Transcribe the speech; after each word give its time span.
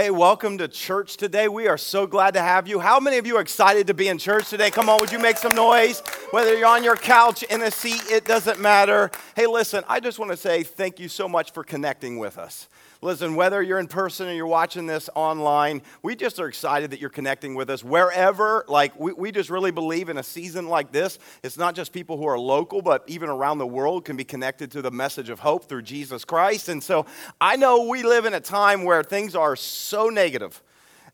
Hey, 0.00 0.10
welcome 0.10 0.56
to 0.56 0.66
church 0.66 1.18
today. 1.18 1.46
We 1.46 1.68
are 1.68 1.76
so 1.76 2.06
glad 2.06 2.32
to 2.32 2.40
have 2.40 2.66
you. 2.66 2.80
How 2.80 3.00
many 3.00 3.18
of 3.18 3.26
you 3.26 3.36
are 3.36 3.42
excited 3.42 3.88
to 3.88 3.92
be 3.92 4.08
in 4.08 4.16
church 4.16 4.48
today? 4.48 4.70
Come 4.70 4.88
on, 4.88 4.98
would 4.98 5.12
you 5.12 5.18
make 5.18 5.36
some 5.36 5.54
noise? 5.54 6.00
Whether 6.30 6.56
you're 6.56 6.68
on 6.68 6.82
your 6.82 6.96
couch, 6.96 7.42
in 7.42 7.60
a 7.60 7.70
seat, 7.70 8.10
it 8.10 8.24
doesn't 8.24 8.58
matter. 8.58 9.10
Hey, 9.36 9.46
listen, 9.46 9.84
I 9.90 10.00
just 10.00 10.18
want 10.18 10.30
to 10.30 10.38
say 10.38 10.62
thank 10.62 11.00
you 11.00 11.10
so 11.10 11.28
much 11.28 11.52
for 11.52 11.62
connecting 11.62 12.18
with 12.18 12.38
us. 12.38 12.66
Listen, 13.02 13.34
whether 13.34 13.62
you're 13.62 13.78
in 13.78 13.86
person 13.86 14.28
or 14.28 14.32
you're 14.32 14.46
watching 14.46 14.86
this 14.86 15.08
online, 15.14 15.80
we 16.02 16.14
just 16.14 16.38
are 16.38 16.48
excited 16.48 16.90
that 16.90 17.00
you're 17.00 17.08
connecting 17.08 17.54
with 17.54 17.70
us 17.70 17.82
wherever. 17.82 18.62
Like, 18.68 18.98
we, 19.00 19.14
we 19.14 19.32
just 19.32 19.48
really 19.48 19.70
believe 19.70 20.10
in 20.10 20.18
a 20.18 20.22
season 20.22 20.68
like 20.68 20.92
this, 20.92 21.18
it's 21.42 21.56
not 21.56 21.74
just 21.74 21.94
people 21.94 22.18
who 22.18 22.26
are 22.26 22.38
local, 22.38 22.82
but 22.82 23.02
even 23.06 23.30
around 23.30 23.56
the 23.56 23.66
world 23.66 24.04
can 24.04 24.16
be 24.16 24.24
connected 24.24 24.70
to 24.72 24.82
the 24.82 24.90
message 24.90 25.30
of 25.30 25.40
hope 25.40 25.64
through 25.64 25.82
Jesus 25.82 26.26
Christ. 26.26 26.68
And 26.68 26.82
so 26.82 27.06
I 27.40 27.56
know 27.56 27.88
we 27.88 28.02
live 28.02 28.26
in 28.26 28.34
a 28.34 28.40
time 28.40 28.84
where 28.84 29.02
things 29.02 29.34
are 29.34 29.56
so 29.56 30.10
negative 30.10 30.62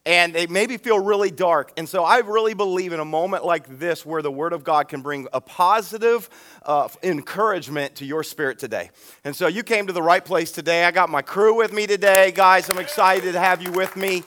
and 0.06 0.32
they 0.32 0.46
maybe 0.46 0.76
feel 0.76 1.00
really 1.00 1.32
dark. 1.32 1.72
And 1.76 1.88
so 1.88 2.04
I 2.04 2.18
really 2.18 2.54
believe 2.54 2.92
in 2.92 3.00
a 3.00 3.04
moment 3.04 3.44
like 3.44 3.80
this 3.80 4.06
where 4.06 4.22
the 4.22 4.30
Word 4.30 4.52
of 4.52 4.62
God 4.62 4.88
can 4.88 5.02
bring 5.02 5.26
a 5.32 5.40
positive 5.40 6.30
uh, 6.62 6.88
encouragement 7.02 7.96
to 7.96 8.06
your 8.06 8.22
spirit 8.22 8.60
today. 8.60 8.90
And 9.24 9.34
so 9.34 9.48
you 9.48 9.64
came 9.64 9.88
to 9.88 9.92
the 9.92 10.02
right 10.02 10.24
place 10.24 10.52
today. 10.52 10.84
I 10.84 10.92
got 10.92 11.10
my 11.10 11.22
crew 11.22 11.56
with 11.56 11.72
me 11.72 11.88
today, 11.88 12.30
guys. 12.30 12.70
I'm 12.70 12.78
excited 12.78 13.32
to 13.32 13.40
have 13.40 13.60
you 13.60 13.72
with 13.72 13.96
me. 13.96 14.22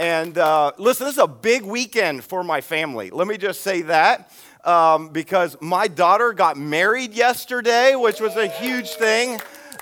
And 0.00 0.36
uh, 0.36 0.72
listen, 0.76 1.06
this 1.06 1.14
is 1.14 1.22
a 1.22 1.28
big 1.28 1.62
weekend 1.62 2.24
for 2.24 2.42
my 2.42 2.60
family. 2.60 3.10
Let 3.10 3.28
me 3.28 3.38
just 3.38 3.60
say 3.60 3.82
that. 3.82 4.32
Um, 4.64 5.08
because 5.08 5.56
my 5.60 5.88
daughter 5.88 6.32
got 6.32 6.56
married 6.56 7.14
yesterday, 7.14 7.94
which 7.94 8.20
was 8.20 8.36
a 8.36 8.46
huge 8.46 8.90
thing. 8.90 9.34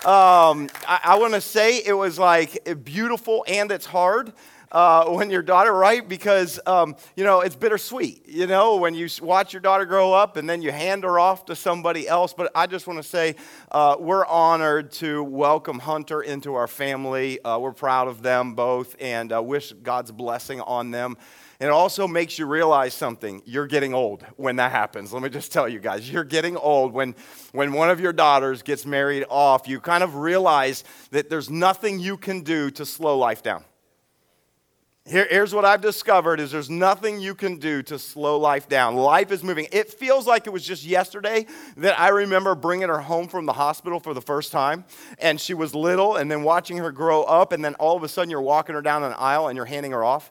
Um, 0.05 0.71
I, 0.87 1.01
I 1.05 1.19
want 1.19 1.35
to 1.35 1.41
say 1.41 1.79
it 1.79 1.93
was 1.93 2.19
like 2.19 2.83
beautiful 2.85 3.45
and 3.47 3.71
it's 3.71 3.85
hard 3.85 4.33
uh, 4.73 5.07
when 5.07 5.31
your 5.31 5.43
daughter, 5.43 5.73
right? 5.73 6.07
Because, 6.09 6.61
um, 6.67 6.97
you 7.17 7.25
know, 7.25 7.41
it's 7.41 7.57
bittersweet, 7.57 8.29
you 8.29 8.47
know, 8.47 8.77
when 8.77 8.95
you 8.95 9.09
watch 9.21 9.53
your 9.53 9.61
daughter 9.61 9.85
grow 9.85 10.13
up 10.13 10.37
and 10.37 10.49
then 10.49 10.63
you 10.63 10.71
hand 10.71 11.05
her 11.05 11.19
off 11.19 11.45
to 11.47 11.57
somebody 11.57 12.07
else. 12.07 12.33
But 12.33 12.53
I 12.55 12.67
just 12.67 12.87
want 12.87 12.99
to 13.03 13.09
say 13.09 13.37
uh, 13.71 13.97
we're 13.99 14.27
honored 14.27 14.93
to 14.93 15.23
welcome 15.25 15.79
Hunter 15.79 16.23
into 16.23 16.55
our 16.55 16.69
family. 16.69 17.43
Uh, 17.43 17.59
we're 17.59 17.73
proud 17.73 18.09
of 18.09 18.23
them 18.23 18.55
both 18.55 18.95
and 19.01 19.33
uh, 19.33 19.43
wish 19.43 19.73
God's 19.73 20.13
blessing 20.13 20.61
on 20.61 20.91
them. 20.91 21.17
And 21.59 21.67
it 21.67 21.73
also 21.73 22.09
makes 22.09 22.39
you 22.39 22.47
realize 22.47 22.95
something. 22.95 23.43
You're 23.45 23.67
getting 23.67 23.93
old 23.93 24.25
when 24.37 24.57
that 24.57 24.71
happens. 24.71 25.13
Let 25.13 25.23
me 25.23 25.29
just 25.29 25.53
tell 25.53 25.69
you 25.69 25.79
guys, 25.79 26.11
you're 26.11 26.25
getting 26.25 26.57
old 26.57 26.95
when, 26.95 27.15
when 27.53 27.75
one 27.75 27.91
of 27.91 28.01
your 28.01 28.15
daughters 28.15 28.63
gets 28.63 28.87
married 28.87 29.27
off. 29.29 29.69
You 29.69 29.79
kind 29.79 30.03
of 30.03 30.15
realize 30.15 30.85
that 31.11 31.29
there's 31.29 31.51
nothing 31.51 31.99
you 31.99 32.17
can 32.17 32.41
do 32.41 32.71
to 32.71 32.87
slow 32.87 33.19
life 33.19 33.43
down. 33.43 33.65
Here, 35.11 35.27
here's 35.29 35.53
what 35.53 35.65
I've 35.65 35.81
discovered 35.81 36.39
is 36.39 36.53
there's 36.53 36.71
nothing 36.71 37.19
you 37.19 37.35
can 37.35 37.57
do 37.57 37.83
to 37.83 37.99
slow 37.99 38.39
life 38.39 38.69
down. 38.69 38.95
Life 38.95 39.33
is 39.33 39.43
moving. 39.43 39.67
It 39.73 39.93
feels 39.93 40.25
like 40.25 40.47
it 40.47 40.51
was 40.51 40.65
just 40.65 40.85
yesterday 40.85 41.47
that 41.79 41.99
I 41.99 42.11
remember 42.11 42.55
bringing 42.55 42.89
her 42.89 43.01
home 43.01 43.27
from 43.27 43.45
the 43.45 43.53
hospital 43.53 43.99
for 43.99 44.15
the 44.15 44.23
first 44.23 44.53
time. 44.53 44.85
And 45.19 45.41
she 45.41 45.53
was 45.53 45.75
little, 45.75 46.15
and 46.15 46.31
then 46.31 46.45
watching 46.45 46.77
her 46.77 46.93
grow 46.93 47.25
up, 47.25 47.51
and 47.51 47.65
then 47.65 47.75
all 47.75 47.97
of 47.97 48.05
a 48.05 48.09
sudden 48.09 48.31
you're 48.31 48.41
walking 48.41 48.77
her 48.77 48.83
down 48.83 49.03
an 49.03 49.13
aisle 49.19 49.49
and 49.49 49.57
you're 49.57 49.65
handing 49.65 49.91
her 49.91 50.05
off. 50.05 50.31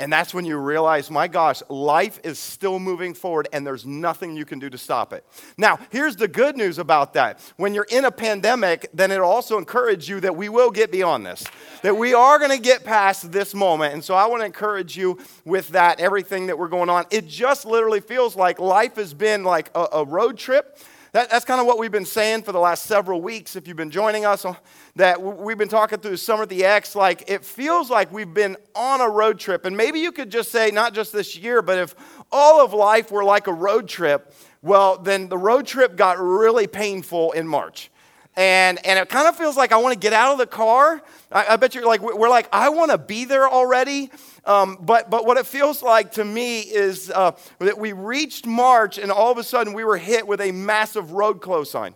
And 0.00 0.10
that's 0.10 0.32
when 0.32 0.46
you 0.46 0.56
realize, 0.56 1.10
my 1.10 1.28
gosh, 1.28 1.62
life 1.68 2.18
is 2.24 2.38
still 2.38 2.78
moving 2.78 3.12
forward 3.12 3.48
and 3.52 3.66
there's 3.66 3.84
nothing 3.84 4.34
you 4.34 4.46
can 4.46 4.58
do 4.58 4.70
to 4.70 4.78
stop 4.78 5.12
it. 5.12 5.24
Now, 5.58 5.78
here's 5.90 6.16
the 6.16 6.26
good 6.26 6.56
news 6.56 6.78
about 6.78 7.12
that. 7.14 7.38
When 7.56 7.74
you're 7.74 7.86
in 7.90 8.06
a 8.06 8.10
pandemic, 8.10 8.88
then 8.94 9.10
it'll 9.10 9.28
also 9.28 9.58
encourage 9.58 10.08
you 10.08 10.18
that 10.20 10.34
we 10.34 10.48
will 10.48 10.70
get 10.70 10.90
beyond 10.90 11.26
this, 11.26 11.44
that 11.82 11.96
we 11.96 12.14
are 12.14 12.38
going 12.38 12.50
to 12.50 12.62
get 12.62 12.82
past 12.82 13.30
this 13.30 13.54
moment. 13.54 13.92
And 13.92 14.02
so 14.02 14.14
I 14.14 14.26
want 14.26 14.40
to 14.40 14.46
encourage 14.46 14.96
you 14.96 15.18
with 15.44 15.68
that, 15.68 16.00
everything 16.00 16.46
that 16.46 16.58
we're 16.58 16.68
going 16.68 16.88
on. 16.88 17.04
It 17.10 17.28
just 17.28 17.66
literally 17.66 18.00
feels 18.00 18.34
like 18.34 18.58
life 18.58 18.96
has 18.96 19.12
been 19.12 19.44
like 19.44 19.70
a, 19.74 19.86
a 19.92 20.04
road 20.04 20.38
trip 20.38 20.78
that, 21.12 21.28
that's 21.30 21.44
kind 21.44 21.60
of 21.60 21.66
what 21.66 21.78
we've 21.78 21.90
been 21.90 22.04
saying 22.04 22.42
for 22.42 22.52
the 22.52 22.60
last 22.60 22.86
several 22.86 23.20
weeks. 23.20 23.56
If 23.56 23.66
you've 23.66 23.76
been 23.76 23.90
joining 23.90 24.24
us, 24.24 24.44
uh, 24.44 24.54
that 24.96 25.20
we've 25.20 25.58
been 25.58 25.68
talking 25.68 25.98
through 25.98 26.16
Summer 26.16 26.44
at 26.44 26.48
the 26.48 26.64
X, 26.64 26.94
like 26.94 27.28
it 27.28 27.44
feels 27.44 27.90
like 27.90 28.12
we've 28.12 28.32
been 28.32 28.56
on 28.74 29.00
a 29.00 29.08
road 29.08 29.38
trip. 29.38 29.64
And 29.64 29.76
maybe 29.76 30.00
you 30.00 30.12
could 30.12 30.30
just 30.30 30.52
say, 30.52 30.70
not 30.70 30.94
just 30.94 31.12
this 31.12 31.36
year, 31.36 31.62
but 31.62 31.78
if 31.78 31.94
all 32.30 32.64
of 32.64 32.72
life 32.72 33.10
were 33.10 33.24
like 33.24 33.46
a 33.46 33.52
road 33.52 33.88
trip, 33.88 34.32
well, 34.62 34.98
then 34.98 35.28
the 35.28 35.38
road 35.38 35.66
trip 35.66 35.96
got 35.96 36.18
really 36.18 36.66
painful 36.66 37.32
in 37.32 37.46
March. 37.46 37.90
And, 38.36 38.84
and 38.86 38.98
it 38.98 39.08
kind 39.08 39.26
of 39.26 39.36
feels 39.36 39.56
like 39.56 39.72
I 39.72 39.76
want 39.78 39.94
to 39.94 39.98
get 39.98 40.12
out 40.12 40.32
of 40.32 40.38
the 40.38 40.46
car. 40.46 41.02
I, 41.32 41.54
I 41.54 41.56
bet 41.56 41.74
you're 41.74 41.86
like, 41.86 42.00
we're 42.00 42.28
like, 42.28 42.48
I 42.52 42.68
want 42.68 42.90
to 42.90 42.98
be 42.98 43.24
there 43.24 43.48
already. 43.48 44.10
Um, 44.44 44.78
but, 44.80 45.10
but 45.10 45.26
what 45.26 45.36
it 45.36 45.46
feels 45.46 45.82
like 45.82 46.12
to 46.12 46.24
me 46.24 46.60
is 46.60 47.10
uh, 47.10 47.32
that 47.58 47.78
we 47.78 47.92
reached 47.92 48.46
March 48.46 48.98
and 48.98 49.12
all 49.12 49.30
of 49.30 49.38
a 49.38 49.44
sudden 49.44 49.72
we 49.72 49.84
were 49.84 49.96
hit 49.96 50.26
with 50.26 50.40
a 50.40 50.52
massive 50.52 51.12
road 51.12 51.40
close 51.40 51.70
sign. 51.70 51.94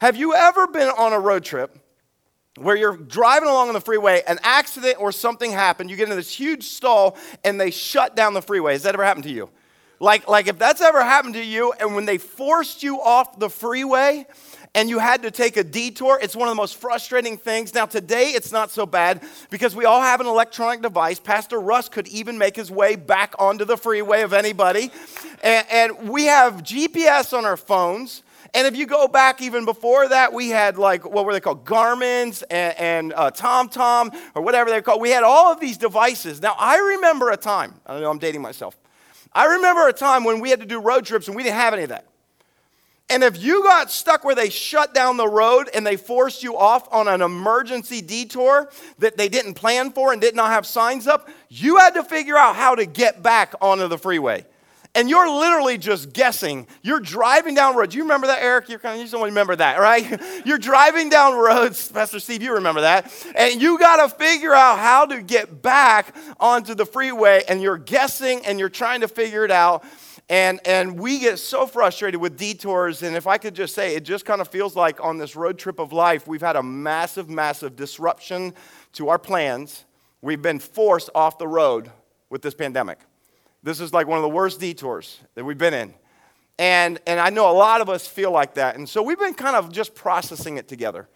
Have 0.00 0.16
you 0.16 0.34
ever 0.34 0.66
been 0.66 0.88
on 0.88 1.12
a 1.12 1.20
road 1.20 1.44
trip 1.44 1.78
where 2.56 2.76
you're 2.76 2.96
driving 2.96 3.48
along 3.48 3.68
on 3.68 3.74
the 3.74 3.80
freeway, 3.80 4.22
an 4.26 4.38
accident 4.42 4.96
or 5.00 5.12
something 5.12 5.50
happened, 5.50 5.90
you 5.90 5.96
get 5.96 6.04
into 6.04 6.16
this 6.16 6.32
huge 6.32 6.64
stall 6.64 7.16
and 7.44 7.60
they 7.60 7.70
shut 7.70 8.14
down 8.14 8.34
the 8.34 8.42
freeway? 8.42 8.72
Has 8.72 8.82
that 8.82 8.94
ever 8.94 9.04
happened 9.04 9.24
to 9.24 9.30
you? 9.30 9.48
Like, 10.00 10.28
like 10.28 10.48
if 10.48 10.58
that's 10.58 10.80
ever 10.80 11.02
happened 11.02 11.34
to 11.34 11.44
you 11.44 11.72
and 11.78 11.94
when 11.94 12.04
they 12.04 12.18
forced 12.18 12.82
you 12.82 13.00
off 13.00 13.38
the 13.38 13.48
freeway, 13.48 14.26
and 14.74 14.88
you 14.88 14.98
had 14.98 15.22
to 15.22 15.30
take 15.30 15.56
a 15.56 15.64
detour. 15.64 16.18
It's 16.22 16.34
one 16.34 16.48
of 16.48 16.52
the 16.52 16.60
most 16.60 16.76
frustrating 16.76 17.36
things. 17.36 17.74
Now, 17.74 17.86
today 17.86 18.30
it's 18.30 18.52
not 18.52 18.70
so 18.70 18.86
bad 18.86 19.22
because 19.50 19.76
we 19.76 19.84
all 19.84 20.00
have 20.00 20.20
an 20.20 20.26
electronic 20.26 20.80
device. 20.80 21.20
Pastor 21.20 21.60
Russ 21.60 21.88
could 21.88 22.08
even 22.08 22.38
make 22.38 22.56
his 22.56 22.70
way 22.70 22.96
back 22.96 23.34
onto 23.38 23.64
the 23.64 23.76
freeway 23.76 24.22
of 24.22 24.32
anybody. 24.32 24.90
And, 25.42 25.66
and 25.70 26.08
we 26.08 26.24
have 26.24 26.62
GPS 26.62 27.36
on 27.36 27.44
our 27.44 27.58
phones. 27.58 28.22
And 28.54 28.66
if 28.66 28.76
you 28.76 28.86
go 28.86 29.08
back 29.08 29.40
even 29.42 29.64
before 29.64 30.08
that, 30.08 30.32
we 30.32 30.48
had 30.48 30.78
like, 30.78 31.08
what 31.08 31.24
were 31.24 31.32
they 31.32 31.40
called? 31.40 31.64
Garmin's 31.64 32.42
and, 32.42 32.78
and 32.78 33.12
uh, 33.14 33.30
TomTom 33.30 34.14
or 34.34 34.42
whatever 34.42 34.70
they're 34.70 34.82
called. 34.82 35.00
We 35.00 35.10
had 35.10 35.22
all 35.22 35.52
of 35.52 35.60
these 35.60 35.78
devices. 35.78 36.40
Now, 36.40 36.54
I 36.58 36.78
remember 36.78 37.30
a 37.30 37.36
time, 37.36 37.74
I 37.86 37.94
don't 37.94 38.02
know 38.02 38.10
I'm 38.10 38.18
dating 38.18 38.42
myself. 38.42 38.76
I 39.34 39.46
remember 39.46 39.88
a 39.88 39.94
time 39.94 40.24
when 40.24 40.40
we 40.40 40.50
had 40.50 40.60
to 40.60 40.66
do 40.66 40.80
road 40.80 41.06
trips 41.06 41.28
and 41.28 41.36
we 41.36 41.42
didn't 41.42 41.56
have 41.56 41.72
any 41.72 41.84
of 41.84 41.88
that. 41.90 42.06
And 43.12 43.22
if 43.22 43.42
you 43.42 43.62
got 43.62 43.90
stuck 43.90 44.24
where 44.24 44.34
they 44.34 44.48
shut 44.48 44.94
down 44.94 45.18
the 45.18 45.28
road 45.28 45.68
and 45.74 45.86
they 45.86 45.98
forced 45.98 46.42
you 46.42 46.56
off 46.56 46.90
on 46.90 47.08
an 47.08 47.20
emergency 47.20 48.00
detour 48.00 48.70
that 49.00 49.18
they 49.18 49.28
didn't 49.28 49.52
plan 49.52 49.92
for 49.92 50.14
and 50.14 50.20
did 50.22 50.34
not 50.34 50.48
have 50.50 50.64
signs 50.64 51.06
up, 51.06 51.28
you 51.50 51.76
had 51.76 51.90
to 51.90 52.04
figure 52.04 52.38
out 52.38 52.56
how 52.56 52.74
to 52.74 52.86
get 52.86 53.22
back 53.22 53.54
onto 53.60 53.86
the 53.86 53.98
freeway. 53.98 54.46
And 54.94 55.10
you're 55.10 55.28
literally 55.28 55.76
just 55.76 56.14
guessing. 56.14 56.66
You're 56.80 57.00
driving 57.00 57.54
down 57.54 57.76
roads. 57.76 57.94
You 57.94 58.04
remember 58.04 58.28
that, 58.28 58.42
Eric? 58.42 58.70
You're 58.70 58.78
kind 58.78 58.98
of, 58.98 59.06
you 59.06 59.12
don't 59.12 59.24
remember 59.24 59.56
that, 59.56 59.78
right? 59.78 60.18
You're 60.46 60.58
driving 60.58 61.10
down 61.10 61.34
roads. 61.34 61.88
Pastor 61.92 62.18
Steve, 62.18 62.42
you 62.42 62.54
remember 62.54 62.80
that. 62.80 63.12
And 63.34 63.60
you 63.60 63.78
got 63.78 64.06
to 64.06 64.14
figure 64.14 64.54
out 64.54 64.78
how 64.78 65.04
to 65.06 65.20
get 65.20 65.60
back 65.60 66.14
onto 66.40 66.74
the 66.74 66.86
freeway. 66.86 67.42
And 67.46 67.60
you're 67.60 67.78
guessing 67.78 68.44
and 68.46 68.58
you're 68.58 68.68
trying 68.70 69.02
to 69.02 69.08
figure 69.08 69.44
it 69.44 69.50
out. 69.50 69.84
And, 70.32 70.66
and 70.66 70.98
we 70.98 71.18
get 71.18 71.38
so 71.38 71.66
frustrated 71.66 72.18
with 72.18 72.38
detours. 72.38 73.02
And 73.02 73.14
if 73.14 73.26
I 73.26 73.36
could 73.36 73.52
just 73.52 73.74
say, 73.74 73.94
it 73.94 74.02
just 74.02 74.24
kind 74.24 74.40
of 74.40 74.48
feels 74.48 74.74
like 74.74 74.98
on 74.98 75.18
this 75.18 75.36
road 75.36 75.58
trip 75.58 75.78
of 75.78 75.92
life, 75.92 76.26
we've 76.26 76.40
had 76.40 76.56
a 76.56 76.62
massive, 76.62 77.28
massive 77.28 77.76
disruption 77.76 78.54
to 78.94 79.10
our 79.10 79.18
plans. 79.18 79.84
We've 80.22 80.40
been 80.40 80.58
forced 80.58 81.10
off 81.14 81.36
the 81.36 81.46
road 81.46 81.90
with 82.30 82.40
this 82.40 82.54
pandemic. 82.54 82.98
This 83.62 83.78
is 83.78 83.92
like 83.92 84.06
one 84.06 84.16
of 84.16 84.22
the 84.22 84.30
worst 84.30 84.58
detours 84.58 85.20
that 85.34 85.44
we've 85.44 85.58
been 85.58 85.74
in. 85.74 85.92
And, 86.58 86.98
and 87.06 87.20
I 87.20 87.28
know 87.28 87.50
a 87.50 87.52
lot 87.52 87.82
of 87.82 87.90
us 87.90 88.06
feel 88.06 88.30
like 88.30 88.54
that. 88.54 88.76
And 88.76 88.88
so 88.88 89.02
we've 89.02 89.18
been 89.18 89.34
kind 89.34 89.54
of 89.54 89.70
just 89.70 89.94
processing 89.94 90.56
it 90.56 90.66
together. 90.66 91.10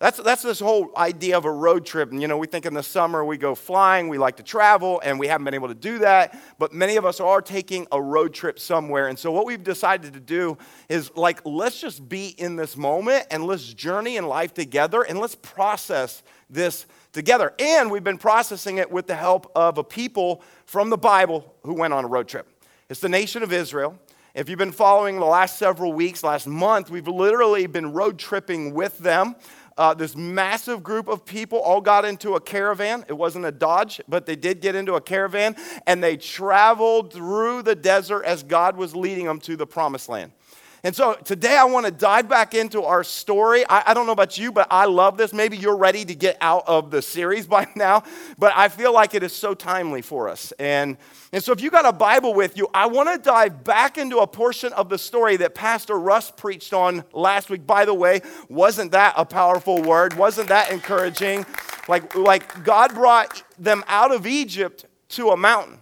That's, 0.00 0.16
that's 0.16 0.40
this 0.40 0.60
whole 0.60 0.90
idea 0.96 1.36
of 1.36 1.44
a 1.44 1.52
road 1.52 1.84
trip. 1.84 2.10
And, 2.10 2.22
you 2.22 2.26
know, 2.26 2.38
we 2.38 2.46
think 2.46 2.64
in 2.64 2.72
the 2.72 2.82
summer 2.82 3.22
we 3.22 3.36
go 3.36 3.54
flying, 3.54 4.08
we 4.08 4.16
like 4.16 4.38
to 4.38 4.42
travel, 4.42 4.98
and 5.04 5.20
we 5.20 5.26
haven't 5.26 5.44
been 5.44 5.52
able 5.52 5.68
to 5.68 5.74
do 5.74 5.98
that. 5.98 6.40
But 6.58 6.72
many 6.72 6.96
of 6.96 7.04
us 7.04 7.20
are 7.20 7.42
taking 7.42 7.86
a 7.92 8.00
road 8.00 8.32
trip 8.32 8.58
somewhere. 8.58 9.08
And 9.08 9.18
so, 9.18 9.30
what 9.30 9.44
we've 9.44 9.62
decided 9.62 10.14
to 10.14 10.20
do 10.20 10.56
is 10.88 11.14
like, 11.16 11.44
let's 11.44 11.78
just 11.78 12.08
be 12.08 12.28
in 12.28 12.56
this 12.56 12.78
moment 12.78 13.26
and 13.30 13.44
let's 13.44 13.74
journey 13.74 14.16
in 14.16 14.26
life 14.26 14.54
together 14.54 15.02
and 15.02 15.18
let's 15.18 15.34
process 15.34 16.22
this 16.48 16.86
together. 17.12 17.52
And 17.58 17.90
we've 17.90 18.02
been 18.02 18.16
processing 18.16 18.78
it 18.78 18.90
with 18.90 19.06
the 19.06 19.14
help 19.14 19.52
of 19.54 19.76
a 19.76 19.84
people 19.84 20.42
from 20.64 20.88
the 20.88 20.96
Bible 20.96 21.54
who 21.62 21.74
went 21.74 21.92
on 21.92 22.06
a 22.06 22.08
road 22.08 22.26
trip. 22.26 22.48
It's 22.88 23.00
the 23.00 23.10
nation 23.10 23.42
of 23.42 23.52
Israel. 23.52 23.98
If 24.32 24.48
you've 24.48 24.58
been 24.58 24.70
following 24.70 25.18
the 25.18 25.26
last 25.26 25.58
several 25.58 25.92
weeks, 25.92 26.22
last 26.22 26.46
month, 26.46 26.88
we've 26.88 27.08
literally 27.08 27.66
been 27.66 27.92
road 27.92 28.16
tripping 28.16 28.72
with 28.74 28.96
them. 28.98 29.34
Uh, 29.80 29.94
this 29.94 30.14
massive 30.14 30.82
group 30.82 31.08
of 31.08 31.24
people 31.24 31.58
all 31.58 31.80
got 31.80 32.04
into 32.04 32.34
a 32.34 32.40
caravan. 32.40 33.02
It 33.08 33.14
wasn't 33.14 33.46
a 33.46 33.50
Dodge, 33.50 33.98
but 34.06 34.26
they 34.26 34.36
did 34.36 34.60
get 34.60 34.74
into 34.74 34.92
a 34.96 35.00
caravan 35.00 35.56
and 35.86 36.04
they 36.04 36.18
traveled 36.18 37.14
through 37.14 37.62
the 37.62 37.74
desert 37.74 38.24
as 38.24 38.42
God 38.42 38.76
was 38.76 38.94
leading 38.94 39.24
them 39.24 39.40
to 39.40 39.56
the 39.56 39.66
promised 39.66 40.10
land. 40.10 40.32
And 40.82 40.96
so 40.96 41.14
today 41.14 41.56
I 41.56 41.64
want 41.64 41.84
to 41.84 41.92
dive 41.92 42.26
back 42.26 42.54
into 42.54 42.84
our 42.84 43.04
story. 43.04 43.66
I, 43.68 43.82
I, 43.88 43.94
don't 43.94 44.06
know 44.06 44.12
about 44.12 44.38
you, 44.38 44.50
but 44.50 44.66
I 44.70 44.86
love 44.86 45.18
this. 45.18 45.34
Maybe 45.34 45.58
you're 45.58 45.76
ready 45.76 46.06
to 46.06 46.14
get 46.14 46.38
out 46.40 46.64
of 46.66 46.90
the 46.90 47.02
series 47.02 47.46
by 47.48 47.68
now, 47.76 48.02
but 48.38 48.54
I 48.56 48.68
feel 48.68 48.94
like 48.94 49.14
it 49.14 49.22
is 49.22 49.34
so 49.34 49.54
timely 49.54 50.00
for 50.00 50.28
us. 50.28 50.52
And, 50.58 50.96
and 51.32 51.44
so 51.44 51.52
if 51.52 51.60
you 51.60 51.70
got 51.70 51.84
a 51.84 51.92
Bible 51.92 52.32
with 52.32 52.56
you, 52.56 52.68
I 52.72 52.86
want 52.86 53.12
to 53.12 53.18
dive 53.18 53.62
back 53.62 53.98
into 53.98 54.18
a 54.18 54.26
portion 54.26 54.72
of 54.72 54.88
the 54.88 54.96
story 54.96 55.36
that 55.36 55.54
Pastor 55.54 55.98
Russ 55.98 56.30
preached 56.30 56.72
on 56.72 57.04
last 57.12 57.50
week. 57.50 57.66
By 57.66 57.84
the 57.84 57.94
way, 57.94 58.22
wasn't 58.48 58.92
that 58.92 59.12
a 59.18 59.26
powerful 59.26 59.82
word? 59.82 60.14
Wasn't 60.14 60.48
that 60.48 60.70
encouraging? 60.70 61.44
Like, 61.88 62.14
like 62.14 62.64
God 62.64 62.94
brought 62.94 63.42
them 63.58 63.84
out 63.86 64.12
of 64.12 64.26
Egypt 64.26 64.86
to 65.10 65.28
a 65.30 65.36
mountain. 65.36 65.78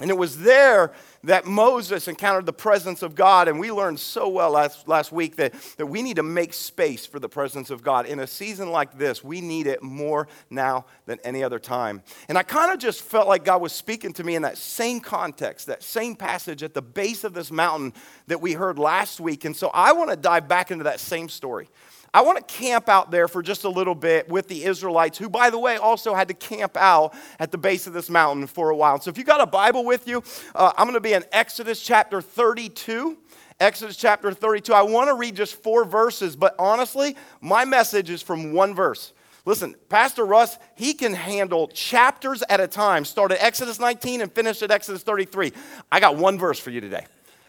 And 0.00 0.10
it 0.10 0.16
was 0.16 0.38
there 0.38 0.92
that 1.24 1.46
Moses 1.46 2.08
encountered 2.08 2.46
the 2.46 2.52
presence 2.52 3.02
of 3.02 3.14
God. 3.14 3.48
And 3.48 3.58
we 3.58 3.70
learned 3.70 4.00
so 4.00 4.28
well 4.28 4.50
last, 4.50 4.88
last 4.88 5.12
week 5.12 5.36
that, 5.36 5.54
that 5.76 5.86
we 5.86 6.02
need 6.02 6.16
to 6.16 6.22
make 6.22 6.54
space 6.54 7.06
for 7.06 7.18
the 7.18 7.28
presence 7.28 7.70
of 7.70 7.82
God. 7.82 8.06
In 8.06 8.20
a 8.20 8.26
season 8.26 8.70
like 8.70 8.98
this, 8.98 9.24
we 9.24 9.40
need 9.40 9.66
it 9.66 9.82
more 9.82 10.28
now 10.50 10.86
than 11.06 11.18
any 11.24 11.42
other 11.42 11.58
time. 11.58 12.02
And 12.28 12.38
I 12.38 12.42
kind 12.42 12.72
of 12.72 12.78
just 12.78 13.02
felt 13.02 13.28
like 13.28 13.44
God 13.44 13.60
was 13.60 13.72
speaking 13.72 14.12
to 14.14 14.24
me 14.24 14.34
in 14.34 14.42
that 14.42 14.58
same 14.58 15.00
context, 15.00 15.66
that 15.66 15.82
same 15.82 16.16
passage 16.16 16.62
at 16.62 16.74
the 16.74 16.82
base 16.82 17.24
of 17.24 17.34
this 17.34 17.50
mountain 17.50 17.92
that 18.26 18.40
we 18.40 18.52
heard 18.52 18.78
last 18.78 19.20
week. 19.20 19.44
And 19.44 19.56
so 19.56 19.70
I 19.72 19.92
want 19.92 20.10
to 20.10 20.16
dive 20.16 20.48
back 20.48 20.70
into 20.70 20.84
that 20.84 21.00
same 21.00 21.28
story. 21.28 21.68
I 22.14 22.22
want 22.22 22.38
to 22.38 22.54
camp 22.54 22.88
out 22.88 23.10
there 23.10 23.26
for 23.26 23.42
just 23.42 23.64
a 23.64 23.68
little 23.68 23.96
bit 23.96 24.28
with 24.28 24.46
the 24.46 24.64
Israelites, 24.64 25.18
who, 25.18 25.28
by 25.28 25.50
the 25.50 25.58
way, 25.58 25.76
also 25.76 26.14
had 26.14 26.28
to 26.28 26.34
camp 26.34 26.76
out 26.76 27.12
at 27.40 27.50
the 27.50 27.58
base 27.58 27.88
of 27.88 27.92
this 27.92 28.08
mountain 28.08 28.46
for 28.46 28.70
a 28.70 28.76
while. 28.76 29.00
So 29.00 29.10
if 29.10 29.18
you 29.18 29.24
got 29.24 29.40
a 29.40 29.46
Bible 29.46 29.84
with 29.84 30.06
you, 30.06 30.22
uh, 30.54 30.72
I'm 30.78 30.84
going 30.84 30.94
to 30.94 31.00
be 31.00 31.12
in 31.12 31.24
Exodus 31.32 31.82
chapter 31.82 32.22
32. 32.22 33.18
Exodus 33.58 33.96
chapter 33.96 34.32
32. 34.32 34.72
I 34.72 34.82
want 34.82 35.08
to 35.08 35.14
read 35.14 35.34
just 35.34 35.60
four 35.60 35.84
verses, 35.84 36.36
but 36.36 36.54
honestly, 36.56 37.16
my 37.40 37.64
message 37.64 38.10
is 38.10 38.22
from 38.22 38.52
one 38.52 38.76
verse. 38.76 39.12
Listen, 39.44 39.74
Pastor 39.88 40.24
Russ, 40.24 40.56
he 40.76 40.94
can 40.94 41.14
handle 41.14 41.66
chapters 41.68 42.44
at 42.48 42.60
a 42.60 42.68
time. 42.68 43.04
Start 43.04 43.32
at 43.32 43.42
Exodus 43.42 43.80
19 43.80 44.20
and 44.20 44.32
finish 44.32 44.62
at 44.62 44.70
Exodus 44.70 45.02
33. 45.02 45.52
I 45.90 45.98
got 45.98 46.16
one 46.16 46.38
verse 46.38 46.60
for 46.60 46.70
you 46.70 46.80
today. 46.80 47.06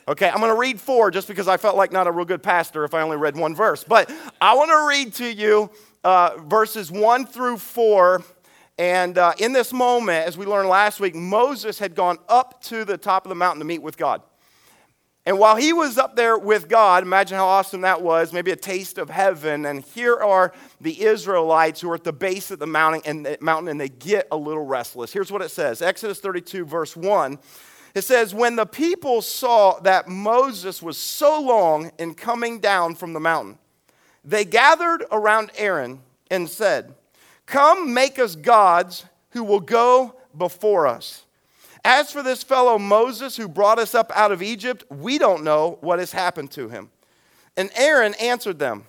Okay, 0.07 0.30
I'm 0.30 0.38
going 0.38 0.52
to 0.52 0.60
read 0.60 0.80
four 0.80 1.10
just 1.10 1.28
because 1.28 1.48
I 1.48 1.57
felt 1.57 1.75
like 1.75 1.92
not 1.92 2.06
a 2.06 2.12
real 2.12 2.25
good 2.25 2.44
pastor 2.44 2.84
if 2.84 2.94
I 2.94 3.02
only 3.02 3.18
read 3.18 3.36
one 3.36 3.56
verse. 3.56 3.84
But 3.84 4.12
I 4.40 4.54
want 4.54 4.69
to 4.69 4.88
read 4.88 5.16
to 5.16 5.28
you 5.28 5.72
uh, 6.04 6.38
verses 6.46 6.92
one 6.92 7.25
through 7.25 7.57
four. 7.57 8.24
And 8.78 9.18
uh, 9.18 9.34
in 9.40 9.52
this 9.52 9.74
moment, 9.74 10.28
as 10.28 10.38
we 10.38 10.46
learned 10.46 10.69
last 10.69 11.00
week, 11.00 11.16
Moses 11.16 11.80
had 11.80 11.96
gone 11.96 12.19
up 12.30 12.62
to 12.66 12.86
the 12.86 13.00
top 13.00 13.25
of 13.25 13.30
the 13.30 13.36
mountain 13.36 13.57
to 13.60 13.66
meet 13.66 13.81
with 13.81 13.98
God. 13.98 14.22
And 15.25 15.40
while 15.40 15.56
he 15.56 15.74
was 15.74 15.98
up 15.98 16.16
there 16.16 16.38
with 16.38 16.69
God, 16.69 17.01
imagine 17.01 17.38
how 17.38 17.48
awesome 17.48 17.81
that 17.81 18.04
was, 18.04 18.31
maybe 18.31 18.51
a 18.51 18.56
taste 18.56 19.00
of 19.00 19.10
heaven. 19.10 19.66
And 19.66 19.84
here 19.84 20.18
are 20.18 20.54
the 20.80 21.01
Israelites 21.01 21.81
who 21.81 21.90
are 21.90 21.96
at 21.96 22.04
the 22.04 22.13
base 22.13 22.51
of 22.51 22.60
the 22.60 22.68
mountain 22.68 23.01
and, 23.06 23.25
the 23.25 23.40
mountain, 23.42 23.69
and 23.69 23.81
they 23.81 23.90
get 23.90 24.28
a 24.31 24.38
little 24.38 24.66
restless. 24.66 25.12
Here's 25.12 25.31
what 25.31 25.42
it 25.42 25.50
says 25.50 25.81
Exodus 25.81 26.19
32, 26.19 26.63
verse 26.66 26.96
1 26.96 27.40
it 27.95 28.03
says, 28.03 28.36
When 28.36 28.57
the 28.57 28.65
people 28.65 29.21
saw 29.21 29.80
that 29.80 30.07
Moses 30.07 30.83
was 30.83 30.97
so 30.97 31.42
long 31.42 31.92
in 31.97 32.13
coming 32.13 32.59
down 32.59 32.94
from 32.95 33.13
the 33.13 33.19
mountain, 33.19 33.57
they 34.24 34.44
gathered 34.44 35.06
around 35.12 35.51
Aaron 35.57 36.01
and 36.30 36.50
said, 36.50 36.94
Come 37.45 37.94
make 37.94 38.19
us 38.19 38.36
gods 38.36 39.06
who 39.31 39.44
will 39.44 39.62
go 39.62 40.15
before 40.38 40.86
us. 40.86 41.24
As 41.83 42.12
for 42.12 42.24
this 42.24 42.44
fellow 42.44 42.77
Moses 42.80 43.38
who 43.38 43.47
brought 43.47 43.80
us 43.80 43.95
up 43.95 44.12
out 44.15 44.31
of 44.31 44.41
Egypt, 44.41 44.83
we 44.89 45.18
don't 45.18 45.44
know 45.44 45.77
what 45.81 46.00
has 46.00 46.12
happened 46.12 46.51
to 46.51 46.68
him. 46.68 46.89
And 47.56 47.69
Aaron 47.75 48.15
answered 48.15 48.59
them, 48.59 48.86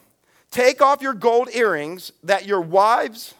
Take 0.50 0.80
off 0.80 1.02
your 1.02 1.12
gold 1.14 1.48
earrings 1.52 2.12
that 2.24 2.46
your 2.46 2.62
wives 2.62 3.34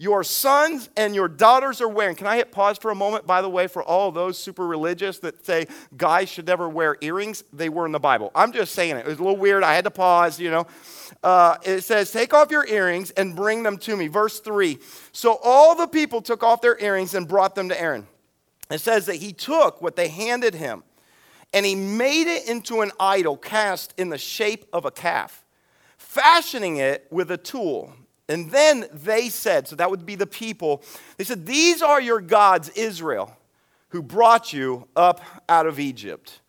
your 0.00 0.24
sons 0.24 0.88
and 0.96 1.14
your 1.14 1.28
daughters 1.28 1.82
are 1.82 1.88
wearing. 1.88 2.16
Can 2.16 2.26
I 2.26 2.36
hit 2.36 2.50
pause 2.50 2.78
for 2.78 2.90
a 2.90 2.94
moment, 2.94 3.26
by 3.26 3.42
the 3.42 3.50
way, 3.50 3.66
for 3.66 3.82
all 3.82 4.10
those 4.10 4.38
super 4.38 4.66
religious 4.66 5.18
that 5.18 5.44
say 5.44 5.66
guys 5.94 6.30
should 6.30 6.46
never 6.46 6.70
wear 6.70 6.96
earrings? 7.02 7.44
They 7.52 7.68
were 7.68 7.84
in 7.84 7.92
the 7.92 8.00
Bible. 8.00 8.30
I'm 8.34 8.50
just 8.50 8.74
saying 8.74 8.96
it. 8.96 9.00
It 9.00 9.06
was 9.06 9.18
a 9.18 9.22
little 9.22 9.36
weird. 9.36 9.62
I 9.62 9.74
had 9.74 9.84
to 9.84 9.90
pause, 9.90 10.40
you 10.40 10.50
know. 10.50 10.66
Uh, 11.22 11.58
it 11.64 11.82
says, 11.82 12.10
Take 12.10 12.32
off 12.32 12.50
your 12.50 12.66
earrings 12.66 13.10
and 13.10 13.36
bring 13.36 13.62
them 13.62 13.76
to 13.76 13.94
me. 13.94 14.08
Verse 14.08 14.40
3. 14.40 14.78
So 15.12 15.38
all 15.44 15.74
the 15.74 15.86
people 15.86 16.22
took 16.22 16.42
off 16.42 16.62
their 16.62 16.82
earrings 16.82 17.12
and 17.12 17.28
brought 17.28 17.54
them 17.54 17.68
to 17.68 17.78
Aaron. 17.78 18.06
It 18.70 18.80
says 18.80 19.04
that 19.04 19.16
he 19.16 19.34
took 19.34 19.82
what 19.82 19.96
they 19.96 20.08
handed 20.08 20.54
him 20.54 20.82
and 21.52 21.66
he 21.66 21.74
made 21.74 22.26
it 22.26 22.48
into 22.48 22.80
an 22.80 22.90
idol 22.98 23.36
cast 23.36 23.92
in 23.98 24.08
the 24.08 24.16
shape 24.16 24.64
of 24.72 24.86
a 24.86 24.90
calf, 24.90 25.44
fashioning 25.98 26.78
it 26.78 27.06
with 27.10 27.30
a 27.30 27.36
tool. 27.36 27.92
And 28.30 28.48
then 28.52 28.86
they 28.92 29.28
said, 29.28 29.66
so 29.66 29.74
that 29.74 29.90
would 29.90 30.06
be 30.06 30.14
the 30.14 30.26
people, 30.26 30.84
they 31.16 31.24
said, 31.24 31.46
These 31.46 31.82
are 31.82 32.00
your 32.00 32.20
gods, 32.20 32.68
Israel, 32.70 33.36
who 33.88 34.02
brought 34.02 34.52
you 34.52 34.86
up 34.94 35.20
out 35.48 35.66
of 35.66 35.80
Egypt. 35.80 36.40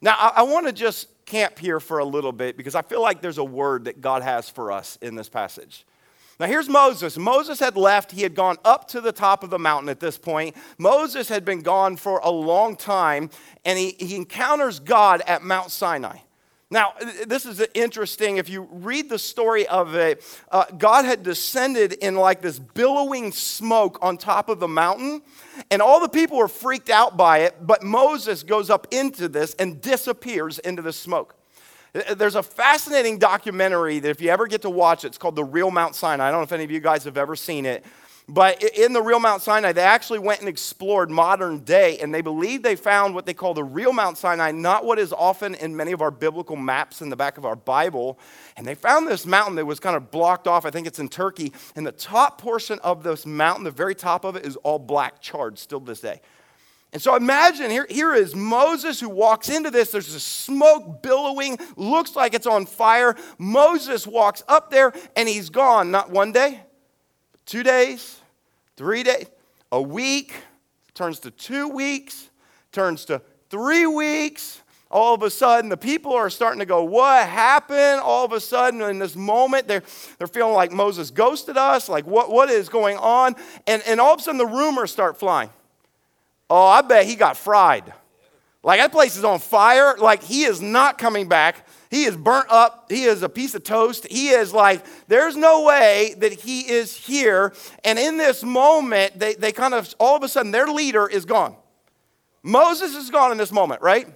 Now, 0.00 0.16
I, 0.18 0.32
I 0.36 0.42
want 0.44 0.66
to 0.68 0.72
just 0.72 1.08
camp 1.26 1.58
here 1.58 1.80
for 1.80 1.98
a 1.98 2.04
little 2.04 2.32
bit 2.32 2.56
because 2.56 2.74
I 2.74 2.80
feel 2.80 3.02
like 3.02 3.20
there's 3.20 3.36
a 3.36 3.44
word 3.44 3.84
that 3.84 4.00
God 4.00 4.22
has 4.22 4.48
for 4.48 4.72
us 4.72 4.96
in 5.02 5.16
this 5.16 5.28
passage. 5.28 5.84
Now, 6.40 6.46
here's 6.46 6.68
Moses. 6.68 7.18
Moses 7.18 7.60
had 7.60 7.76
left. 7.76 8.12
He 8.12 8.22
had 8.22 8.34
gone 8.34 8.56
up 8.64 8.88
to 8.88 9.02
the 9.02 9.12
top 9.12 9.44
of 9.44 9.50
the 9.50 9.58
mountain 9.58 9.90
at 9.90 10.00
this 10.00 10.16
point. 10.16 10.56
Moses 10.78 11.28
had 11.28 11.44
been 11.44 11.60
gone 11.60 11.96
for 11.96 12.20
a 12.20 12.30
long 12.30 12.74
time, 12.74 13.28
and 13.66 13.78
he, 13.78 13.90
he 13.98 14.16
encounters 14.16 14.80
God 14.80 15.20
at 15.26 15.42
Mount 15.42 15.72
Sinai. 15.72 16.20
Now, 16.70 16.92
this 17.26 17.46
is 17.46 17.66
interesting. 17.72 18.36
If 18.36 18.50
you 18.50 18.68
read 18.70 19.08
the 19.08 19.18
story 19.18 19.66
of 19.66 19.94
it, 19.94 20.22
uh, 20.52 20.66
God 20.76 21.06
had 21.06 21.22
descended 21.22 21.94
in 21.94 22.14
like 22.14 22.42
this 22.42 22.58
billowing 22.58 23.32
smoke 23.32 23.98
on 24.02 24.18
top 24.18 24.50
of 24.50 24.60
the 24.60 24.68
mountain, 24.68 25.22
and 25.70 25.80
all 25.80 25.98
the 25.98 26.10
people 26.10 26.36
were 26.36 26.48
freaked 26.48 26.90
out 26.90 27.16
by 27.16 27.38
it. 27.38 27.66
But 27.66 27.82
Moses 27.82 28.42
goes 28.42 28.68
up 28.68 28.86
into 28.90 29.28
this 29.28 29.54
and 29.54 29.80
disappears 29.80 30.58
into 30.58 30.82
the 30.82 30.92
smoke. 30.92 31.36
There's 32.16 32.34
a 32.34 32.42
fascinating 32.42 33.18
documentary 33.18 33.98
that 34.00 34.10
if 34.10 34.20
you 34.20 34.28
ever 34.28 34.46
get 34.46 34.60
to 34.62 34.70
watch 34.70 35.04
it, 35.04 35.08
it's 35.08 35.18
called 35.18 35.36
The 35.36 35.44
Real 35.44 35.70
Mount 35.70 35.94
Sinai. 35.94 36.28
I 36.28 36.30
don't 36.30 36.40
know 36.40 36.44
if 36.44 36.52
any 36.52 36.64
of 36.64 36.70
you 36.70 36.80
guys 36.80 37.04
have 37.04 37.16
ever 37.16 37.34
seen 37.34 37.64
it. 37.64 37.82
But 38.30 38.62
in 38.62 38.92
the 38.92 39.00
real 39.00 39.20
Mount 39.20 39.40
Sinai, 39.40 39.72
they 39.72 39.80
actually 39.80 40.18
went 40.18 40.40
and 40.40 40.50
explored 40.50 41.10
modern 41.10 41.60
day, 41.60 41.98
and 41.98 42.14
they 42.14 42.20
believe 42.20 42.62
they 42.62 42.76
found 42.76 43.14
what 43.14 43.24
they 43.24 43.32
call 43.32 43.54
the 43.54 43.64
real 43.64 43.90
Mount 43.94 44.18
Sinai, 44.18 44.50
not 44.50 44.84
what 44.84 44.98
is 44.98 45.14
often 45.14 45.54
in 45.54 45.74
many 45.74 45.92
of 45.92 46.02
our 46.02 46.10
biblical 46.10 46.54
maps 46.54 47.00
in 47.00 47.08
the 47.08 47.16
back 47.16 47.38
of 47.38 47.46
our 47.46 47.56
Bible. 47.56 48.18
And 48.58 48.66
they 48.66 48.74
found 48.74 49.08
this 49.08 49.24
mountain 49.24 49.54
that 49.56 49.64
was 49.64 49.80
kind 49.80 49.96
of 49.96 50.10
blocked 50.10 50.46
off. 50.46 50.66
I 50.66 50.70
think 50.70 50.86
it's 50.86 50.98
in 50.98 51.08
Turkey. 51.08 51.54
And 51.74 51.86
the 51.86 51.92
top 51.92 52.38
portion 52.38 52.78
of 52.80 53.02
this 53.02 53.24
mountain, 53.24 53.64
the 53.64 53.70
very 53.70 53.94
top 53.94 54.24
of 54.24 54.36
it, 54.36 54.44
is 54.44 54.56
all 54.56 54.78
black 54.78 55.22
charred 55.22 55.58
still 55.58 55.80
to 55.80 55.86
this 55.86 56.00
day. 56.00 56.20
And 56.92 57.00
so 57.00 57.14
imagine 57.16 57.70
here, 57.70 57.86
here 57.88 58.14
is 58.14 58.34
Moses 58.34 59.00
who 59.00 59.08
walks 59.08 59.48
into 59.48 59.70
this. 59.70 59.90
There's 59.90 60.14
a 60.14 60.20
smoke 60.20 61.02
billowing, 61.02 61.58
looks 61.76 62.14
like 62.14 62.34
it's 62.34 62.46
on 62.46 62.66
fire. 62.66 63.16
Moses 63.38 64.06
walks 64.06 64.42
up 64.48 64.70
there 64.70 64.92
and 65.16 65.28
he's 65.28 65.48
gone, 65.48 65.90
not 65.90 66.10
one 66.10 66.32
day, 66.32 66.60
two 67.46 67.62
days, 67.62 68.17
three 68.78 69.02
days, 69.02 69.26
a 69.72 69.82
week 69.82 70.32
turns 70.94 71.18
to 71.18 71.32
two 71.32 71.68
weeks, 71.68 72.30
turns 72.70 73.04
to 73.06 73.20
three 73.50 73.86
weeks. 73.86 74.62
All 74.88 75.14
of 75.14 75.22
a 75.22 75.30
sudden, 75.30 75.68
the 75.68 75.76
people 75.76 76.14
are 76.14 76.30
starting 76.30 76.60
to 76.60 76.64
go, 76.64 76.84
What 76.84 77.28
happened? 77.28 78.00
All 78.00 78.24
of 78.24 78.32
a 78.32 78.40
sudden, 78.40 78.80
in 78.80 79.00
this 79.00 79.16
moment, 79.16 79.66
they're, 79.66 79.82
they're 80.16 80.28
feeling 80.28 80.54
like 80.54 80.70
Moses 80.70 81.10
ghosted 81.10 81.58
us. 81.58 81.88
Like, 81.88 82.06
what, 82.06 82.30
what 82.30 82.50
is 82.50 82.68
going 82.68 82.96
on? 82.98 83.34
And, 83.66 83.82
and 83.84 84.00
all 84.00 84.14
of 84.14 84.20
a 84.20 84.22
sudden, 84.22 84.38
the 84.38 84.46
rumors 84.46 84.92
start 84.92 85.18
flying. 85.18 85.50
Oh, 86.48 86.68
I 86.68 86.80
bet 86.80 87.04
he 87.04 87.16
got 87.16 87.36
fried. 87.36 87.92
Like, 88.62 88.80
that 88.80 88.92
place 88.92 89.16
is 89.16 89.24
on 89.24 89.40
fire. 89.40 89.96
Like, 89.98 90.22
he 90.22 90.44
is 90.44 90.62
not 90.62 90.98
coming 90.98 91.28
back. 91.28 91.66
He 91.90 92.04
is 92.04 92.16
burnt 92.16 92.46
up. 92.50 92.90
He 92.90 93.04
is 93.04 93.22
a 93.22 93.28
piece 93.28 93.54
of 93.54 93.64
toast. 93.64 94.06
He 94.10 94.28
is 94.28 94.52
like, 94.52 94.84
there's 95.06 95.36
no 95.36 95.64
way 95.64 96.14
that 96.18 96.32
he 96.32 96.68
is 96.68 96.94
here. 96.94 97.54
And 97.84 97.98
in 97.98 98.16
this 98.16 98.42
moment, 98.42 99.18
they, 99.18 99.34
they 99.34 99.52
kind 99.52 99.74
of, 99.74 99.94
all 99.98 100.16
of 100.16 100.22
a 100.22 100.28
sudden, 100.28 100.52
their 100.52 100.66
leader 100.66 101.08
is 101.08 101.24
gone. 101.24 101.56
Moses 102.42 102.94
is 102.94 103.10
gone 103.10 103.32
in 103.32 103.38
this 103.38 103.52
moment, 103.52 103.82
right? 103.82 104.06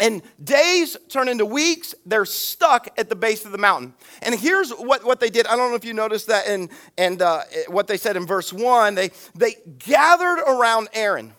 And 0.00 0.22
days 0.42 0.96
turn 1.08 1.28
into 1.28 1.44
weeks. 1.44 1.94
They're 2.06 2.24
stuck 2.24 2.88
at 2.98 3.08
the 3.08 3.16
base 3.16 3.44
of 3.44 3.52
the 3.52 3.58
mountain. 3.58 3.94
And 4.22 4.34
here's 4.34 4.70
what, 4.70 5.04
what 5.04 5.18
they 5.20 5.28
did. 5.28 5.46
I 5.46 5.56
don't 5.56 5.70
know 5.70 5.76
if 5.76 5.84
you 5.84 5.92
noticed 5.92 6.28
that 6.28 6.46
in, 6.46 6.70
and 6.96 7.20
uh, 7.20 7.42
what 7.68 7.88
they 7.88 7.96
said 7.96 8.16
in 8.16 8.24
verse 8.24 8.52
1. 8.52 8.94
They, 8.94 9.10
they 9.34 9.56
gathered 9.78 10.38
around 10.46 10.88
Aaron. 10.92 11.34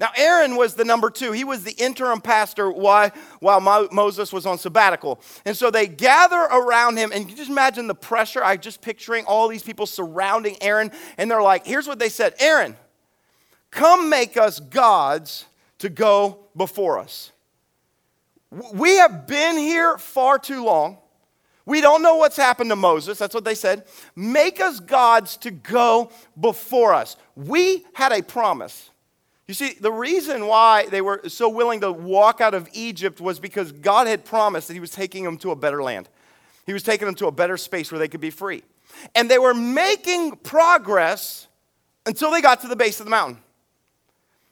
Now, 0.00 0.08
Aaron 0.16 0.56
was 0.56 0.74
the 0.74 0.84
number 0.84 1.10
two. 1.10 1.32
He 1.32 1.44
was 1.44 1.62
the 1.62 1.72
interim 1.72 2.22
pastor 2.22 2.70
while, 2.70 3.10
while 3.40 3.60
Moses 3.92 4.32
was 4.32 4.46
on 4.46 4.56
sabbatical. 4.56 5.20
And 5.44 5.54
so 5.54 5.70
they 5.70 5.86
gather 5.86 6.38
around 6.40 6.96
him, 6.96 7.12
and 7.12 7.28
you 7.28 7.36
just 7.36 7.50
imagine 7.50 7.86
the 7.86 7.94
pressure. 7.94 8.42
I'm 8.42 8.60
just 8.60 8.80
picturing 8.80 9.26
all 9.26 9.46
these 9.46 9.62
people 9.62 9.84
surrounding 9.84 10.56
Aaron, 10.62 10.90
and 11.18 11.30
they're 11.30 11.42
like, 11.42 11.66
here's 11.66 11.86
what 11.86 11.98
they 11.98 12.08
said 12.08 12.34
Aaron, 12.40 12.76
come 13.70 14.08
make 14.08 14.38
us 14.38 14.58
gods 14.58 15.44
to 15.80 15.90
go 15.90 16.38
before 16.56 16.98
us. 16.98 17.30
We 18.72 18.96
have 18.96 19.26
been 19.26 19.58
here 19.58 19.98
far 19.98 20.38
too 20.38 20.64
long. 20.64 20.96
We 21.66 21.80
don't 21.80 22.02
know 22.02 22.16
what's 22.16 22.36
happened 22.36 22.70
to 22.70 22.76
Moses. 22.76 23.18
That's 23.18 23.34
what 23.34 23.44
they 23.44 23.54
said. 23.54 23.84
Make 24.16 24.60
us 24.60 24.80
gods 24.80 25.36
to 25.38 25.50
go 25.50 26.10
before 26.40 26.94
us. 26.94 27.16
We 27.36 27.84
had 27.92 28.12
a 28.12 28.22
promise. 28.22 28.89
You 29.50 29.54
see, 29.54 29.72
the 29.72 29.90
reason 29.90 30.46
why 30.46 30.86
they 30.86 31.00
were 31.00 31.22
so 31.26 31.48
willing 31.48 31.80
to 31.80 31.90
walk 31.90 32.40
out 32.40 32.54
of 32.54 32.68
Egypt 32.72 33.20
was 33.20 33.40
because 33.40 33.72
God 33.72 34.06
had 34.06 34.24
promised 34.24 34.68
that 34.68 34.74
He 34.74 34.80
was 34.80 34.92
taking 34.92 35.24
them 35.24 35.36
to 35.38 35.50
a 35.50 35.56
better 35.56 35.82
land. 35.82 36.08
He 36.66 36.72
was 36.72 36.84
taking 36.84 37.06
them 37.06 37.16
to 37.16 37.26
a 37.26 37.32
better 37.32 37.56
space 37.56 37.90
where 37.90 37.98
they 37.98 38.06
could 38.06 38.20
be 38.20 38.30
free. 38.30 38.62
And 39.16 39.28
they 39.28 39.40
were 39.40 39.52
making 39.52 40.36
progress 40.36 41.48
until 42.06 42.30
they 42.30 42.40
got 42.40 42.60
to 42.60 42.68
the 42.68 42.76
base 42.76 43.00
of 43.00 43.06
the 43.06 43.10
mountain. 43.10 43.38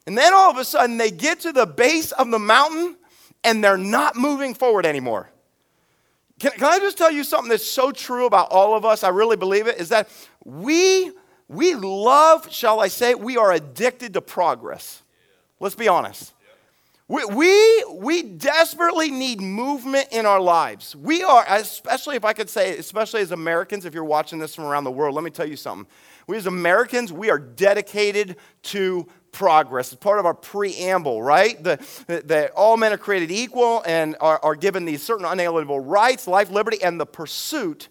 And 0.09 0.19
then 0.19 0.35
all 0.35 0.51
of 0.51 0.57
a 0.57 0.65
sudden, 0.65 0.99
they 0.99 1.13
get 1.13 1.39
to 1.43 1.53
the 1.53 1.65
base 1.65 2.11
of 2.11 2.33
the 2.33 2.41
mountain 2.41 2.97
and 3.45 3.63
they're 3.63 3.79
not 3.79 4.17
moving 4.17 4.53
forward 4.53 4.85
anymore. 4.85 5.31
Can, 6.41 6.51
can 6.51 6.65
I 6.65 6.81
just 6.81 6.99
tell 6.99 7.13
you 7.13 7.23
something 7.23 7.51
that's 7.51 7.65
so 7.65 7.93
true 7.93 8.27
about 8.27 8.51
all 8.51 8.77
of 8.77 8.85
us? 8.85 9.05
I 9.05 9.11
really 9.11 9.37
believe 9.37 9.69
it 9.69 9.79
is 9.79 9.91
that 9.91 10.09
we, 10.45 11.13
we 11.49 11.75
love, 11.75 12.53
shall 12.53 12.81
I 12.81 12.89
say, 12.89 13.15
we 13.15 13.37
are 13.37 13.53
addicted 13.53 14.15
to 14.15 14.21
progress. 14.21 15.03
Let's 15.61 15.75
be 15.75 15.89
honest. 15.89 16.35
We, 17.09 17.25
we, 17.25 17.85
we 17.91 18.23
desperately 18.23 19.11
need 19.11 19.41
movement 19.41 20.09
in 20.13 20.27
our 20.27 20.41
lives. 20.41 20.95
We 20.95 21.23
are, 21.23 21.43
especially 21.49 22.17
if 22.17 22.25
I 22.25 22.35
could 22.35 22.51
say, 22.51 22.77
especially 22.77 23.23
as 23.23 23.33
Americans, 23.33 23.87
if 23.87 23.95
you're 23.95 24.05
watching 24.05 24.39
this 24.39 24.55
from 24.55 24.65
around 24.65 24.85
the 24.85 24.91
world, 24.91 25.15
let 25.15 25.25
me 25.25 25.31
tell 25.31 25.49
you 25.49 25.57
something. 25.57 25.87
We 26.27 26.37
as 26.37 26.47
Americans, 26.47 27.11
we 27.11 27.31
are 27.31 27.39
dedicated 27.39 28.37
to 28.65 29.09
progress. 29.33 29.91
It's 29.91 30.03
part 30.03 30.19
of 30.19 30.27
our 30.27 30.35
preamble, 30.35 31.23
right? 31.23 31.63
That 31.65 32.51
all 32.55 32.77
men 32.77 32.93
are 32.93 32.99
created 32.99 33.31
equal 33.31 33.83
and 33.87 34.15
are, 34.21 34.39
are 34.43 34.55
given 34.55 34.85
these 34.85 35.03
certain 35.03 35.25
unalienable 35.25 35.81
rights, 35.81 36.27
life, 36.27 36.51
liberty, 36.51 36.83
and 36.83 37.01
the 37.01 37.07
pursuit 37.07 37.89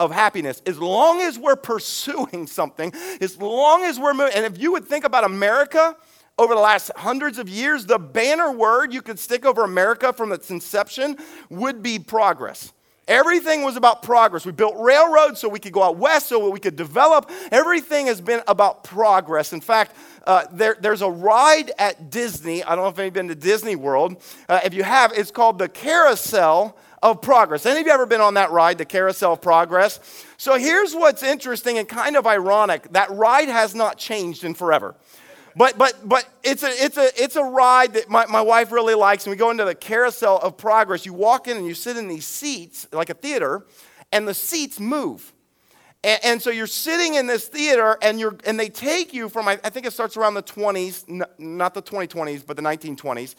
of 0.00 0.10
happiness. 0.10 0.60
As 0.66 0.78
long 0.78 1.20
as 1.20 1.38
we're 1.38 1.54
pursuing 1.54 2.48
something, 2.48 2.92
as 3.20 3.40
long 3.40 3.84
as 3.84 4.00
we're 4.00 4.14
moving, 4.14 4.34
and 4.34 4.44
if 4.46 4.60
you 4.60 4.72
would 4.72 4.86
think 4.86 5.04
about 5.04 5.22
America, 5.22 5.96
over 6.38 6.54
the 6.54 6.60
last 6.60 6.90
hundreds 6.96 7.38
of 7.38 7.50
years, 7.50 7.84
the 7.84 7.98
banner 7.98 8.50
word 8.50 8.94
you 8.94 9.02
could 9.02 9.18
stick 9.18 9.44
over 9.44 9.62
America 9.62 10.10
from 10.10 10.32
its 10.32 10.50
inception 10.50 11.18
would 11.50 11.82
be 11.82 11.98
progress. 11.98 12.72
Everything 13.06 13.62
was 13.62 13.76
about 13.76 14.02
progress. 14.02 14.46
We 14.46 14.52
built 14.52 14.76
railroads 14.78 15.40
so 15.40 15.48
we 15.48 15.58
could 15.58 15.72
go 15.72 15.82
out 15.82 15.96
west, 15.96 16.28
so 16.28 16.48
we 16.48 16.60
could 16.60 16.76
develop. 16.76 17.30
Everything 17.50 18.06
has 18.06 18.20
been 18.20 18.40
about 18.46 18.84
progress. 18.84 19.52
In 19.52 19.60
fact, 19.60 19.96
uh, 20.26 20.46
there, 20.52 20.76
there's 20.80 21.02
a 21.02 21.10
ride 21.10 21.72
at 21.76 22.08
Disney. 22.08 22.62
I 22.62 22.74
don't 22.74 22.84
know 22.84 22.88
if 22.88 23.04
you've 23.04 23.12
been 23.12 23.28
to 23.28 23.34
Disney 23.34 23.74
World. 23.76 24.22
Uh, 24.48 24.60
if 24.64 24.72
you 24.72 24.84
have, 24.84 25.12
it's 25.12 25.32
called 25.32 25.58
the 25.58 25.68
Carousel 25.68 26.76
of 27.02 27.22
Progress. 27.22 27.66
Any 27.66 27.80
of 27.80 27.86
you 27.86 27.92
ever 27.92 28.06
been 28.06 28.20
on 28.20 28.34
that 28.34 28.50
ride, 28.50 28.78
the 28.78 28.84
Carousel 28.84 29.34
of 29.34 29.40
Progress? 29.40 30.00
So 30.36 30.58
here's 30.58 30.94
what's 30.94 31.22
interesting 31.22 31.78
and 31.78 31.88
kind 31.88 32.16
of 32.16 32.26
ironic 32.26 32.92
that 32.92 33.10
ride 33.10 33.48
has 33.48 33.74
not 33.74 33.98
changed 33.98 34.44
in 34.44 34.54
forever. 34.54 34.94
But, 35.56 35.76
but, 35.78 36.08
but 36.08 36.28
it's, 36.42 36.62
a, 36.62 36.68
it's, 36.68 36.96
a, 36.96 37.10
it's 37.22 37.36
a 37.36 37.42
ride 37.42 37.94
that 37.94 38.08
my, 38.08 38.26
my 38.26 38.40
wife 38.40 38.70
really 38.70 38.94
likes. 38.94 39.26
And 39.26 39.32
we 39.32 39.36
go 39.36 39.50
into 39.50 39.64
the 39.64 39.74
carousel 39.74 40.38
of 40.38 40.56
progress. 40.56 41.04
You 41.04 41.12
walk 41.12 41.48
in 41.48 41.56
and 41.56 41.66
you 41.66 41.74
sit 41.74 41.96
in 41.96 42.06
these 42.06 42.26
seats, 42.26 42.86
like 42.92 43.10
a 43.10 43.14
theater, 43.14 43.66
and 44.12 44.28
the 44.28 44.34
seats 44.34 44.78
move. 44.78 45.32
And, 46.02 46.20
and 46.24 46.42
so 46.42 46.50
you're 46.50 46.66
sitting 46.66 47.14
in 47.14 47.26
this 47.26 47.48
theater, 47.48 47.98
and, 48.00 48.18
you're, 48.18 48.36
and 48.46 48.58
they 48.58 48.68
take 48.68 49.12
you 49.12 49.28
from, 49.28 49.48
I, 49.48 49.58
I 49.62 49.70
think 49.70 49.86
it 49.86 49.92
starts 49.92 50.16
around 50.16 50.34
the 50.34 50.42
20s, 50.42 51.04
n- 51.08 51.24
not 51.38 51.74
the 51.74 51.82
2020s, 51.82 52.44
but 52.46 52.56
the 52.56 52.62
1920s. 52.62 53.34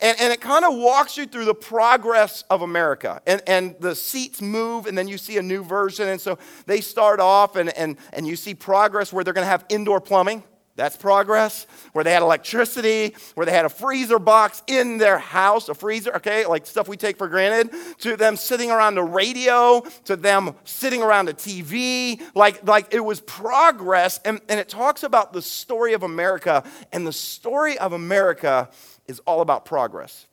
And, 0.00 0.16
and, 0.20 0.32
it 0.32 0.42
kind 0.42 0.64
of 0.64 0.74
walks 0.74 1.16
you 1.16 1.24
through 1.24 1.46
the 1.46 1.54
progress 1.54 2.44
of 2.50 2.60
America. 2.60 3.22
And, 3.26 3.42
and 3.46 3.74
the 3.80 3.94
seats 3.94 4.42
move, 4.42 4.86
and 4.86 4.96
then 4.96 5.08
you 5.08 5.16
see 5.16 5.38
a 5.38 5.42
new 5.42 5.64
version. 5.64 6.08
And 6.08 6.20
so 6.20 6.38
they 6.66 6.82
start 6.82 7.18
off, 7.18 7.56
and, 7.56 7.70
and, 7.76 7.96
and 8.12 8.26
you 8.26 8.36
see 8.36 8.54
progress 8.54 9.12
where 9.12 9.24
they're 9.24 9.32
going 9.32 9.46
to 9.46 9.50
have 9.50 9.64
indoor 9.68 10.00
plumbing. 10.00 10.44
That's 10.76 10.94
progress. 10.94 11.66
Where 11.92 12.04
they 12.04 12.12
had 12.12 12.22
electricity, 12.22 13.16
where 13.34 13.46
they 13.46 13.52
had 13.52 13.64
a 13.64 13.70
freezer 13.70 14.18
box 14.18 14.62
in 14.66 14.98
their 14.98 15.18
house, 15.18 15.70
a 15.70 15.74
freezer, 15.74 16.14
okay, 16.16 16.44
like 16.44 16.66
stuff 16.66 16.86
we 16.86 16.98
take 16.98 17.16
for 17.16 17.28
granted, 17.28 17.74
to 18.00 18.16
them 18.16 18.36
sitting 18.36 18.70
around 18.70 18.94
the 18.94 19.02
radio, 19.02 19.82
to 20.04 20.16
them 20.16 20.54
sitting 20.64 21.02
around 21.02 21.26
the 21.26 21.34
TV. 21.34 22.20
Like, 22.34 22.66
like 22.66 22.92
it 22.92 23.00
was 23.00 23.22
progress. 23.22 24.20
And, 24.24 24.40
and 24.50 24.60
it 24.60 24.68
talks 24.68 25.02
about 25.02 25.32
the 25.32 25.42
story 25.42 25.94
of 25.94 26.02
America. 26.02 26.62
And 26.92 27.06
the 27.06 27.12
story 27.12 27.78
of 27.78 27.94
America 27.94 28.68
is 29.06 29.20
all 29.20 29.40
about 29.40 29.64
progress. 29.64 30.26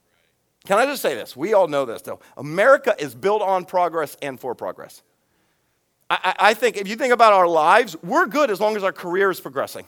Can 0.65 0.77
I 0.77 0.85
just 0.85 1.01
say 1.01 1.15
this? 1.15 1.35
We 1.35 1.53
all 1.53 1.67
know 1.67 1.85
this, 1.85 2.01
though. 2.01 2.19
America 2.38 2.95
is 3.00 3.15
built 3.15 3.41
on 3.41 3.63
progress 3.63 4.17
and 4.21 4.39
for 4.39 4.55
progress. 4.55 5.01
I, 6.09 6.35
I 6.38 6.53
think 6.53 6.77
if 6.77 6.88
you 6.88 6.95
think 6.97 7.13
about 7.13 7.31
our 7.33 7.47
lives, 7.47 7.95
we're 8.03 8.27
good 8.27 8.51
as 8.51 8.59
long 8.59 8.75
as 8.75 8.83
our 8.83 8.91
career 8.91 9.31
is 9.31 9.39
progressing. 9.39 9.85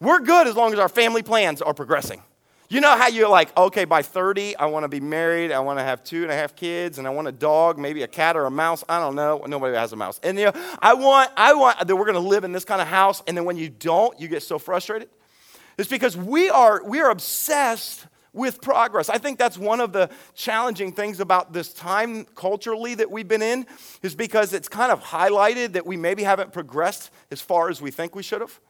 We're 0.00 0.20
good 0.20 0.46
as 0.46 0.54
long 0.56 0.72
as 0.72 0.78
our 0.78 0.88
family 0.88 1.22
plans 1.22 1.62
are 1.62 1.74
progressing. 1.74 2.22
You 2.68 2.80
know 2.80 2.96
how 2.96 3.06
you're 3.06 3.28
like, 3.28 3.56
okay, 3.56 3.84
by 3.84 4.02
30, 4.02 4.56
I 4.56 4.66
want 4.66 4.82
to 4.82 4.88
be 4.88 4.98
married, 4.98 5.52
I 5.52 5.60
want 5.60 5.78
to 5.78 5.84
have 5.84 6.02
two 6.02 6.24
and 6.24 6.32
a 6.32 6.34
half 6.34 6.56
kids, 6.56 6.98
and 6.98 7.06
I 7.06 7.10
want 7.10 7.28
a 7.28 7.32
dog, 7.32 7.78
maybe 7.78 8.02
a 8.02 8.08
cat 8.08 8.36
or 8.36 8.44
a 8.46 8.50
mouse. 8.50 8.82
I 8.88 8.98
don't 8.98 9.14
know. 9.14 9.44
Nobody 9.46 9.76
has 9.76 9.92
a 9.92 9.96
mouse. 9.96 10.18
And 10.24 10.36
you 10.36 10.46
know, 10.46 10.52
I 10.80 10.94
want, 10.94 11.30
I 11.36 11.54
want 11.54 11.86
that 11.86 11.94
we're 11.94 12.04
going 12.04 12.14
to 12.14 12.28
live 12.28 12.42
in 12.42 12.50
this 12.50 12.64
kind 12.64 12.82
of 12.82 12.88
house. 12.88 13.22
And 13.28 13.36
then 13.36 13.44
when 13.44 13.56
you 13.56 13.68
don't, 13.68 14.18
you 14.20 14.26
get 14.26 14.42
so 14.42 14.58
frustrated. 14.58 15.08
It's 15.78 15.88
because 15.88 16.16
we 16.16 16.48
are 16.50 16.82
we 16.84 17.00
are 17.00 17.10
obsessed 17.10 18.06
with 18.32 18.60
progress. 18.60 19.08
I 19.08 19.18
think 19.18 19.38
that's 19.38 19.56
one 19.56 19.80
of 19.80 19.92
the 19.92 20.10
challenging 20.34 20.92
things 20.92 21.20
about 21.20 21.52
this 21.52 21.72
time 21.72 22.24
culturally 22.34 22.94
that 22.94 23.10
we've 23.10 23.28
been 23.28 23.42
in, 23.42 23.66
is 24.02 24.14
because 24.14 24.52
it's 24.52 24.68
kind 24.68 24.90
of 24.90 25.02
highlighted 25.02 25.72
that 25.72 25.86
we 25.86 25.96
maybe 25.96 26.22
haven't 26.22 26.52
progressed 26.52 27.10
as 27.30 27.40
far 27.40 27.70
as 27.70 27.80
we 27.80 27.90
think 27.90 28.14
we 28.14 28.22
should 28.22 28.40
have. 28.40 28.60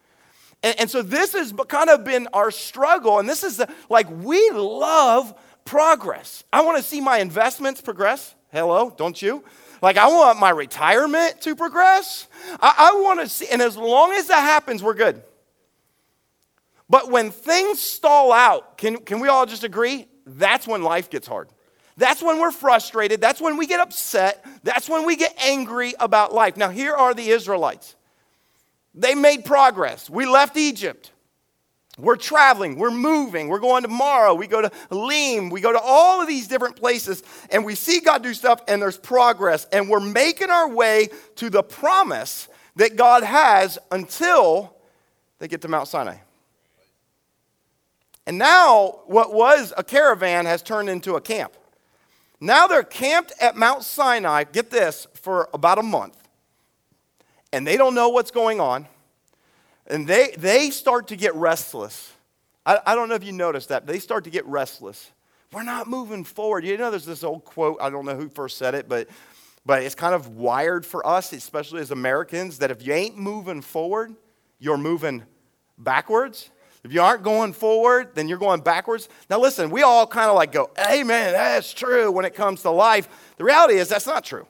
And, 0.67 0.81
and 0.81 0.91
so 0.91 1.01
this 1.01 1.31
has 1.31 1.53
kind 1.69 1.89
of 1.89 2.03
been 2.03 2.27
our 2.33 2.51
struggle. 2.51 3.19
And 3.19 3.29
this 3.29 3.43
is 3.43 3.55
the, 3.55 3.69
like, 3.89 4.09
we 4.09 4.49
love 4.51 5.33
progress. 5.63 6.43
I 6.51 6.61
want 6.65 6.77
to 6.77 6.83
see 6.83 6.99
my 6.99 7.19
investments 7.19 7.79
progress. 7.79 8.35
Hello, 8.51 8.93
don't 8.95 9.19
you? 9.21 9.45
Like, 9.81 9.95
I 9.95 10.07
want 10.07 10.39
my 10.39 10.49
retirement 10.49 11.39
to 11.41 11.55
progress. 11.55 12.27
I, 12.59 12.91
I 12.91 13.01
want 13.01 13.21
to 13.21 13.29
see, 13.29 13.47
and 13.47 13.61
as 13.61 13.77
long 13.77 14.11
as 14.11 14.27
that 14.27 14.41
happens, 14.41 14.83
we're 14.83 14.93
good. 14.93 15.23
But 16.89 17.09
when 17.09 17.31
things 17.31 17.79
stall 17.79 18.33
out, 18.33 18.77
can, 18.77 18.97
can 18.97 19.21
we 19.21 19.29
all 19.29 19.45
just 19.45 19.63
agree? 19.63 20.05
That's 20.25 20.67
when 20.67 20.83
life 20.83 21.09
gets 21.09 21.27
hard. 21.27 21.47
That's 21.95 22.21
when 22.21 22.39
we're 22.39 22.51
frustrated. 22.51 23.21
That's 23.21 23.39
when 23.39 23.55
we 23.55 23.67
get 23.67 23.79
upset. 23.79 24.45
That's 24.63 24.89
when 24.89 25.05
we 25.05 25.15
get 25.15 25.33
angry 25.45 25.93
about 25.97 26.33
life. 26.33 26.57
Now, 26.57 26.69
here 26.69 26.93
are 26.93 27.13
the 27.13 27.29
Israelites. 27.29 27.95
They 28.97 29.13
made 29.13 29.45
progress. 29.45 30.09
We 30.09 30.25
left 30.25 30.57
Egypt. 30.57 31.11
We're 31.99 32.15
traveling, 32.15 32.77
we're 32.77 32.91
moving, 32.91 33.47
we're 33.47 33.59
going 33.59 33.81
tomorrow. 33.81 34.35
We 34.35 34.45
go 34.45 34.61
to 34.61 34.71
Elim, 34.91 35.49
we 35.49 35.61
go 35.61 35.71
to 35.71 35.79
all 35.79 36.21
of 36.21 36.27
these 36.27 36.47
different 36.47 36.75
places, 36.75 37.23
and 37.49 37.65
we 37.65 37.73
see 37.73 38.01
God 38.01 38.21
do 38.21 38.35
stuff, 38.35 38.61
and 38.67 38.79
there's 38.79 38.99
progress, 38.99 39.65
and 39.71 39.89
we're 39.89 39.99
making 39.99 40.51
our 40.51 40.69
way 40.69 41.09
to 41.37 41.49
the 41.49 41.63
promise 41.63 42.49
that 42.75 42.97
God 42.97 43.23
has 43.23 43.79
until 43.91 44.75
they 45.39 45.47
get 45.47 45.61
to 45.61 45.67
Mount 45.67 45.87
Sinai. 45.87 46.17
And 48.27 48.37
now, 48.37 48.99
what 49.07 49.33
was 49.33 49.73
a 49.75 49.83
caravan 49.83 50.45
has 50.45 50.61
turned 50.61 50.89
into 50.89 51.15
a 51.15 51.21
camp. 51.21 51.53
Now 52.39 52.67
they're 52.67 52.83
camped 52.83 53.33
at 53.41 53.55
Mount 53.55 53.81
Sinai, 53.83 54.43
get 54.43 54.69
this, 54.69 55.07
for 55.15 55.49
about 55.51 55.79
a 55.79 55.83
month 55.83 56.26
and 57.51 57.65
they 57.65 57.77
don't 57.77 57.95
know 57.95 58.09
what's 58.09 58.31
going 58.31 58.59
on, 58.59 58.87
and 59.87 60.07
they, 60.07 60.33
they 60.37 60.69
start 60.69 61.07
to 61.07 61.15
get 61.15 61.33
restless. 61.35 62.11
I, 62.65 62.79
I 62.85 62.95
don't 62.95 63.09
know 63.09 63.15
if 63.15 63.23
you 63.23 63.31
noticed 63.31 63.69
that, 63.69 63.87
they 63.87 63.99
start 63.99 64.25
to 64.25 64.29
get 64.29 64.45
restless. 64.45 65.11
We're 65.53 65.63
not 65.63 65.87
moving 65.87 66.23
forward. 66.25 66.65
You 66.65 66.77
know, 66.77 66.91
there's 66.91 67.05
this 67.05 67.23
old 67.23 67.45
quote, 67.45 67.77
I 67.81 67.89
don't 67.89 68.05
know 68.05 68.15
who 68.15 68.27
first 68.27 68.57
said 68.57 68.75
it, 68.75 68.89
but, 68.89 69.07
but 69.65 69.81
it's 69.81 69.95
kind 69.95 70.13
of 70.13 70.35
wired 70.35 70.85
for 70.85 71.07
us, 71.07 71.31
especially 71.31 71.79
as 71.81 71.91
Americans, 71.91 72.59
that 72.59 72.69
if 72.69 72.85
you 72.85 72.93
ain't 72.93 73.17
moving 73.17 73.61
forward, 73.61 74.13
you're 74.59 74.77
moving 74.77 75.23
backwards. 75.77 76.49
If 76.83 76.93
you 76.93 77.01
aren't 77.01 77.23
going 77.23 77.53
forward, 77.53 78.13
then 78.13 78.27
you're 78.27 78.37
going 78.37 78.61
backwards. 78.61 79.09
Now, 79.29 79.39
listen, 79.39 79.69
we 79.69 79.83
all 79.83 80.05
kind 80.05 80.29
of 80.29 80.35
like 80.35 80.51
go, 80.51 80.69
Amen, 80.79 81.33
that's 81.33 81.73
true 81.73 82.11
when 82.11 82.25
it 82.25 82.33
comes 82.33 82.61
to 82.63 82.71
life. 82.71 83.07
The 83.37 83.43
reality 83.43 83.75
is, 83.75 83.89
that's 83.89 84.07
not 84.07 84.23
true. 84.23 84.47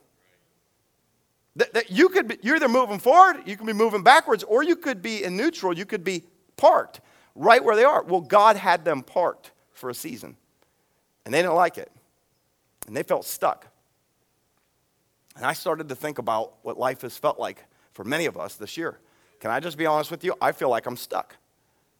That, 1.58 1.74
that 1.74 1.92
you 1.92 2.10
could 2.10 2.28
be, 2.28 2.38
you're 2.42 2.56
either 2.56 2.70
moving 2.70 3.00
forward, 3.00 3.42
you 3.46 3.58
can 3.58 3.66
be 3.66 3.74
moving 3.74 4.04
backwards, 4.04 4.44
or 4.44 4.64
you 4.64 4.76
could 4.76 5.02
be 5.02 5.24
in 5.24 5.36
neutral, 5.36 5.76
you 5.76 5.86
could 5.86 6.04
be 6.04 6.24
parked 6.56 7.02
right 7.36 7.64
where 7.64 7.76
they 7.76 7.84
are. 7.84 8.04
Well, 8.04 8.22
God 8.22 8.56
had 8.56 8.86
them 8.86 9.02
parked 9.02 9.52
for 9.74 9.90
a 9.90 9.94
season, 9.94 10.38
and 11.26 11.34
they 11.34 11.40
didn't 11.42 11.56
like 11.56 11.80
it, 11.80 11.92
and 12.86 12.96
they 12.96 13.02
felt 13.04 13.26
stuck. 13.26 13.68
And 15.36 15.46
I 15.46 15.54
started 15.54 15.90
to 15.90 15.96
think 15.96 16.20
about 16.20 16.54
what 16.62 16.78
life 16.78 17.02
has 17.02 17.18
felt 17.18 17.40
like 17.40 17.64
for 17.94 18.04
many 18.04 18.28
of 18.28 18.38
us 18.38 18.56
this 18.56 18.78
year. 18.78 19.00
Can 19.40 19.50
I 19.50 19.60
just 19.60 19.78
be 19.78 19.88
honest 19.88 20.12
with 20.12 20.24
you? 20.24 20.36
I 20.40 20.52
feel 20.52 20.70
like 20.70 20.86
I'm 20.86 20.98
stuck. 20.98 21.36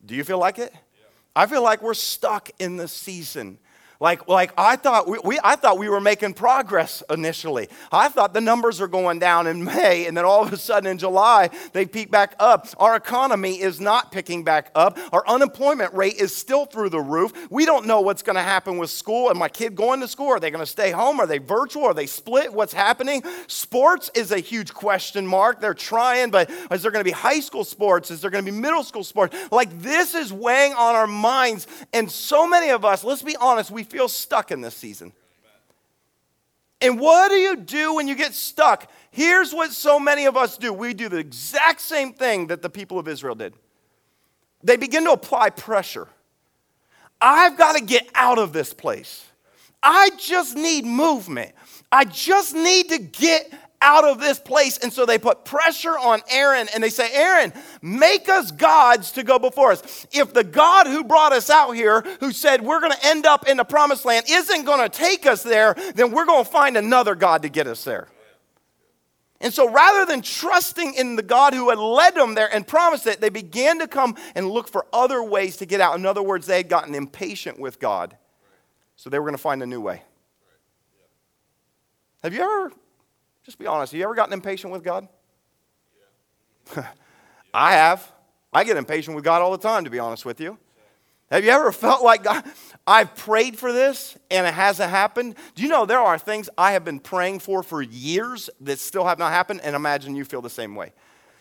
Do 0.06 0.16
you 0.16 0.24
feel 0.24 0.40
like 0.40 0.60
it? 0.60 0.72
Yeah. 0.72 1.06
I 1.36 1.46
feel 1.48 1.64
like 1.64 1.82
we're 1.82 1.96
stuck 1.96 2.50
in 2.60 2.78
this 2.78 2.92
season 2.92 3.58
Like, 4.00 4.28
like 4.28 4.54
I 4.58 4.76
thought 4.76 5.08
we, 5.08 5.20
we, 5.24 5.40
I 5.44 5.56
thought 5.56 5.78
we 5.78 5.90
were 5.90 6.02
making 6.02 6.34
progress 6.34 7.02
initially. 7.10 7.68
I 7.92 8.10
thought 8.10 8.34
the 8.34 8.42
numbers 8.42 8.80
are 8.80 8.88
going 8.88 9.20
down 9.20 9.48
in 9.48 9.64
May, 9.64 10.06
and 10.06 10.16
then 10.16 10.24
all 10.24 10.44
of 10.44 10.54
a 10.54 10.58
sudden 10.58 10.90
in 10.90 10.98
July 10.98 11.50
they 11.74 11.86
peak 11.86 12.12
back 12.12 12.36
up. 12.40 12.68
Our 12.78 12.96
economy 12.96 13.60
is 13.60 13.82
not 13.82 14.12
picking 14.12 14.44
back 14.44 14.72
up. 14.76 15.00
Our 15.12 15.28
unemployment 15.28 15.94
rate 15.94 16.16
is 16.16 16.36
still 16.36 16.66
through 16.66 16.90
the 16.90 17.00
roof. 17.00 17.34
We 17.50 17.66
don't 17.66 17.88
know 17.88 18.02
what's 18.02 18.22
going 18.22 18.36
to 18.36 18.44
happen 18.44 18.78
with 18.78 18.90
school. 18.90 19.30
And 19.30 19.40
my 19.40 19.50
kid 19.50 19.76
going 19.76 20.00
to 20.02 20.08
school? 20.08 20.28
Are 20.28 20.40
they 20.40 20.52
going 20.52 20.64
to 20.64 20.70
stay 20.70 20.92
home? 20.92 21.20
Are 21.20 21.28
they 21.28 21.40
virtual? 21.40 21.86
Are 21.86 21.94
they 21.94 22.06
split? 22.06 22.54
What's 22.54 22.74
happening? 22.74 23.24
Sports 23.48 24.12
is 24.14 24.32
a 24.32 24.40
huge 24.40 24.74
question 24.74 25.26
mark. 25.26 25.60
They're 25.60 25.74
trying, 25.74 26.30
but 26.30 26.50
is 26.72 26.82
there 26.82 26.92
going 26.92 27.04
to 27.04 27.10
be 27.10 27.12
high 27.12 27.40
school 27.40 27.64
sports? 27.64 28.12
Is 28.12 28.22
there 28.22 28.30
going 28.30 28.46
to 28.46 28.52
be 28.52 28.58
middle 28.58 28.84
school 28.84 29.04
sports? 29.04 29.36
Like 29.52 29.82
this 29.82 30.14
is 30.14 30.32
weighing 30.32 30.74
on 30.74 30.96
our 30.96 31.08
minds, 31.08 31.68
and 31.94 32.12
so 32.12 32.48
many 32.48 32.70
of 32.70 32.86
us. 32.86 33.04
Let's 33.04 33.24
be 33.24 33.36
honest. 33.38 33.72
We 33.72 33.87
feel 33.90 34.08
stuck 34.08 34.52
in 34.52 34.62
this 34.62 34.76
season. 34.76 35.14
And 36.80 37.00
what 37.00 37.30
do 37.30 37.36
you 37.36 37.56
do 37.56 37.96
when 37.96 38.08
you 38.08 38.16
get 38.16 38.34
stuck? 38.34 38.90
Here's 39.10 39.54
what 39.54 39.72
so 39.72 40.00
many 40.00 40.26
of 40.26 40.38
us 40.38 40.58
do 40.58 40.72
we 40.72 40.94
do 40.94 41.10
the 41.10 41.18
exact 41.18 41.82
same 41.82 42.14
thing 42.14 42.48
that 42.48 42.62
the 42.62 42.70
people 42.70 43.00
of 43.00 43.08
Israel 43.08 43.36
did. 43.36 43.54
They 44.64 44.78
begin 44.78 45.06
to 45.06 45.12
apply 45.12 45.50
pressure. 45.52 46.08
I've 47.20 47.58
got 47.58 47.76
to 47.76 47.84
get 47.84 48.08
out 48.14 48.38
of 48.38 48.54
this 48.54 48.74
place. 48.74 49.26
I 49.82 50.12
just 50.20 50.56
need 50.56 50.86
movement. 50.86 51.54
I 51.92 52.06
just 52.06 52.54
need 52.54 52.90
to 52.90 53.00
get 53.00 53.52
out 53.82 54.06
of 54.06 54.20
this 54.20 54.40
place. 54.40 54.78
And 54.78 54.92
so 54.92 55.06
they 55.06 55.18
put 55.18 55.46
pressure 55.46 55.98
on 55.98 56.22
Aaron 56.30 56.68
and 56.74 56.84
they 56.84 56.90
say, 56.90 57.10
Aaron, 57.14 57.54
make 57.82 58.30
us 58.30 58.52
gods 58.52 59.12
to 59.14 59.24
go 59.24 59.40
before 59.40 59.72
us. 59.72 60.08
If 60.12 60.34
the 60.34 60.44
God 60.44 60.88
who 60.88 61.04
brought 61.04 61.34
us 61.34 61.50
out 61.50 61.72
here, 61.72 62.02
who 62.20 62.32
said 62.32 62.62
we're 62.62 62.80
going 62.80 62.94
to 62.94 63.06
end 63.06 63.26
up 63.26 63.48
in 63.48 63.58
the 63.58 63.64
promised 63.64 64.06
land, 64.06 64.26
isn't 64.30 64.66
going 64.66 64.82
to 64.82 64.90
take 64.90 65.26
us 65.26 65.44
there, 65.44 65.76
then 65.96 66.12
we're 66.12 66.26
going 66.26 66.44
to 66.44 66.50
find 66.50 66.78
another 66.78 67.16
God 67.16 67.44
to 67.44 67.50
get 67.50 67.68
us 67.68 67.84
there. 67.84 68.08
And 69.40 69.54
so 69.54 69.70
rather 69.70 70.06
than 70.06 70.24
trusting 70.24 70.96
in 70.96 71.16
the 71.16 71.22
God 71.22 71.54
who 71.54 71.70
had 71.70 71.78
led 71.78 72.16
them 72.16 72.34
there 72.34 72.52
and 72.52 72.66
promised 72.66 73.06
it, 73.06 73.22
they 73.22 73.30
began 73.30 73.78
to 73.80 73.88
come 73.88 74.16
and 74.34 74.50
look 74.50 74.68
for 74.68 74.88
other 74.92 75.22
ways 75.22 75.58
to 75.58 75.68
get 75.68 75.80
out. 75.80 75.96
In 75.96 76.08
other 76.08 76.24
words, 76.24 76.48
they 76.48 76.58
had 76.58 76.70
gotten 76.70 76.96
impatient 76.96 77.60
with 77.60 77.80
God. 77.80 78.18
So 78.96 79.12
they 79.12 79.20
were 79.20 79.26
going 79.26 79.36
to 79.36 79.42
find 79.42 79.62
a 79.62 79.68
new 79.68 79.80
way. 79.80 80.02
Have 82.24 82.34
you 82.34 82.42
ever 82.42 82.72
just 83.48 83.58
be 83.58 83.66
honest. 83.66 83.94
Have 83.94 83.98
you 83.98 84.04
ever 84.04 84.14
gotten 84.14 84.34
impatient 84.34 84.74
with 84.74 84.84
God? 84.84 85.08
I 87.54 87.72
have. 87.72 88.12
I 88.52 88.66
get 88.66 88.76
impatient 88.76 89.16
with 89.16 89.24
God 89.24 89.42
all 89.42 89.52
the 89.52 89.58
time, 89.58 89.86
to 89.86 89.90
be 89.90 90.00
honest 90.00 90.26
with 90.26 90.42
you. 90.42 90.58
Have 91.32 91.46
you 91.46 91.52
ever 91.52 91.72
felt 91.72 92.04
like 92.04 92.24
God, 92.24 92.44
I've 92.86 93.16
prayed 93.16 93.58
for 93.58 93.72
this 93.72 94.18
and 94.30 94.46
it 94.46 94.54
hasn't 94.54 94.90
happened? 94.90 95.36
Do 95.56 95.64
you 95.64 95.70
know 95.70 95.86
there 95.86 96.02
are 96.02 96.18
things 96.18 96.50
I 96.58 96.74
have 96.74 96.84
been 96.84 97.00
praying 97.00 97.40
for 97.40 97.64
for 97.64 97.82
years 97.82 98.50
that 98.60 98.80
still 98.80 99.06
have 99.06 99.18
not 99.18 99.32
happened? 99.32 99.62
And 99.64 99.78
imagine 99.78 100.18
you 100.18 100.26
feel 100.26 100.42
the 100.42 100.50
same 100.50 100.76
way. 100.76 100.92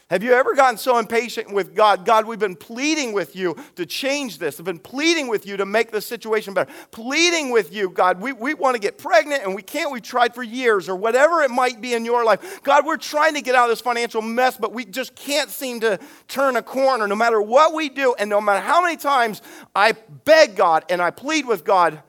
Have 0.09 0.23
you 0.23 0.35
ever 0.35 0.55
gotten 0.55 0.79
so 0.79 0.99
impatient 0.99 1.53
with 1.53 1.75
God? 1.75 2.05
God, 2.05 2.27
we've 2.27 2.39
been 2.39 2.55
pleading 2.55 3.13
with 3.13 3.35
you 3.35 3.57
to 3.75 3.85
change 3.85 4.39
this. 4.39 4.61
I've 4.61 4.65
been 4.65 4.79
pleading 4.79 5.27
with 5.27 5.47
you 5.47 5.57
to 5.57 5.67
make 5.67 5.91
the 5.91 6.01
situation 6.01 6.55
better. 6.55 6.71
Pleading 6.93 7.51
with 7.51 7.75
you, 7.75 7.91
God, 7.91 8.21
we, 8.21 8.33
we 8.33 8.55
want 8.55 8.77
to 8.77 8.81
get 8.81 8.99
pregnant 8.99 9.43
and 9.43 9.53
we 9.53 9.63
can't. 9.63 9.91
We've 9.91 10.01
tried 10.01 10.33
for 10.33 10.45
years 10.45 10.89
or 10.89 10.95
whatever 10.95 11.43
it 11.43 11.51
might 11.51 11.81
be 11.81 11.93
in 11.93 12.05
your 12.05 12.25
life. 12.25 12.63
God, 12.63 12.87
we're 12.87 12.99
trying 12.99 13.35
to 13.35 13.41
get 13.41 13.57
out 13.57 13.65
of 13.65 13.71
this 13.71 13.81
financial 13.81 14.23
mess, 14.23 14.57
but 14.57 14.73
we 14.73 14.85
just 14.85 15.17
can't 15.17 15.51
seem 15.51 15.81
to 15.81 15.99
turn 16.29 16.55
a 16.55 16.63
corner 16.63 17.09
no 17.09 17.17
matter 17.17 17.43
what 17.43 17.75
we 17.75 17.89
do. 17.89 18.15
And 18.17 18.31
no 18.31 18.41
matter 18.41 18.65
how 18.65 18.83
many 18.83 18.97
times 18.97 19.43
I 19.75 19.97
beg 20.25 20.55
God 20.55 20.85
and 20.89 21.03
I 21.03 21.11
plead 21.11 21.47
with 21.47 21.65
God, 21.65 22.01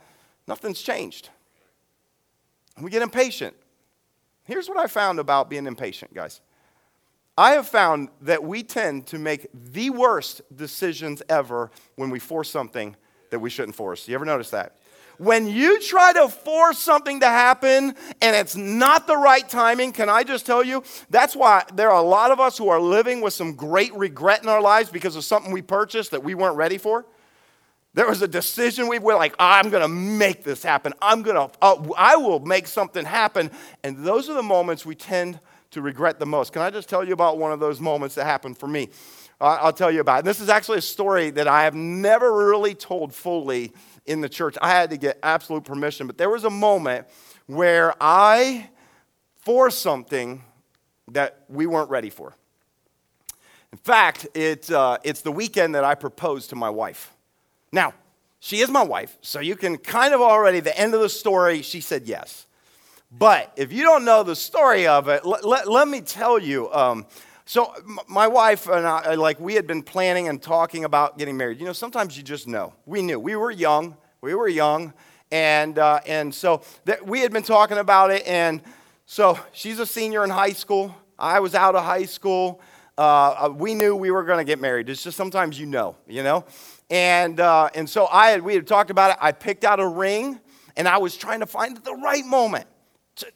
nothing's 0.48 0.84
changed. 0.84 1.30
And 2.76 2.86
We 2.86 2.92
get 2.92 3.02
impatient. 3.02 3.56
Here's 4.44 4.70
what 4.70 4.78
I 4.78 4.86
found 4.86 5.20
about 5.20 5.50
being 5.50 5.66
impatient, 5.66 6.14
guys. 6.14 6.42
I 7.38 7.52
have 7.52 7.68
found 7.68 8.10
that 8.22 8.44
we 8.44 8.64
tend 8.64 9.06
to 9.08 9.20
make 9.20 9.48
the 9.54 9.92
worst 9.92 10.42
decisions 10.56 11.22
ever 11.30 11.70
when 11.96 12.10
we 12.10 12.18
force 12.18 12.50
something 12.50 12.96
that 13.30 13.40
we 13.40 13.50
shouldn't 13.50 13.76
force. 13.76 14.08
You 14.08 14.16
ever 14.16 14.26
notice 14.26 14.50
that? 14.50 14.78
When 15.20 15.48
you 15.48 15.80
try 15.82 16.14
to 16.14 16.28
force 16.30 16.78
something 16.80 17.20
to 17.20 17.28
happen 17.28 17.96
and 18.22 18.36
it's 18.36 18.56
not 18.56 19.08
the 19.08 19.18
right 19.18 19.48
timing, 19.48 19.92
can 19.92 20.10
I 20.10 20.24
just 20.24 20.46
tell 20.46 20.64
you? 20.64 20.84
That's 21.10 21.36
why 21.36 21.64
there 21.74 21.92
are 21.92 22.04
a 22.04 22.08
lot 22.08 22.32
of 22.32 22.40
us 22.40 22.58
who 22.58 22.70
are 22.70 22.80
living 22.80 23.22
with 23.22 23.34
some 23.34 23.54
great 23.54 23.94
regret 23.96 24.44
in 24.44 24.50
our 24.50 24.62
lives 24.62 24.90
because 24.90 25.16
of 25.16 25.24
something 25.24 25.52
we 25.52 25.62
purchased 25.62 26.12
that 26.12 26.24
we 26.24 26.36
weren't 26.36 26.56
ready 26.56 26.78
for. 26.78 27.06
There 27.96 28.08
was 28.08 28.22
a 28.22 28.28
decision 28.28 28.88
we 28.88 29.00
were 29.00 29.16
like, 29.16 29.34
I'm 29.40 29.72
going 29.72 29.82
to 29.82 29.88
make 29.88 30.44
this 30.44 30.62
happen. 30.62 30.94
I'm 31.02 31.24
going 31.24 31.36
to, 31.36 31.56
uh, 31.64 31.84
I 31.98 32.16
will 32.16 32.40
make 32.40 32.68
something 32.68 33.04
happen. 33.04 33.50
And 33.84 34.06
those 34.06 34.30
are 34.30 34.36
the 34.36 34.44
moments 34.44 34.86
we 34.86 34.94
tend 34.94 35.40
to 35.72 35.82
regret 35.82 36.20
the 36.20 36.26
most. 36.26 36.54
Can 36.54 36.62
I 36.62 36.70
just 36.70 36.90
tell 36.90 37.04
you 37.04 37.14
about 37.14 37.38
one 37.38 37.52
of 37.52 37.60
those 37.60 37.80
moments 37.80 38.16
that 38.16 38.26
happened 38.26 38.58
for 38.58 38.68
me? 38.68 38.90
I'll 39.40 39.74
tell 39.74 39.92
you 39.92 40.02
about 40.02 40.20
it. 40.20 40.26
This 40.26 40.40
is 40.40 40.50
actually 40.50 40.80
a 40.80 40.82
story 40.82 41.30
that 41.32 41.48
I 41.48 41.64
have 41.64 41.76
never 41.76 42.48
really 42.48 42.74
told 42.74 43.14
fully 43.14 43.72
in 44.08 44.22
the 44.22 44.30
church. 44.30 44.58
I 44.62 44.70
had 44.70 44.90
to 44.90 44.98
get 44.98 45.20
absolute 45.22 45.64
permission, 45.64 46.08
but 46.08 46.18
there 46.18 46.30
was 46.30 46.44
a 46.44 46.50
moment 46.50 47.06
where 47.46 47.94
I 48.02 48.70
forced 49.36 49.80
something 49.80 50.44
that 51.10 51.44
we 51.50 51.68
weren't 51.68 51.90
ready 51.92 52.10
for. 52.10 52.34
In 53.72 53.78
fact, 53.78 54.28
it, 54.34 54.72
uh, 54.72 54.98
it's 55.04 55.22
the 55.22 55.32
weekend 55.32 55.76
that 55.76 55.84
I 55.84 55.94
proposed 55.94 56.50
to 56.50 56.56
my 56.56 56.70
wife. 56.70 57.14
Now, 57.72 57.94
she 58.40 58.62
is 58.62 58.70
my 58.70 58.84
wife, 58.84 59.18
so 59.22 59.40
you 59.40 59.56
can 59.56 59.78
kind 59.78 60.16
of 60.16 60.22
already, 60.22 60.62
the 60.62 60.78
end 60.78 60.96
of 60.96 61.02
the 61.02 61.10
story, 61.10 61.62
she 61.62 61.80
said 61.80 62.08
yes. 62.08 62.47
But 63.12 63.54
if 63.56 63.72
you 63.72 63.84
don't 63.84 64.04
know 64.04 64.24
the 64.24 64.36
story 64.36 64.86
of 64.86 65.08
it, 65.08 65.26
let, 65.26 65.46
let, 65.46 65.68
let 65.68 65.88
me 65.88 66.02
tell 66.02 66.38
you. 66.38 66.72
Um, 66.74 67.06
so 67.46 67.74
my 68.10 68.28
wife 68.28 68.68
and 68.68 68.86
I, 68.86 69.16
like, 69.16 69.40
we 69.40 69.54
had 69.54 69.66
been 69.66 69.82
planning 69.82 70.28
and 70.28 70.42
talking 70.42 70.84
about 70.84 71.18
getting 71.18 71.38
married. 71.38 71.60
You 71.60 71.66
know, 71.66 71.74
sometimes 71.74 72.18
you 72.18 72.24
just 72.24 72.48
know. 72.48 72.74
We 72.86 73.02
knew. 73.02 73.18
We 73.20 73.38
were 73.38 73.52
young. 73.52 73.96
We 74.20 74.36
were 74.36 74.50
young. 74.50 74.94
And, 75.32 75.80
uh, 75.80 76.02
and 76.06 76.36
so 76.36 76.62
that 76.84 77.08
we 77.08 77.22
had 77.22 77.32
been 77.32 77.44
talking 77.44 77.78
about 77.78 78.12
it. 78.12 78.28
And 78.28 78.62
so 79.06 79.40
she's 79.54 79.80
a 79.80 79.86
senior 79.86 80.26
in 80.26 80.30
high 80.30 80.52
school. 80.52 80.94
I 81.18 81.40
was 81.40 81.56
out 81.56 81.76
of 81.76 81.86
high 81.86 82.06
school. 82.06 82.60
Uh, 82.98 83.02
uh 83.02 83.54
we 83.56 83.74
knew 83.74 83.96
we 83.96 84.12
were 84.12 84.24
going 84.24 84.40
to 84.40 84.44
get 84.44 84.60
married. 84.60 84.90
It's 84.90 85.04
just 85.04 85.16
sometimes 85.16 85.58
you 85.58 85.66
know, 85.66 85.96
you 86.08 86.24
know? 86.24 86.44
And, 86.90 87.40
uh, 87.40 87.70
and 87.74 87.90
so 87.90 88.08
I 88.08 88.32
had, 88.32 88.42
we 88.42 88.56
had 88.56 88.68
talked 88.68 88.90
about 88.90 89.12
it. 89.12 89.18
I 89.22 89.32
picked 89.32 89.64
out 89.64 89.80
a 89.80 89.88
ring 89.88 90.42
and 90.76 90.90
I 90.90 90.98
was 90.98 91.16
trying 91.16 91.40
to 91.40 91.46
find 91.46 91.78
the 91.78 91.96
right 91.96 92.26
moment 92.26 92.68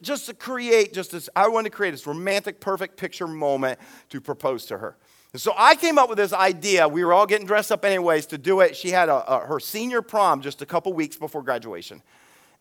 just 0.01 0.27
to 0.27 0.33
create 0.33 0.93
just 0.93 1.11
this, 1.11 1.29
I 1.35 1.47
wanted 1.47 1.71
to 1.71 1.75
create 1.75 1.91
this 1.91 2.05
romantic, 2.05 2.59
perfect 2.59 2.97
picture 2.97 3.27
moment 3.27 3.79
to 4.09 4.21
propose 4.21 4.65
to 4.67 4.77
her. 4.77 4.97
And 5.33 5.41
so 5.41 5.53
I 5.57 5.75
came 5.75 5.97
up 5.97 6.09
with 6.09 6.17
this 6.17 6.33
idea. 6.33 6.87
We 6.87 7.05
were 7.05 7.13
all 7.13 7.25
getting 7.25 7.47
dressed 7.47 7.71
up 7.71 7.85
anyways 7.85 8.25
to 8.27 8.37
do 8.37 8.59
it. 8.59 8.75
She 8.75 8.89
had 8.89 9.07
a, 9.07 9.15
a, 9.31 9.45
her 9.45 9.59
senior 9.59 10.01
prom 10.01 10.41
just 10.41 10.61
a 10.61 10.65
couple 10.65 10.91
weeks 10.93 11.15
before 11.15 11.41
graduation. 11.41 12.01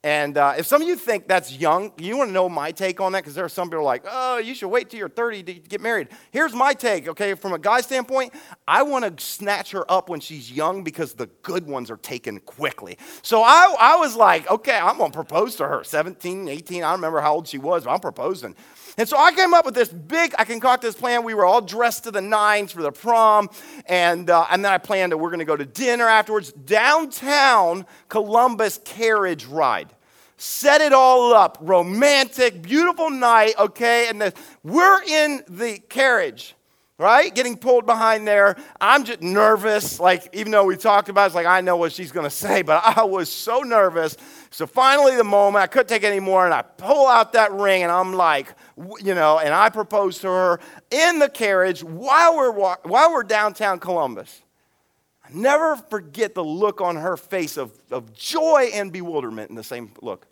And 0.02 0.38
uh, 0.38 0.54
if 0.56 0.64
some 0.66 0.80
of 0.80 0.88
you 0.88 0.96
think 0.96 1.28
that's 1.28 1.52
young, 1.52 1.92
you 1.98 2.16
want 2.16 2.30
to 2.30 2.32
know 2.32 2.48
my 2.48 2.72
take 2.72 3.02
on 3.02 3.12
that 3.12 3.18
because 3.18 3.34
there 3.34 3.44
are 3.44 3.50
some 3.50 3.68
people 3.68 3.84
like, 3.84 4.02
oh, 4.10 4.38
you 4.38 4.54
should 4.54 4.68
wait 4.68 4.88
till 4.88 4.98
you're 4.98 5.10
30 5.10 5.42
to 5.42 5.54
get 5.54 5.82
married. 5.82 6.08
Here's 6.30 6.54
my 6.54 6.72
take, 6.72 7.06
okay? 7.06 7.34
From 7.34 7.52
a 7.52 7.58
guy 7.58 7.82
standpoint, 7.82 8.32
I 8.66 8.82
want 8.82 9.04
to 9.04 9.22
snatch 9.22 9.72
her 9.72 9.90
up 9.92 10.08
when 10.08 10.20
she's 10.20 10.50
young 10.50 10.84
because 10.84 11.12
the 11.12 11.26
good 11.42 11.66
ones 11.66 11.90
are 11.90 11.98
taken 11.98 12.40
quickly. 12.40 12.96
So 13.20 13.42
I, 13.42 13.74
I 13.78 13.96
was 13.96 14.16
like, 14.16 14.50
okay, 14.50 14.78
I'm 14.78 14.96
going 14.96 15.10
to 15.10 15.14
propose 15.14 15.56
to 15.56 15.68
her. 15.68 15.84
17, 15.84 16.48
18, 16.48 16.82
I 16.82 16.86
don't 16.86 16.98
remember 16.98 17.20
how 17.20 17.34
old 17.34 17.46
she 17.46 17.58
was, 17.58 17.84
but 17.84 17.90
I'm 17.90 18.00
proposing. 18.00 18.56
And 19.00 19.08
so 19.08 19.16
I 19.16 19.32
came 19.32 19.54
up 19.54 19.64
with 19.64 19.74
this 19.74 19.88
big, 19.88 20.34
I 20.38 20.44
concocted 20.44 20.86
this 20.86 20.94
plan. 20.94 21.24
We 21.24 21.32
were 21.32 21.46
all 21.46 21.62
dressed 21.62 22.04
to 22.04 22.10
the 22.10 22.20
nines 22.20 22.70
for 22.70 22.82
the 22.82 22.92
prom. 22.92 23.48
And, 23.86 24.28
uh, 24.28 24.46
and 24.50 24.62
then 24.62 24.70
I 24.70 24.76
planned 24.76 25.12
that 25.12 25.16
we're 25.16 25.30
going 25.30 25.38
to 25.38 25.46
go 25.46 25.56
to 25.56 25.64
dinner 25.64 26.06
afterwards. 26.06 26.52
Downtown 26.52 27.86
Columbus 28.10 28.78
carriage 28.84 29.46
ride. 29.46 29.88
Set 30.36 30.82
it 30.82 30.92
all 30.92 31.32
up. 31.32 31.56
Romantic, 31.62 32.60
beautiful 32.60 33.08
night, 33.08 33.54
okay? 33.58 34.08
And 34.10 34.20
the, 34.20 34.34
we're 34.62 35.02
in 35.04 35.44
the 35.48 35.78
carriage 35.88 36.54
right? 37.00 37.34
Getting 37.34 37.56
pulled 37.56 37.86
behind 37.86 38.28
there. 38.28 38.56
I'm 38.78 39.04
just 39.04 39.22
nervous. 39.22 39.98
Like, 39.98 40.28
even 40.34 40.52
though 40.52 40.64
we 40.64 40.76
talked 40.76 41.08
about 41.08 41.22
it, 41.22 41.26
it's 41.26 41.34
like, 41.34 41.46
I 41.46 41.62
know 41.62 41.78
what 41.78 41.92
she's 41.92 42.12
to 42.12 42.28
say, 42.28 42.60
but 42.60 42.82
I 42.84 43.04
was 43.04 43.30
so 43.30 43.60
nervous. 43.60 44.18
So 44.50 44.66
finally, 44.66 45.16
the 45.16 45.24
moment, 45.24 45.62
I 45.62 45.66
couldn't 45.66 45.88
take 45.88 46.04
any 46.04 46.20
more, 46.20 46.44
and 46.44 46.52
I 46.52 46.60
pull 46.60 47.06
out 47.06 47.32
that 47.32 47.52
ring, 47.52 47.82
and 47.82 47.90
I'm 47.90 48.12
like, 48.12 48.54
you 49.02 49.14
know, 49.14 49.38
and 49.38 49.54
I 49.54 49.70
propose 49.70 50.18
to 50.18 50.28
her 50.28 50.60
in 50.90 51.18
the 51.18 51.30
carriage 51.30 51.82
while 51.82 52.36
we're, 52.36 52.52
while 52.52 53.12
we're 53.12 53.22
downtown 53.22 53.78
Columbus. 53.78 54.42
I 55.24 55.28
never 55.32 55.76
forget 55.76 56.34
the 56.34 56.44
look 56.44 56.82
on 56.82 56.96
her 56.96 57.16
face 57.16 57.56
of, 57.56 57.72
of 57.90 58.12
joy 58.12 58.70
and 58.74 58.92
bewilderment 58.92 59.48
in 59.48 59.56
the 59.56 59.64
same 59.64 59.90
look. 60.02 60.26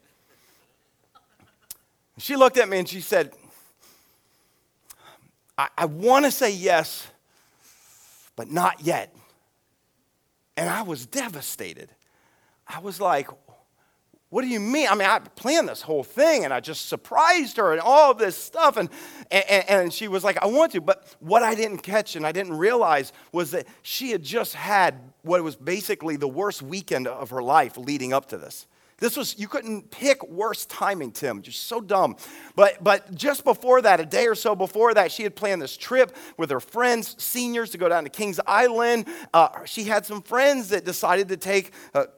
She 2.18 2.36
looked 2.36 2.58
at 2.58 2.68
me 2.68 2.80
and 2.80 2.88
she 2.88 3.00
said, 3.00 3.32
I, 5.58 5.68
I 5.76 5.84
want 5.86 6.24
to 6.24 6.30
say 6.30 6.52
yes, 6.52 7.06
but 8.36 8.50
not 8.50 8.80
yet. 8.80 9.14
And 10.56 10.70
I 10.70 10.82
was 10.82 11.04
devastated. 11.04 11.90
I 12.66 12.78
was 12.78 13.00
like, 13.00 13.28
What 14.30 14.42
do 14.42 14.48
you 14.48 14.60
mean? 14.60 14.86
I 14.88 14.94
mean, 14.94 15.08
I 15.08 15.18
planned 15.18 15.68
this 15.68 15.82
whole 15.82 16.04
thing 16.04 16.44
and 16.44 16.54
I 16.54 16.60
just 16.60 16.88
surprised 16.88 17.56
her 17.56 17.72
and 17.72 17.80
all 17.80 18.14
this 18.14 18.36
stuff. 18.36 18.76
And, 18.76 18.88
and, 19.30 19.64
and 19.68 19.92
she 19.92 20.06
was 20.06 20.22
like, 20.22 20.40
I 20.42 20.46
want 20.46 20.72
to. 20.72 20.80
But 20.80 21.16
what 21.20 21.42
I 21.42 21.54
didn't 21.54 21.78
catch 21.78 22.14
and 22.14 22.26
I 22.26 22.32
didn't 22.32 22.56
realize 22.56 23.12
was 23.32 23.50
that 23.50 23.66
she 23.82 24.10
had 24.10 24.22
just 24.22 24.54
had 24.54 25.12
what 25.22 25.42
was 25.42 25.56
basically 25.56 26.16
the 26.16 26.28
worst 26.28 26.62
weekend 26.62 27.06
of 27.06 27.30
her 27.30 27.42
life 27.42 27.76
leading 27.76 28.12
up 28.12 28.26
to 28.28 28.38
this. 28.38 28.66
This 29.00 29.16
was, 29.16 29.38
you 29.38 29.46
couldn't 29.46 29.92
pick 29.92 30.28
worse 30.28 30.66
timing, 30.66 31.12
Tim. 31.12 31.40
Just 31.40 31.64
so 31.64 31.80
dumb. 31.80 32.16
But, 32.56 32.82
but 32.82 33.14
just 33.14 33.44
before 33.44 33.80
that, 33.82 34.00
a 34.00 34.06
day 34.06 34.26
or 34.26 34.34
so 34.34 34.56
before 34.56 34.92
that, 34.94 35.12
she 35.12 35.22
had 35.22 35.36
planned 35.36 35.62
this 35.62 35.76
trip 35.76 36.16
with 36.36 36.50
her 36.50 36.58
friends, 36.58 37.14
seniors, 37.22 37.70
to 37.70 37.78
go 37.78 37.88
down 37.88 38.02
to 38.02 38.10
Kings 38.10 38.40
Island. 38.44 39.06
Uh, 39.32 39.64
she 39.66 39.84
had 39.84 40.04
some 40.04 40.20
friends 40.20 40.70
that 40.70 40.84
decided 40.84 41.28
to 41.28 41.36
take 41.36 41.72
a, 41.94 42.08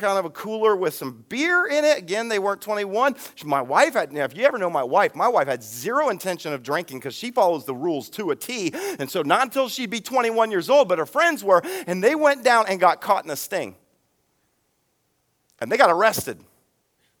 kind 0.00 0.18
of 0.18 0.24
a 0.24 0.30
cooler 0.30 0.76
with 0.76 0.94
some 0.94 1.24
beer 1.28 1.66
in 1.66 1.84
it. 1.84 1.98
Again, 1.98 2.28
they 2.28 2.38
weren't 2.38 2.60
21. 2.60 3.16
My 3.44 3.60
wife 3.60 3.94
had, 3.94 4.12
now, 4.12 4.22
if 4.22 4.36
you 4.36 4.44
ever 4.44 4.56
know 4.56 4.70
my 4.70 4.84
wife, 4.84 5.16
my 5.16 5.28
wife 5.28 5.48
had 5.48 5.64
zero 5.64 6.10
intention 6.10 6.52
of 6.52 6.62
drinking 6.62 7.00
because 7.00 7.14
she 7.16 7.32
follows 7.32 7.64
the 7.64 7.74
rules 7.74 8.08
to 8.10 8.30
a 8.30 8.36
T. 8.36 8.72
And 9.00 9.10
so, 9.10 9.22
not 9.22 9.42
until 9.42 9.68
she'd 9.68 9.90
be 9.90 10.00
21 10.00 10.52
years 10.52 10.70
old, 10.70 10.88
but 10.88 10.98
her 11.00 11.06
friends 11.06 11.42
were, 11.42 11.60
and 11.88 12.04
they 12.04 12.14
went 12.14 12.44
down 12.44 12.66
and 12.68 12.78
got 12.78 13.00
caught 13.00 13.24
in 13.24 13.30
a 13.32 13.36
sting 13.36 13.74
and 15.60 15.70
they 15.70 15.76
got 15.76 15.90
arrested. 15.90 16.38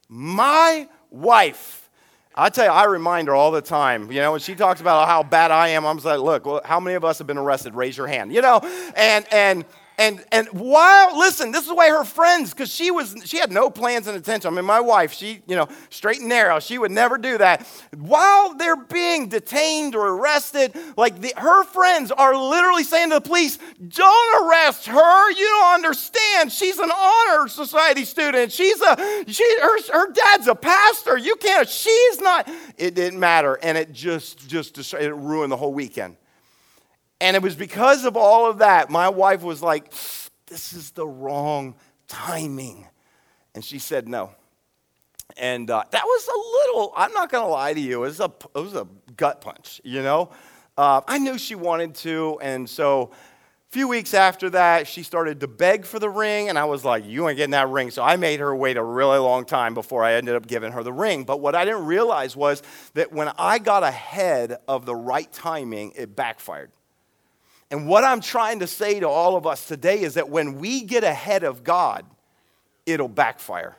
My 0.08 0.88
wife, 1.10 1.88
I 2.34 2.48
tell 2.48 2.64
you, 2.66 2.70
I 2.70 2.84
remind 2.84 3.28
her 3.28 3.34
all 3.34 3.50
the 3.50 3.60
time. 3.60 4.10
You 4.10 4.20
know, 4.20 4.32
when 4.32 4.40
she 4.40 4.54
talks 4.54 4.80
about 4.80 5.08
how 5.08 5.22
bad 5.22 5.50
I 5.50 5.68
am, 5.68 5.84
I'm 5.84 5.96
just 5.96 6.06
like, 6.06 6.20
look, 6.20 6.46
well, 6.46 6.60
how 6.64 6.80
many 6.80 6.94
of 6.94 7.04
us 7.04 7.18
have 7.18 7.26
been 7.26 7.38
arrested? 7.38 7.74
Raise 7.74 7.96
your 7.96 8.06
hand. 8.06 8.32
You 8.32 8.42
know, 8.42 8.60
and 8.96 9.26
and 9.32 9.64
and 10.00 10.24
and 10.32 10.48
while 10.48 11.18
listen, 11.18 11.52
this 11.52 11.66
is 11.66 11.72
way 11.72 11.90
her 11.90 12.04
friends, 12.04 12.50
because 12.54 12.72
she 12.72 12.90
was 12.90 13.14
she 13.26 13.36
had 13.36 13.52
no 13.52 13.68
plans 13.68 14.06
and 14.06 14.16
intention. 14.16 14.50
I 14.50 14.56
mean, 14.56 14.64
my 14.64 14.80
wife, 14.80 15.12
she 15.12 15.42
you 15.46 15.54
know 15.54 15.68
straight 15.90 16.20
and 16.20 16.28
narrow, 16.30 16.58
she 16.58 16.78
would 16.78 16.90
never 16.90 17.18
do 17.18 17.36
that. 17.36 17.66
While 17.96 18.54
they're 18.54 18.76
being 18.76 19.28
detained 19.28 19.94
or 19.94 20.08
arrested, 20.08 20.74
like 20.96 21.20
the, 21.20 21.34
her 21.36 21.64
friends 21.64 22.10
are 22.10 22.34
literally 22.34 22.82
saying 22.82 23.10
to 23.10 23.16
the 23.16 23.20
police, 23.20 23.58
"Don't 23.88 24.48
arrest 24.48 24.86
her. 24.86 25.30
You 25.32 25.44
don't 25.44 25.74
understand. 25.74 26.50
She's 26.50 26.78
an 26.78 26.90
honor 26.90 27.46
society 27.48 28.06
student. 28.06 28.52
She's 28.52 28.80
a 28.80 29.24
she 29.28 29.44
her 29.60 29.82
her 29.92 30.12
dad's 30.12 30.48
a 30.48 30.54
pastor. 30.54 31.18
You 31.18 31.36
can't. 31.36 31.68
She's 31.68 32.20
not. 32.22 32.50
It 32.78 32.94
didn't 32.94 33.20
matter, 33.20 33.58
and 33.62 33.76
it 33.76 33.92
just 33.92 34.48
just 34.48 34.94
it 34.94 35.14
ruined 35.14 35.52
the 35.52 35.58
whole 35.58 35.74
weekend. 35.74 36.16
And 37.20 37.36
it 37.36 37.42
was 37.42 37.54
because 37.54 38.04
of 38.04 38.16
all 38.16 38.50
of 38.50 38.58
that, 38.58 38.90
my 38.90 39.08
wife 39.08 39.42
was 39.42 39.62
like, 39.62 39.90
This 40.46 40.72
is 40.72 40.92
the 40.92 41.06
wrong 41.06 41.74
timing. 42.08 42.86
And 43.54 43.64
she 43.64 43.78
said 43.78 44.08
no. 44.08 44.30
And 45.36 45.70
uh, 45.70 45.84
that 45.90 46.04
was 46.04 46.28
a 46.28 46.38
little, 46.58 46.92
I'm 46.96 47.12
not 47.12 47.30
going 47.30 47.44
to 47.44 47.48
lie 47.48 47.72
to 47.72 47.80
you, 47.80 48.04
it 48.04 48.06
was 48.08 48.20
a, 48.20 48.32
it 48.54 48.58
was 48.58 48.74
a 48.74 48.86
gut 49.16 49.40
punch, 49.40 49.80
you 49.84 50.02
know? 50.02 50.30
Uh, 50.76 51.00
I 51.06 51.18
knew 51.18 51.38
she 51.38 51.54
wanted 51.54 51.94
to, 51.96 52.38
and 52.40 52.68
so 52.68 53.10
a 53.12 53.72
few 53.72 53.86
weeks 53.86 54.14
after 54.14 54.50
that, 54.50 54.86
she 54.86 55.02
started 55.02 55.40
to 55.40 55.46
beg 55.46 55.84
for 55.84 55.98
the 55.98 56.08
ring, 56.08 56.48
and 56.48 56.58
I 56.58 56.64
was 56.64 56.84
like, 56.84 57.06
You 57.06 57.28
ain't 57.28 57.36
getting 57.36 57.52
that 57.52 57.68
ring. 57.68 57.90
So 57.90 58.02
I 58.02 58.16
made 58.16 58.40
her 58.40 58.54
wait 58.54 58.76
a 58.76 58.82
really 58.82 59.18
long 59.18 59.44
time 59.44 59.74
before 59.74 60.02
I 60.02 60.14
ended 60.14 60.34
up 60.34 60.46
giving 60.46 60.72
her 60.72 60.82
the 60.82 60.92
ring. 60.92 61.24
But 61.24 61.40
what 61.40 61.54
I 61.54 61.64
didn't 61.64 61.86
realize 61.86 62.34
was 62.34 62.62
that 62.94 63.12
when 63.12 63.30
I 63.38 63.58
got 63.58 63.82
ahead 63.82 64.56
of 64.66 64.86
the 64.86 64.96
right 64.96 65.30
timing, 65.32 65.92
it 65.94 66.16
backfired. 66.16 66.72
And 67.70 67.86
what 67.86 68.02
I'm 68.04 68.20
trying 68.20 68.60
to 68.60 68.66
say 68.66 69.00
to 69.00 69.08
all 69.08 69.36
of 69.36 69.46
us 69.46 69.66
today 69.66 70.00
is 70.00 70.14
that 70.14 70.28
when 70.28 70.58
we 70.58 70.82
get 70.82 71.04
ahead 71.04 71.44
of 71.44 71.62
God, 71.62 72.04
it'll 72.84 73.08
backfire. 73.08 73.76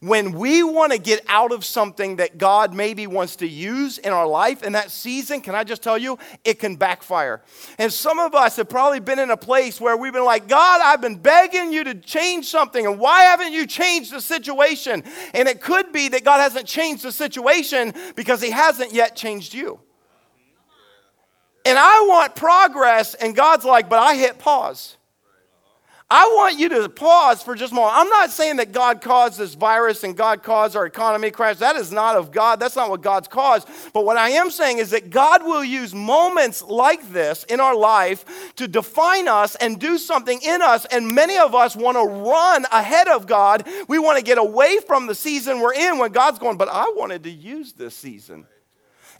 When 0.00 0.32
we 0.32 0.62
want 0.62 0.92
to 0.92 0.98
get 0.98 1.24
out 1.28 1.50
of 1.50 1.64
something 1.64 2.16
that 2.16 2.38
God 2.38 2.72
maybe 2.72 3.06
wants 3.06 3.36
to 3.36 3.48
use 3.48 3.98
in 3.98 4.12
our 4.12 4.26
life 4.26 4.62
in 4.62 4.72
that 4.72 4.90
season, 4.90 5.40
can 5.40 5.54
I 5.54 5.64
just 5.64 5.82
tell 5.82 5.98
you, 5.98 6.18
it 6.44 6.58
can 6.58 6.76
backfire. 6.76 7.42
And 7.78 7.92
some 7.92 8.18
of 8.18 8.34
us 8.34 8.56
have 8.56 8.68
probably 8.68 9.00
been 9.00 9.18
in 9.18 9.30
a 9.30 9.36
place 9.36 9.80
where 9.80 9.96
we've 9.96 10.12
been 10.12 10.24
like, 10.24 10.46
God, 10.46 10.80
I've 10.82 11.00
been 11.00 11.16
begging 11.16 11.72
you 11.72 11.84
to 11.84 11.94
change 11.94 12.46
something, 12.46 12.86
and 12.86 12.98
why 12.98 13.22
haven't 13.22 13.52
you 13.52 13.66
changed 13.66 14.12
the 14.12 14.20
situation? 14.20 15.02
And 15.34 15.48
it 15.48 15.60
could 15.60 15.92
be 15.92 16.08
that 16.10 16.24
God 16.24 16.38
hasn't 16.38 16.66
changed 16.66 17.02
the 17.02 17.12
situation 17.12 17.92
because 18.14 18.40
He 18.40 18.50
hasn't 18.50 18.92
yet 18.92 19.16
changed 19.16 19.52
you. 19.54 19.80
And 21.64 21.78
I 21.78 22.06
want 22.08 22.34
progress, 22.34 23.14
and 23.14 23.36
God's 23.36 23.64
like, 23.64 23.88
but 23.88 23.98
I 23.98 24.16
hit 24.16 24.38
pause. 24.38 24.96
I 26.14 26.26
want 26.36 26.58
you 26.58 26.68
to 26.68 26.90
pause 26.90 27.42
for 27.42 27.54
just 27.54 27.72
a 27.72 27.74
moment. 27.74 27.94
I'm 27.96 28.08
not 28.10 28.30
saying 28.30 28.56
that 28.56 28.70
God 28.70 29.00
caused 29.00 29.38
this 29.38 29.54
virus 29.54 30.04
and 30.04 30.14
God 30.14 30.42
caused 30.42 30.76
our 30.76 30.84
economy 30.84 31.30
crash. 31.30 31.56
That 31.56 31.74
is 31.76 31.90
not 31.90 32.16
of 32.16 32.30
God. 32.30 32.60
That's 32.60 32.76
not 32.76 32.90
what 32.90 33.00
God's 33.00 33.28
caused. 33.28 33.66
But 33.94 34.04
what 34.04 34.18
I 34.18 34.28
am 34.28 34.50
saying 34.50 34.76
is 34.76 34.90
that 34.90 35.08
God 35.08 35.42
will 35.42 35.64
use 35.64 35.94
moments 35.94 36.62
like 36.62 37.10
this 37.14 37.44
in 37.44 37.60
our 37.60 37.74
life 37.74 38.52
to 38.56 38.68
define 38.68 39.26
us 39.26 39.54
and 39.54 39.80
do 39.80 39.96
something 39.96 40.38
in 40.42 40.60
us. 40.60 40.84
And 40.84 41.14
many 41.14 41.38
of 41.38 41.54
us 41.54 41.74
want 41.74 41.96
to 41.96 42.04
run 42.04 42.66
ahead 42.70 43.08
of 43.08 43.26
God. 43.26 43.66
We 43.88 43.98
want 43.98 44.18
to 44.18 44.22
get 44.22 44.36
away 44.36 44.80
from 44.86 45.06
the 45.06 45.14
season 45.14 45.60
we're 45.60 45.72
in 45.72 45.96
when 45.96 46.12
God's 46.12 46.38
going, 46.38 46.58
but 46.58 46.68
I 46.68 46.92
wanted 46.94 47.22
to 47.22 47.30
use 47.30 47.72
this 47.72 47.96
season. 47.96 48.46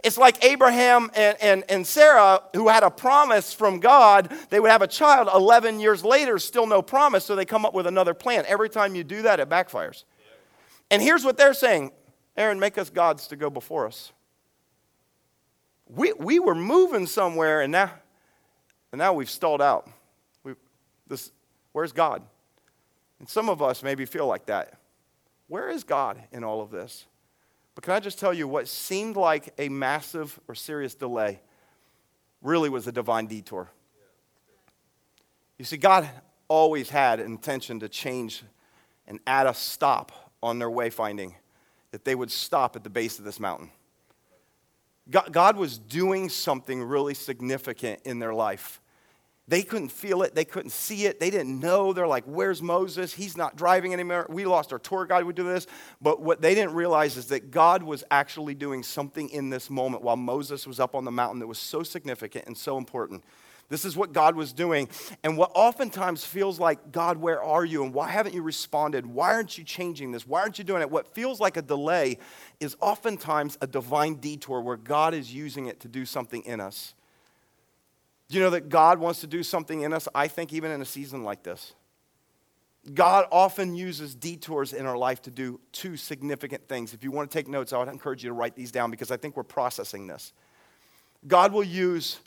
It's 0.03 0.19
like 0.19 0.45
Abraham 0.45 1.11
and, 1.15 1.37
and, 1.41 1.65
and 1.69 1.87
Sarah, 1.87 2.43
who 2.55 2.69
had 2.69 2.83
a 2.83 2.91
promise 2.91 3.53
from 3.53 3.79
God, 3.79 4.33
they 4.51 4.59
would 4.59 4.71
have 4.71 4.83
a 4.83 4.89
child. 4.89 5.29
11 5.33 5.79
years 5.79 6.05
later, 6.05 6.39
still 6.41 6.67
no 6.67 6.83
promise, 6.83 7.25
so 7.25 7.37
they 7.37 7.45
come 7.45 7.65
up 7.65 7.73
with 7.73 7.87
another 7.87 8.13
plan. 8.13 8.45
Every 8.49 8.69
time 8.69 8.97
you 8.97 9.05
do 9.05 9.23
that, 9.23 9.39
it 9.39 9.49
backfires. 9.49 10.03
And 10.91 11.01
here's 11.01 11.25
what 11.25 11.37
they're 11.37 11.55
saying 11.55 11.93
Aaron, 12.37 12.59
make 12.59 12.79
us 12.79 12.91
gods 12.91 13.29
to 13.29 13.37
go 13.37 13.49
before 13.49 13.87
us. 13.87 14.13
We, 15.87 16.13
we 16.15 16.39
were 16.41 16.55
moving 16.55 17.07
somewhere, 17.07 17.61
and 17.61 17.71
now, 17.71 17.93
and 18.91 18.99
now 18.99 19.13
we've 19.13 19.31
stalled 19.31 19.63
out. 19.63 19.89
We, 20.43 20.55
this, 21.07 21.31
where's 21.73 21.93
God? 21.93 22.23
And 23.21 23.29
some 23.29 23.49
of 23.49 23.63
us 23.63 23.83
maybe 23.83 24.05
feel 24.05 24.27
like 24.27 24.47
that. 24.47 24.81
Where 25.47 25.69
is 25.69 25.85
God 25.85 26.21
in 26.33 26.43
all 26.43 26.61
of 26.61 26.71
this? 26.71 27.07
But 27.75 27.85
can 27.85 27.95
I 27.95 28.01
just 28.01 28.19
tell 28.19 28.35
you 28.35 28.47
what 28.47 28.69
seemed 28.69 29.17
like 29.17 29.55
a 29.59 29.69
massive 29.69 30.39
or 30.47 30.55
serious 30.55 30.95
delay 30.95 31.41
really 32.43 32.69
was 32.69 32.87
a 32.87 32.93
divine 32.93 33.27
detour? 33.27 33.71
You 35.59 35.65
see, 35.65 35.77
God 35.79 36.09
always 36.49 36.91
had 36.91 37.21
an 37.21 37.27
intention 37.27 37.81
to 37.81 37.89
change 37.89 38.43
and 39.07 39.21
add 39.27 39.47
a 39.47 39.55
stop 39.55 40.33
on 40.43 40.59
their 40.59 40.69
wayfinding, 40.69 41.33
that 41.93 42.05
they 42.05 42.15
would 42.15 42.31
stop 42.31 42.77
at 42.77 42.85
the 42.85 42.91
base 42.91 43.19
of 43.19 43.25
this 43.25 43.41
mountain. 43.41 43.71
God 45.09 45.57
was 45.57 45.79
doing 45.79 46.29
something 46.29 46.83
really 46.83 47.15
significant 47.15 48.01
in 48.05 48.19
their 48.19 48.35
life. 48.35 48.82
They 49.53 49.63
couldn't 49.63 49.91
feel 49.91 50.23
it. 50.23 50.35
They 50.35 50.47
couldn't 50.47 50.71
see 50.71 51.05
it. 51.05 51.21
They 51.21 51.29
didn't 51.29 51.61
know. 51.61 51.93
They're 51.93 52.07
like, 52.07 52.25
Where's 52.25 52.63
Moses? 52.63 53.13
He's 53.13 53.37
not 53.37 53.55
driving 53.55 53.93
anymore. 53.93 54.25
We 54.31 54.47
lost 54.47 54.73
our 54.73 54.79
tour 54.79 55.05
guide. 55.05 55.25
We 55.25 55.35
do 55.35 55.45
this. 55.45 55.67
But 56.01 56.23
what 56.23 56.41
they 56.41 56.55
didn't 56.55 56.73
realize 56.73 57.19
is 57.19 57.27
that 57.27 57.51
God 57.51 57.83
was 57.83 58.03
actually 58.11 58.55
doing 58.55 58.83
something 58.83 59.29
in 59.29 59.51
this 59.51 59.69
moment 59.69 60.03
while 60.03 60.17
Moses 60.17 60.67
was 60.67 60.81
up 60.81 60.95
on 60.95 61.05
the 61.05 61.11
mountain 61.11 61.39
that 61.41 61.47
was 61.47 61.59
so 61.59 61.83
significant 61.83 62.47
and 62.47 62.57
so 62.57 62.79
important. 62.79 63.25
This 63.69 63.85
is 63.85 63.95
what 63.95 64.15
God 64.15 64.37
was 64.37 64.55
doing. 64.55 64.89
And 65.23 65.37
what 65.37 65.53
oftentimes 65.55 66.25
feels 66.25 66.59
like, 66.59 66.91
God, 66.91 67.19
where 67.19 67.43
are 67.43 67.67
you? 67.67 67.85
And 67.85 67.93
why 67.93 68.09
haven't 68.09 68.35
you 68.35 68.41
responded? 68.41 69.05
Why 69.05 69.35
aren't 69.35 69.59
you 69.59 69.65
changing 69.65 70.13
this? 70.13 70.27
Why 70.27 70.41
aren't 70.41 70.57
you 70.57 70.65
doing 70.65 70.81
it? 70.81 70.91
What 70.91 71.15
feels 71.15 71.41
like 71.41 71.59
a 71.59 71.63
delay 71.63 72.17
is 72.59 72.75
oftentimes 72.81 73.59
a 73.61 73.67
divine 73.67 74.15
detour 74.15 74.63
where 74.63 74.79
God 74.79 75.13
is 75.13 75.35
using 75.35 75.67
it 75.67 75.79
to 75.81 75.89
do 75.89 76.07
something 76.07 76.43
in 76.47 76.59
us. 76.59 76.95
Do 78.33 78.39
you 78.39 78.45
know 78.45 78.51
that 78.51 78.71
God 78.71 78.99
wants 78.99 79.21
to 79.21 79.27
do 79.27 79.43
something 79.43 79.83
in 79.83 79.93
us? 79.93 80.09
I 80.15 80.27
think 80.27 80.55
even 80.55 80.71
in 80.71 80.81
a 80.81 80.87
season 80.87 81.23
like 81.23 81.43
this. 81.43 81.75
God 82.95 83.27
often 83.31 83.75
uses 83.75 84.15
detours 84.15 84.73
in 84.73 84.87
our 84.87 84.97
life 84.97 85.21
to 85.23 85.31
do 85.31 85.61
two 85.71 85.99
significant 85.99 86.67
things. 86.67 86.95
If 86.95 87.05
you 87.05 87.11
want 87.11 87.31
to 87.31 87.39
take 87.39 87.47
notes, 87.47 87.75
I 87.75 87.79
would 87.79 87.89
encourage 87.89 88.25
you 88.25 88.31
to 88.31 88.33
write 88.33 88.57
these 88.57 88.73
down 88.73 88.91
because 88.91 89.11
I 89.11 89.19
think 89.19 89.37
we're 89.37 89.43
processing 89.43 90.07
this. 90.07 90.33
God 91.29 91.53
will 91.53 91.63
use 91.63 92.21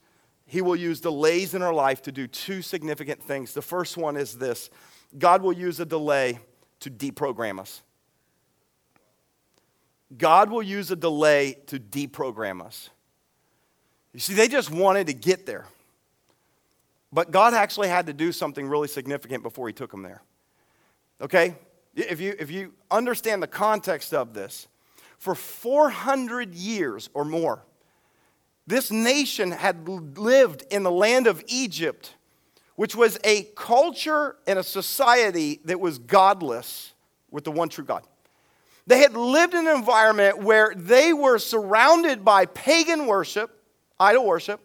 he 0.45 0.61
will 0.61 0.75
use 0.75 1.01
delays 1.01 1.55
in 1.55 1.63
our 1.63 1.73
life 1.73 2.03
to 2.03 2.11
do 2.11 2.27
two 2.27 2.61
significant 2.61 3.23
things. 3.23 3.55
The 3.55 3.63
first 3.63 3.97
one 3.97 4.15
is 4.15 4.37
this 4.37 4.69
God 5.17 5.41
will 5.41 5.53
use 5.53 5.79
a 5.79 5.87
delay 5.87 6.37
to 6.81 6.91
deprogram 6.91 7.59
us. 7.59 7.81
God 10.15 10.51
will 10.51 10.61
use 10.61 10.91
a 10.91 10.95
delay 10.95 11.55
to 11.65 11.79
deprogram 11.79 12.63
us. 12.63 12.91
You 14.13 14.19
see, 14.19 14.35
they 14.35 14.47
just 14.47 14.69
wanted 14.69 15.07
to 15.07 15.13
get 15.13 15.47
there. 15.47 15.65
But 17.15 17.31
God 17.31 17.53
actually 17.53 17.87
had 17.87 18.07
to 18.07 18.13
do 18.13 18.33
something 18.33 18.67
really 18.67 18.89
significant 18.89 19.41
before 19.41 19.67
he 19.67 19.73
took 19.73 19.89
them 19.89 20.03
there. 20.03 20.21
Okay? 21.21 21.55
If 21.95 22.19
you, 22.19 22.35
if 22.37 22.51
you 22.51 22.73
understand 22.91 23.41
the 23.41 23.47
context 23.47 24.13
of 24.13 24.33
this, 24.33 24.67
for 25.17 25.33
400 25.33 26.53
years 26.53 27.09
or 27.13 27.23
more, 27.23 27.63
this 28.67 28.91
nation 28.91 29.51
had 29.51 29.87
lived 29.87 30.65
in 30.69 30.83
the 30.83 30.91
land 30.91 31.25
of 31.25 31.41
Egypt, 31.47 32.15
which 32.75 32.97
was 32.97 33.17
a 33.23 33.43
culture 33.55 34.35
and 34.45 34.59
a 34.59 34.63
society 34.63 35.61
that 35.63 35.79
was 35.79 35.99
godless 35.99 36.93
with 37.31 37.45
the 37.45 37.51
one 37.51 37.69
true 37.69 37.85
God. 37.85 38.03
They 38.87 38.97
had 38.97 39.13
lived 39.13 39.53
in 39.53 39.67
an 39.67 39.77
environment 39.77 40.39
where 40.39 40.73
they 40.75 41.13
were 41.13 41.39
surrounded 41.39 42.25
by 42.25 42.45
pagan 42.45 43.07
worship, 43.07 43.57
idol 44.01 44.25
worship. 44.25 44.59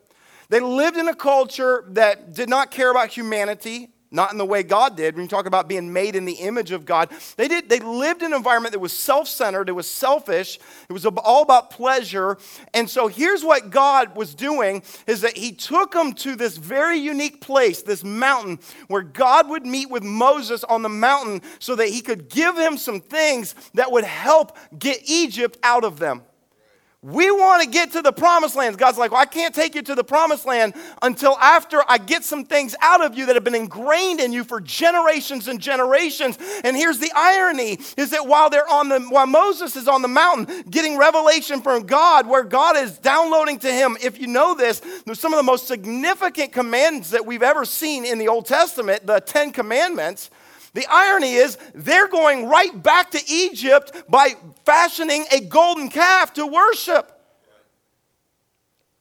They 0.50 0.60
lived 0.60 0.98
in 0.98 1.08
a 1.08 1.14
culture 1.14 1.84
that 1.90 2.34
did 2.34 2.48
not 2.48 2.70
care 2.70 2.90
about 2.90 3.08
humanity, 3.08 3.88
not 4.10 4.32
in 4.32 4.38
the 4.38 4.44
way 4.44 4.64
God 4.64 4.96
did. 4.96 5.14
When 5.14 5.22
you 5.22 5.28
talk 5.28 5.46
about 5.46 5.68
being 5.68 5.92
made 5.92 6.16
in 6.16 6.24
the 6.24 6.32
image 6.32 6.72
of 6.72 6.84
God, 6.84 7.12
they 7.36 7.46
did. 7.46 7.68
They 7.68 7.78
lived 7.78 8.22
in 8.22 8.32
an 8.32 8.36
environment 8.36 8.72
that 8.72 8.80
was 8.80 8.92
self-centered. 8.92 9.68
It 9.68 9.72
was 9.72 9.88
selfish. 9.88 10.58
It 10.88 10.92
was 10.92 11.06
all 11.06 11.42
about 11.42 11.70
pleasure. 11.70 12.36
And 12.74 12.90
so 12.90 13.06
here's 13.06 13.44
what 13.44 13.70
God 13.70 14.16
was 14.16 14.34
doing: 14.34 14.82
is 15.06 15.20
that 15.20 15.36
He 15.36 15.52
took 15.52 15.92
them 15.92 16.12
to 16.14 16.34
this 16.34 16.56
very 16.56 16.98
unique 16.98 17.40
place, 17.40 17.82
this 17.82 18.02
mountain, 18.02 18.58
where 18.88 19.02
God 19.02 19.48
would 19.48 19.64
meet 19.64 19.88
with 19.88 20.02
Moses 20.02 20.64
on 20.64 20.82
the 20.82 20.88
mountain, 20.88 21.42
so 21.60 21.76
that 21.76 21.90
He 21.90 22.00
could 22.00 22.28
give 22.28 22.58
him 22.58 22.76
some 22.76 23.00
things 23.00 23.54
that 23.74 23.92
would 23.92 24.02
help 24.02 24.58
get 24.76 25.08
Egypt 25.08 25.56
out 25.62 25.84
of 25.84 26.00
them. 26.00 26.22
We 27.02 27.30
want 27.30 27.62
to 27.62 27.68
get 27.70 27.92
to 27.92 28.02
the 28.02 28.12
promised 28.12 28.56
land. 28.56 28.76
God's 28.76 28.98
like, 28.98 29.10
well, 29.10 29.22
I 29.22 29.24
can't 29.24 29.54
take 29.54 29.74
you 29.74 29.80
to 29.80 29.94
the 29.94 30.04
promised 30.04 30.44
land 30.44 30.74
until 31.00 31.34
after 31.38 31.82
I 31.88 31.96
get 31.96 32.24
some 32.24 32.44
things 32.44 32.76
out 32.82 33.02
of 33.02 33.16
you 33.16 33.24
that 33.24 33.36
have 33.36 33.44
been 33.44 33.54
ingrained 33.54 34.20
in 34.20 34.34
you 34.34 34.44
for 34.44 34.60
generations 34.60 35.48
and 35.48 35.58
generations. 35.58 36.36
And 36.62 36.76
here's 36.76 36.98
the 36.98 37.10
irony 37.16 37.78
is 37.96 38.10
that 38.10 38.26
while 38.26 38.50
they're 38.50 38.68
on 38.68 38.90
the 38.90 39.00
while 39.00 39.26
Moses 39.26 39.76
is 39.76 39.88
on 39.88 40.02
the 40.02 40.08
mountain 40.08 40.62
getting 40.68 40.98
revelation 40.98 41.62
from 41.62 41.84
God, 41.84 42.26
where 42.26 42.44
God 42.44 42.76
is 42.76 42.98
downloading 42.98 43.58
to 43.60 43.72
him, 43.72 43.96
if 44.02 44.20
you 44.20 44.26
know 44.26 44.54
this, 44.54 44.82
some 45.14 45.32
of 45.32 45.38
the 45.38 45.42
most 45.42 45.66
significant 45.66 46.52
commands 46.52 47.12
that 47.12 47.24
we've 47.24 47.42
ever 47.42 47.64
seen 47.64 48.04
in 48.04 48.18
the 48.18 48.28
Old 48.28 48.44
Testament, 48.44 49.06
the 49.06 49.20
Ten 49.20 49.52
Commandments. 49.52 50.28
The 50.72 50.86
irony 50.88 51.34
is, 51.34 51.58
they're 51.74 52.08
going 52.08 52.46
right 52.46 52.80
back 52.80 53.10
to 53.12 53.20
Egypt 53.28 54.04
by 54.08 54.34
fashioning 54.64 55.24
a 55.32 55.40
golden 55.40 55.88
calf 55.88 56.34
to 56.34 56.46
worship. 56.46 57.16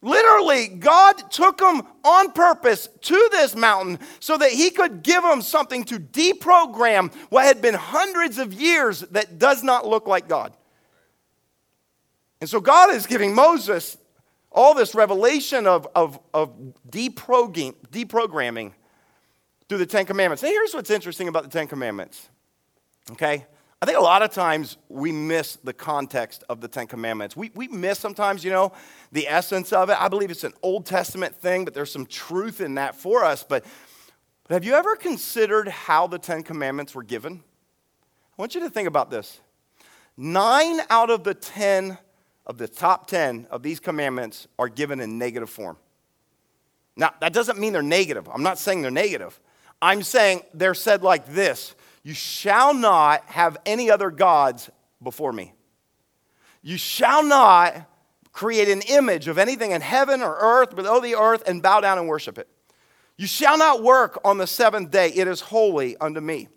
Literally, 0.01 0.67
God 0.67 1.29
took 1.29 1.57
them 1.57 1.81
on 2.05 2.31
purpose 2.31 2.87
to 3.01 3.29
this 3.31 3.53
mountain 3.55 3.99
so 4.19 4.37
that 4.37 4.51
He 4.51 4.69
could 4.69 5.03
give 5.03 5.23
them 5.23 5.41
something 5.41 5.83
to 5.85 5.99
deprogram 5.99 7.13
what 7.29 7.45
had 7.45 7.61
been 7.61 7.73
hundreds 7.73 8.37
of 8.37 8.53
years 8.53 9.01
that 9.11 9.37
does 9.37 9.61
not 9.61 9.85
look 9.85 10.07
like 10.07 10.29
God. 10.29 10.53
And 12.39 12.49
so, 12.49 12.61
God 12.61 12.91
is 12.91 13.05
giving 13.07 13.35
Moses 13.35 13.97
all 14.51 14.73
this 14.73 14.95
revelation 14.95 15.67
of, 15.67 15.85
of, 15.93 16.17
of 16.33 16.73
deprogramming 16.89 18.71
through 19.69 19.77
the 19.77 19.85
Ten 19.85 20.05
Commandments. 20.05 20.43
Now, 20.43 20.49
here's 20.49 20.73
what's 20.73 20.89
interesting 20.89 21.27
about 21.27 21.43
the 21.43 21.49
Ten 21.49 21.67
Commandments. 21.67 22.27
Okay? 23.11 23.45
I 23.81 23.85
think 23.85 23.97
a 23.97 24.01
lot 24.01 24.21
of 24.23 24.31
times 24.31 24.77
we 24.89 25.11
miss 25.11 25.55
the 25.57 25.71
context 25.71 26.43
of 26.49 26.59
the 26.59 26.67
Ten 26.67 26.87
Commandments. 26.87 27.37
We, 27.37 27.51
we 27.55 27.69
miss 27.69 27.97
sometimes, 27.97 28.43
you 28.43 28.51
know, 28.51 28.73
the 29.13 29.27
essence 29.27 29.71
of 29.71 29.89
it. 29.89 30.01
I 30.01 30.09
believe 30.09 30.31
it's 30.31 30.43
an 30.43 30.53
Old 30.61 30.85
Testament 30.85 31.35
thing, 31.35 31.63
but 31.63 31.73
there's 31.73 31.91
some 31.91 32.05
truth 32.05 32.59
in 32.59 32.75
that 32.75 32.95
for 32.95 33.23
us. 33.23 33.43
But, 33.43 33.63
but 34.47 34.55
have 34.55 34.65
you 34.65 34.73
ever 34.73 34.95
considered 34.97 35.69
how 35.69 36.07
the 36.07 36.19
Ten 36.19 36.43
Commandments 36.43 36.93
were 36.93 37.03
given? 37.03 37.43
I 38.37 38.41
want 38.41 38.55
you 38.55 38.61
to 38.61 38.69
think 38.69 38.87
about 38.87 39.11
this. 39.11 39.39
Nine 40.17 40.81
out 40.89 41.09
of 41.09 41.23
the 41.23 41.33
ten 41.33 41.97
of 42.45 42.57
the 42.57 42.67
top 42.67 43.07
ten 43.07 43.47
of 43.51 43.63
these 43.63 43.79
commandments 43.79 44.47
are 44.57 44.67
given 44.67 44.99
in 44.99 45.17
negative 45.17 45.49
form. 45.49 45.77
Now, 46.97 47.13
that 47.21 47.31
doesn't 47.31 47.59
mean 47.59 47.71
they're 47.71 47.81
negative. 47.81 48.27
I'm 48.27 48.43
not 48.43 48.57
saying 48.57 48.81
they're 48.81 48.91
negative. 48.91 49.39
I'm 49.81 50.03
saying 50.03 50.41
they're 50.53 50.73
said 50.73 51.03
like 51.03 51.25
this 51.27 51.75
You 52.03 52.13
shall 52.13 52.73
not 52.73 53.23
have 53.25 53.57
any 53.65 53.89
other 53.89 54.11
gods 54.11 54.69
before 55.01 55.33
me. 55.33 55.53
You 56.61 56.77
shall 56.77 57.23
not 57.23 57.87
create 58.31 58.69
an 58.69 58.81
image 58.81 59.27
of 59.27 59.37
anything 59.37 59.71
in 59.71 59.81
heaven 59.81 60.21
or 60.21 60.37
earth, 60.39 60.75
below 60.75 60.99
the 60.99 61.15
earth, 61.15 61.43
and 61.47 61.61
bow 61.61 61.81
down 61.81 61.97
and 61.97 62.07
worship 62.07 62.37
it. 62.37 62.47
You 63.17 63.27
shall 63.27 63.57
not 63.57 63.83
work 63.83 64.19
on 64.23 64.37
the 64.37 64.47
seventh 64.47 64.91
day, 64.91 65.09
it 65.09 65.27
is 65.27 65.41
holy 65.41 65.97
unto 65.97 66.21
me. 66.21 66.47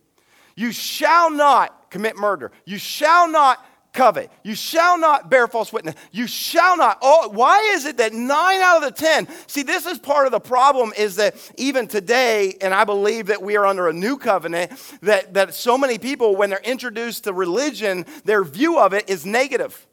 You 0.54 0.70
shall 0.70 1.30
not 1.30 1.90
commit 1.90 2.16
murder. 2.16 2.52
You 2.64 2.78
shall 2.78 3.28
not 3.28 3.64
covet. 3.92 4.31
You 4.42 4.55
shall 4.55 4.98
not 4.98 5.31
bear 5.31 5.46
false 5.46 5.72
witness. 5.72 5.94
You 6.11 6.26
shall 6.26 6.76
not. 6.76 6.98
Oh, 7.02 7.28
why 7.28 7.59
is 7.74 7.85
it 7.85 7.98
that 7.98 8.12
nine 8.12 8.61
out 8.61 8.83
of 8.83 8.85
the 8.85 8.98
ten? 8.98 9.28
See, 9.46 9.62
this 9.62 9.87
is 9.87 9.98
part 9.98 10.26
of 10.26 10.33
the 10.33 10.40
problem 10.40 10.92
is 10.96 11.16
that 11.16 11.37
even 11.57 11.87
today, 11.87 12.57
and 12.61 12.72
I 12.72 12.85
believe 12.85 13.26
that 13.26 13.42
we 13.42 13.57
are 13.57 13.66
under 13.66 13.88
a 13.88 13.92
new 13.92 14.16
covenant, 14.16 14.72
that, 15.02 15.35
that 15.35 15.55
so 15.55 15.76
many 15.76 15.98
people, 15.98 16.37
when 16.37 16.50
they're 16.50 16.61
introduced 16.61 17.24
to 17.24 17.33
religion, 17.33 18.07
their 18.24 18.44
view 18.44 18.78
of 18.78 18.92
it 18.92 19.09
is 19.11 19.26
negative. 19.26 19.87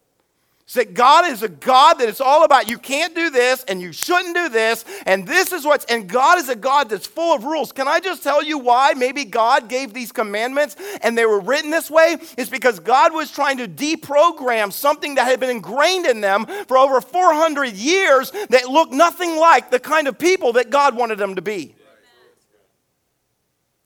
That 0.76 0.94
God 0.94 1.26
is 1.26 1.42
a 1.42 1.50
God 1.50 1.96
that 1.96 2.08
it's 2.08 2.22
all 2.22 2.44
about 2.44 2.70
you 2.70 2.78
can't 2.78 3.16
do 3.16 3.32
this 3.32 3.64
and 3.68 3.82
you 3.82 3.92
shouldn't 3.92 4.36
do 4.36 4.50
this 4.50 4.86
and 5.08 5.28
this 5.28 5.52
is 5.52 5.66
what's 5.66 5.84
and 5.86 6.08
God 6.08 6.38
is 6.38 6.48
a 6.48 6.56
God 6.56 6.90
that's 6.90 7.08
full 7.08 7.34
of 7.34 7.44
rules. 7.44 7.72
Can 7.72 7.88
I 7.88 8.00
just 8.00 8.22
tell 8.22 8.44
you 8.44 8.60
why 8.60 8.94
maybe 8.96 9.26
God 9.26 9.68
gave 9.68 9.94
these 9.94 10.12
commandments 10.12 10.76
and 11.02 11.18
they 11.18 11.26
were 11.26 11.40
written 11.40 11.72
this 11.72 11.90
way? 11.90 12.18
Is 12.38 12.50
because 12.50 12.80
God 12.80 13.14
was 13.14 13.32
trying 13.32 13.58
to 13.58 13.68
deprogram 13.68 14.72
something 14.72 15.16
that 15.16 15.26
had 15.26 15.40
been 15.40 15.50
ingrained 15.50 16.06
in 16.06 16.22
them 16.22 16.46
for 16.68 16.78
over 16.78 17.02
400 17.02 17.74
years 17.74 18.32
that 18.50 18.70
looked 18.70 18.94
nothing 18.94 19.38
like 19.38 19.72
the 19.72 19.80
kind 19.80 20.08
of 20.08 20.20
people 20.20 20.54
that 20.54 20.70
God 20.70 20.96
wanted 20.96 21.18
them 21.18 21.36
to 21.36 21.42
be. 21.42 21.76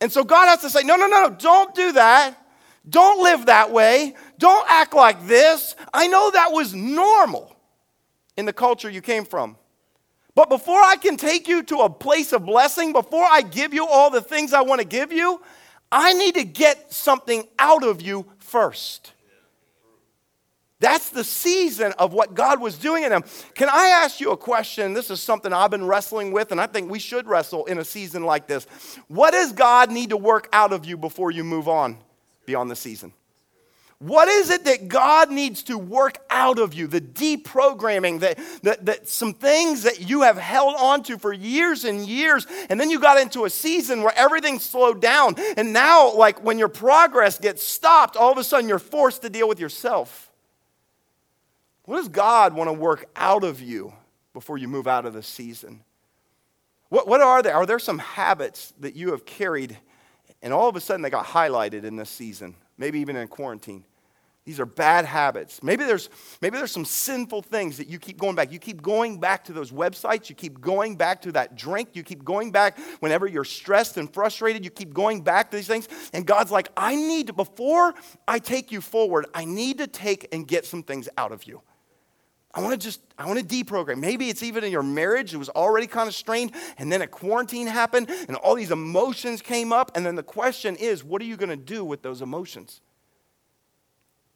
And 0.01 0.11
so 0.11 0.25
God 0.25 0.47
has 0.47 0.59
to 0.61 0.69
say, 0.69 0.83
no, 0.83 0.97
no, 0.97 1.07
no, 1.07 1.29
no, 1.29 1.35
don't 1.35 1.73
do 1.73 1.93
that. 1.93 2.37
Don't 2.87 3.23
live 3.23 3.45
that 3.45 3.71
way. 3.71 4.15
Don't 4.39 4.65
act 4.69 4.93
like 4.93 5.25
this. 5.25 5.75
I 5.93 6.07
know 6.07 6.31
that 6.31 6.51
was 6.51 6.73
normal 6.73 7.55
in 8.35 8.45
the 8.45 8.53
culture 8.53 8.89
you 8.89 9.01
came 9.01 9.25
from. 9.25 9.57
But 10.35 10.49
before 10.49 10.81
I 10.81 10.95
can 10.95 11.15
take 11.15 11.47
you 11.47 11.63
to 11.63 11.79
a 11.79 11.89
place 11.89 12.33
of 12.33 12.45
blessing, 12.45 12.91
before 12.91 13.23
I 13.23 13.41
give 13.41 13.73
you 13.73 13.87
all 13.87 14.09
the 14.09 14.21
things 14.21 14.51
I 14.51 14.61
want 14.61 14.81
to 14.81 14.87
give 14.87 15.11
you, 15.13 15.41
I 15.91 16.13
need 16.13 16.35
to 16.35 16.43
get 16.43 16.91
something 16.91 17.47
out 17.59 17.83
of 17.83 18.01
you 18.01 18.25
first. 18.39 19.13
That's 20.79 21.11
the 21.11 21.23
season 21.23 21.93
of 21.97 22.11
what 22.11 22.33
God 22.33 22.59
was 22.59 22.77
doing 22.77 23.03
in 23.03 23.09
them. 23.09 23.23
Can 23.53 23.69
I 23.69 24.01
ask 24.03 24.19
you 24.19 24.31
a 24.31 24.37
question? 24.37 24.93
This 24.93 25.09
is 25.09 25.21
something 25.21 25.53
I've 25.53 25.71
been 25.71 25.85
wrestling 25.85 26.33
with, 26.33 26.51
and 26.51 26.59
I 26.59 26.65
think 26.65 26.91
we 26.91 26.99
should 26.99 27.25
wrestle 27.25 27.65
in 27.65 27.77
a 27.77 27.85
season 27.85 28.25
like 28.25 28.47
this. 28.47 28.65
What 29.07 29.31
does 29.31 29.53
God 29.53 29.91
need 29.91 30.09
to 30.09 30.17
work 30.17 30.49
out 30.51 30.73
of 30.73 30.83
you 30.83 30.97
before 30.97 31.31
you 31.31 31.45
move 31.45 31.69
on? 31.69 31.99
Beyond 32.45 32.69
the 32.71 32.75
season? 32.75 33.13
What 34.03 34.27
is 34.27 34.49
it 34.49 34.65
that 34.65 34.89
God 34.89 35.31
needs 35.31 35.63
to 35.63 35.77
work 35.77 36.17
out 36.29 36.59
of 36.59 36.73
you? 36.73 36.87
The 36.87 36.99
deprogramming, 36.99 38.19
that, 38.19 38.37
that, 38.63 38.85
that 38.85 39.07
some 39.07 39.33
things 39.33 39.83
that 39.83 40.09
you 40.09 40.23
have 40.23 40.37
held 40.37 40.75
on 40.77 41.03
to 41.03 41.17
for 41.17 41.31
years 41.31 41.85
and 41.85 42.05
years, 42.05 42.45
and 42.69 42.77
then 42.77 42.89
you 42.89 42.99
got 42.99 43.17
into 43.17 43.45
a 43.45 43.49
season 43.49 44.01
where 44.01 44.13
everything 44.17 44.59
slowed 44.59 45.01
down. 45.01 45.35
And 45.55 45.71
now, 45.71 46.13
like 46.15 46.43
when 46.43 46.59
your 46.59 46.67
progress 46.67 47.39
gets 47.39 47.63
stopped, 47.63 48.17
all 48.17 48.29
of 48.29 48.37
a 48.37 48.43
sudden 48.43 48.67
you're 48.67 48.77
forced 48.77 49.21
to 49.21 49.29
deal 49.29 49.47
with 49.47 49.59
yourself. 49.59 50.29
What 51.85 51.95
does 51.95 52.09
God 52.09 52.53
want 52.53 52.67
to 52.67 52.73
work 52.73 53.05
out 53.15 53.45
of 53.45 53.61
you 53.61 53.93
before 54.33 54.57
you 54.57 54.67
move 54.67 54.87
out 54.87 55.05
of 55.05 55.13
the 55.13 55.23
season? 55.23 55.81
What, 56.89 57.07
what 57.07 57.21
are 57.21 57.41
there? 57.41 57.55
Are 57.55 57.65
there 57.65 57.79
some 57.79 57.99
habits 57.99 58.73
that 58.81 58.95
you 58.95 59.11
have 59.11 59.25
carried? 59.25 59.77
And 60.43 60.53
all 60.53 60.69
of 60.69 60.75
a 60.75 60.81
sudden, 60.81 61.01
they 61.01 61.09
got 61.09 61.25
highlighted 61.25 61.85
in 61.85 61.95
this 61.95 62.09
season, 62.09 62.55
maybe 62.77 62.99
even 62.99 63.15
in 63.15 63.27
quarantine. 63.27 63.85
These 64.45 64.59
are 64.59 64.65
bad 64.65 65.05
habits. 65.05 65.63
Maybe 65.63 65.85
there's, 65.85 66.09
maybe 66.41 66.57
there's 66.57 66.71
some 66.71 66.83
sinful 66.83 67.43
things 67.43 67.77
that 67.77 67.87
you 67.87 67.97
keep 67.97 68.17
going 68.17 68.35
back. 68.35 68.51
You 68.51 68.59
keep 68.59 68.81
going 68.81 69.17
back 69.17 69.45
to 69.45 69.53
those 69.53 69.71
websites. 69.71 70.29
You 70.29 70.35
keep 70.35 70.59
going 70.59 70.97
back 70.97 71.21
to 71.21 71.31
that 71.31 71.55
drink. 71.55 71.89
You 71.93 72.03
keep 72.03 72.25
going 72.25 72.51
back 72.51 72.77
whenever 72.99 73.25
you're 73.25 73.45
stressed 73.45 73.95
and 73.95 74.13
frustrated. 74.13 74.65
You 74.65 74.69
keep 74.69 74.93
going 74.93 75.21
back 75.21 75.49
to 75.51 75.57
these 75.57 75.67
things. 75.67 75.87
And 76.11 76.27
God's 76.27 76.51
like, 76.51 76.67
I 76.75 76.95
need 76.95 77.27
to, 77.27 77.33
before 77.33 77.93
I 78.27 78.39
take 78.39 78.69
you 78.69 78.81
forward, 78.81 79.27
I 79.33 79.45
need 79.45 79.77
to 79.77 79.87
take 79.87 80.27
and 80.33 80.45
get 80.45 80.65
some 80.65 80.83
things 80.83 81.07
out 81.17 81.31
of 81.31 81.47
you. 81.47 81.61
I 82.53 82.61
want 82.61 82.73
to 82.73 82.77
just, 82.77 83.01
I 83.17 83.25
want 83.25 83.39
to 83.39 83.45
deprogram. 83.45 83.97
Maybe 83.97 84.29
it's 84.29 84.43
even 84.43 84.63
in 84.63 84.71
your 84.71 84.83
marriage, 84.83 85.33
it 85.33 85.37
was 85.37 85.49
already 85.49 85.87
kind 85.87 86.07
of 86.07 86.13
strained, 86.13 86.51
and 86.77 86.91
then 86.91 87.01
a 87.01 87.07
quarantine 87.07 87.65
happened, 87.65 88.09
and 88.27 88.37
all 88.37 88.53
these 88.53 88.69
emotions 88.69 89.41
came 89.41 89.73
up. 89.73 89.91
And 89.95 90.05
then 90.05 90.15
the 90.15 90.23
question 90.23 90.75
is, 90.75 91.03
what 91.03 91.21
are 91.21 91.25
you 91.25 91.35
going 91.35 91.49
to 91.49 91.55
do 91.55 91.83
with 91.83 92.03
those 92.03 92.21
emotions? 92.21 92.81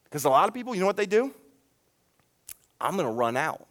Because 0.05 0.25
a 0.25 0.29
lot 0.29 0.47
of 0.47 0.55
people, 0.55 0.73
you 0.73 0.79
know 0.81 0.87
what 0.87 0.97
they 0.97 1.05
do? 1.05 1.31
I'm 2.81 2.95
going 2.95 3.07
to 3.07 3.13
run 3.13 3.37
out. 3.37 3.67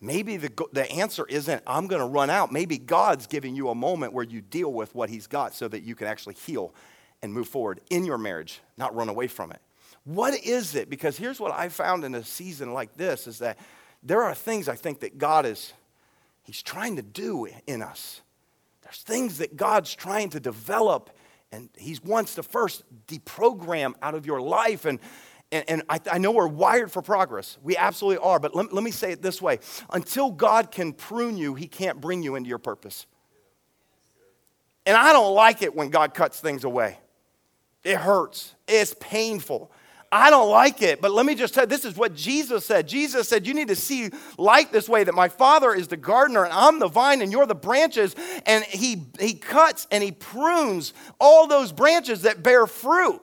Maybe 0.00 0.36
the, 0.36 0.50
the 0.72 0.90
answer 0.90 1.26
isn't, 1.26 1.62
I'm 1.66 1.88
going 1.88 2.00
to 2.00 2.06
run 2.06 2.30
out. 2.30 2.52
Maybe 2.52 2.78
God's 2.78 3.26
giving 3.26 3.56
you 3.56 3.68
a 3.68 3.74
moment 3.74 4.12
where 4.12 4.24
you 4.24 4.40
deal 4.40 4.72
with 4.72 4.94
what 4.94 5.10
He's 5.10 5.26
got 5.26 5.54
so 5.54 5.68
that 5.68 5.82
you 5.82 5.94
can 5.94 6.06
actually 6.06 6.34
heal 6.34 6.72
and 7.20 7.34
move 7.34 7.48
forward 7.48 7.80
in 7.90 8.04
your 8.04 8.16
marriage, 8.16 8.60
not 8.76 8.94
run 8.94 9.08
away 9.08 9.26
from 9.26 9.50
it. 9.50 9.60
What 10.04 10.34
is 10.44 10.74
it? 10.74 10.88
Because 10.88 11.16
here's 11.16 11.40
what 11.40 11.52
I 11.52 11.68
found 11.68 12.04
in 12.04 12.14
a 12.14 12.24
season 12.24 12.72
like 12.72 12.96
this 12.96 13.26
is 13.26 13.38
that 13.40 13.58
there 14.02 14.22
are 14.22 14.34
things 14.34 14.68
I 14.68 14.74
think 14.74 15.00
that 15.00 15.18
God 15.18 15.46
is 15.46 15.72
He's 16.42 16.62
trying 16.62 16.96
to 16.96 17.02
do 17.02 17.46
in 17.66 17.82
us. 17.82 18.22
There's 18.80 19.02
things 19.02 19.36
that 19.38 19.54
God's 19.54 19.94
trying 19.94 20.30
to 20.30 20.40
develop 20.40 21.10
And 21.52 21.68
He 21.76 21.98
wants 22.02 22.36
to 22.36 22.42
first 22.42 22.84
deprogram 23.06 23.94
out 24.00 24.14
of 24.14 24.24
your 24.24 24.40
life. 24.40 24.86
And, 24.86 24.98
and, 25.52 25.64
and 25.68 25.82
I, 25.90 26.00
I, 26.10 26.18
know 26.18 26.30
we're 26.30 26.46
wired 26.46 26.90
for 26.90 27.02
progress. 27.02 27.58
We 27.62 27.76
absolutely 27.76 28.24
are. 28.24 28.38
But 28.38 28.54
let, 28.54 28.72
let 28.72 28.82
me 28.82 28.90
say 28.90 29.12
it 29.12 29.20
this 29.20 29.42
way 29.42 29.58
until 29.90 30.30
God 30.30 30.70
can 30.70 30.94
prune 30.94 31.36
you, 31.36 31.54
He 31.54 31.66
can't 31.66 32.00
bring 32.00 32.22
you 32.22 32.34
into 32.34 32.48
your 32.48 32.58
purpose. 32.58 33.06
And 34.86 34.96
I 34.96 35.12
don't 35.12 35.34
like 35.34 35.60
it 35.60 35.74
when 35.74 35.90
God 35.90 36.14
cuts 36.14 36.40
things 36.40 36.64
away. 36.64 36.98
It 37.84 37.98
hurts, 37.98 38.54
it's 38.66 38.94
painful. 38.98 39.70
I 40.10 40.30
don't 40.30 40.50
like 40.50 40.80
it, 40.80 41.02
but 41.02 41.10
let 41.10 41.26
me 41.26 41.34
just 41.34 41.52
tell 41.52 41.64
you, 41.64 41.68
this 41.68 41.84
is 41.84 41.94
what 41.94 42.14
Jesus 42.14 42.64
said. 42.64 42.88
Jesus 42.88 43.28
said, 43.28 43.46
You 43.46 43.52
need 43.52 43.68
to 43.68 43.76
see 43.76 44.10
light 44.38 44.72
this 44.72 44.88
way 44.88 45.04
that 45.04 45.14
my 45.14 45.28
Father 45.28 45.74
is 45.74 45.88
the 45.88 45.98
gardener 45.98 46.44
and 46.44 46.52
I'm 46.52 46.78
the 46.78 46.88
vine 46.88 47.20
and 47.20 47.30
you're 47.30 47.46
the 47.46 47.54
branches. 47.54 48.16
And 48.46 48.64
he, 48.64 49.06
he 49.20 49.34
cuts 49.34 49.86
and 49.90 50.02
he 50.02 50.12
prunes 50.12 50.94
all 51.20 51.46
those 51.46 51.72
branches 51.72 52.22
that 52.22 52.42
bear 52.42 52.66
fruit. 52.66 53.20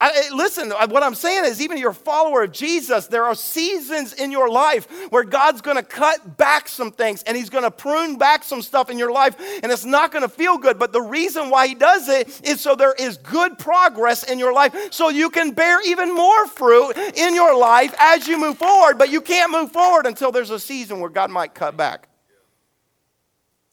I, 0.00 0.30
listen, 0.34 0.70
what 0.70 1.04
I'm 1.04 1.14
saying 1.14 1.44
is, 1.44 1.62
even 1.62 1.78
you're 1.78 1.90
a 1.90 1.94
follower 1.94 2.42
of 2.42 2.52
Jesus, 2.52 3.06
there 3.06 3.22
are 3.24 3.36
seasons 3.36 4.12
in 4.12 4.32
your 4.32 4.48
life 4.48 4.86
where 5.10 5.22
God's 5.22 5.60
going 5.60 5.76
to 5.76 5.82
cut 5.82 6.36
back 6.36 6.66
some 6.68 6.90
things 6.90 7.22
and 7.22 7.36
He's 7.36 7.50
going 7.50 7.62
to 7.62 7.70
prune 7.70 8.18
back 8.18 8.42
some 8.42 8.62
stuff 8.62 8.90
in 8.90 8.98
your 8.98 9.12
life, 9.12 9.36
and 9.62 9.70
it's 9.70 9.84
not 9.84 10.10
going 10.10 10.22
to 10.22 10.28
feel 10.28 10.58
good. 10.58 10.78
But 10.78 10.92
the 10.92 11.00
reason 11.00 11.50
why 11.50 11.68
He 11.68 11.76
does 11.76 12.08
it 12.08 12.40
is 12.44 12.60
so 12.60 12.74
there 12.74 12.94
is 12.94 13.16
good 13.18 13.58
progress 13.58 14.24
in 14.24 14.40
your 14.40 14.52
life, 14.52 14.92
so 14.92 15.08
you 15.08 15.30
can 15.30 15.52
bear 15.52 15.80
even 15.86 16.12
more 16.12 16.48
fruit 16.48 16.92
in 17.14 17.34
your 17.34 17.56
life 17.56 17.94
as 18.00 18.26
you 18.26 18.40
move 18.40 18.58
forward. 18.58 18.98
But 18.98 19.10
you 19.10 19.20
can't 19.20 19.52
move 19.52 19.70
forward 19.70 20.06
until 20.06 20.32
there's 20.32 20.50
a 20.50 20.58
season 20.58 20.98
where 20.98 21.10
God 21.10 21.30
might 21.30 21.54
cut 21.54 21.76
back. 21.76 22.08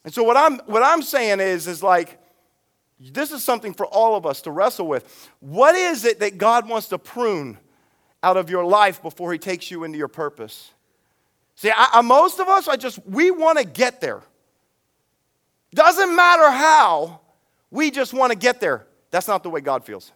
And 0.05 0.13
so 0.13 0.23
what 0.23 0.37
I'm 0.37 0.59
what 0.67 0.83
I'm 0.83 1.01
saying 1.01 1.39
is 1.39 1.67
is 1.67 1.81
like 1.81 2.19
this 3.11 3.31
is 3.31 3.43
something 3.43 3.73
for 3.73 3.85
all 3.85 4.15
of 4.15 4.25
us 4.25 4.41
to 4.43 4.51
wrestle 4.51 4.87
with. 4.87 5.29
What 5.39 5.75
is 5.75 6.05
it 6.05 6.19
that 6.19 6.37
God 6.37 6.69
wants 6.69 6.87
to 6.89 6.97
prune 6.97 7.57
out 8.21 8.37
of 8.37 8.49
your 8.49 8.63
life 8.63 9.01
before 9.01 9.33
He 9.33 9.39
takes 9.39 9.69
you 9.69 9.83
into 9.83 9.97
your 9.97 10.07
purpose? 10.07 10.71
See, 11.55 11.69
I, 11.69 11.89
I, 11.93 12.01
most 12.01 12.39
of 12.39 12.47
us, 12.47 12.67
I 12.67 12.77
just, 12.77 13.05
we 13.05 13.29
want 13.31 13.57
to 13.57 13.65
get 13.65 13.99
there. 13.99 14.21
Doesn't 15.73 16.15
matter 16.15 16.49
how, 16.49 17.19
we 17.71 17.91
just 17.91 18.13
want 18.13 18.31
to 18.31 18.37
get 18.37 18.61
there. 18.61 18.85
That's 19.11 19.27
not 19.27 19.43
the 19.43 19.49
way 19.49 19.59
God 19.61 19.85
feels. 19.85 20.11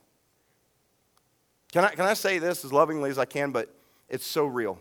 Can 1.72 1.84
I, 1.84 1.90
can 1.90 2.06
I 2.06 2.14
say 2.14 2.40
this 2.40 2.64
as 2.64 2.72
lovingly 2.72 3.10
as 3.10 3.18
I 3.18 3.26
can, 3.26 3.52
but 3.52 3.74
it's 4.08 4.26
so 4.26 4.46
real? 4.46 4.80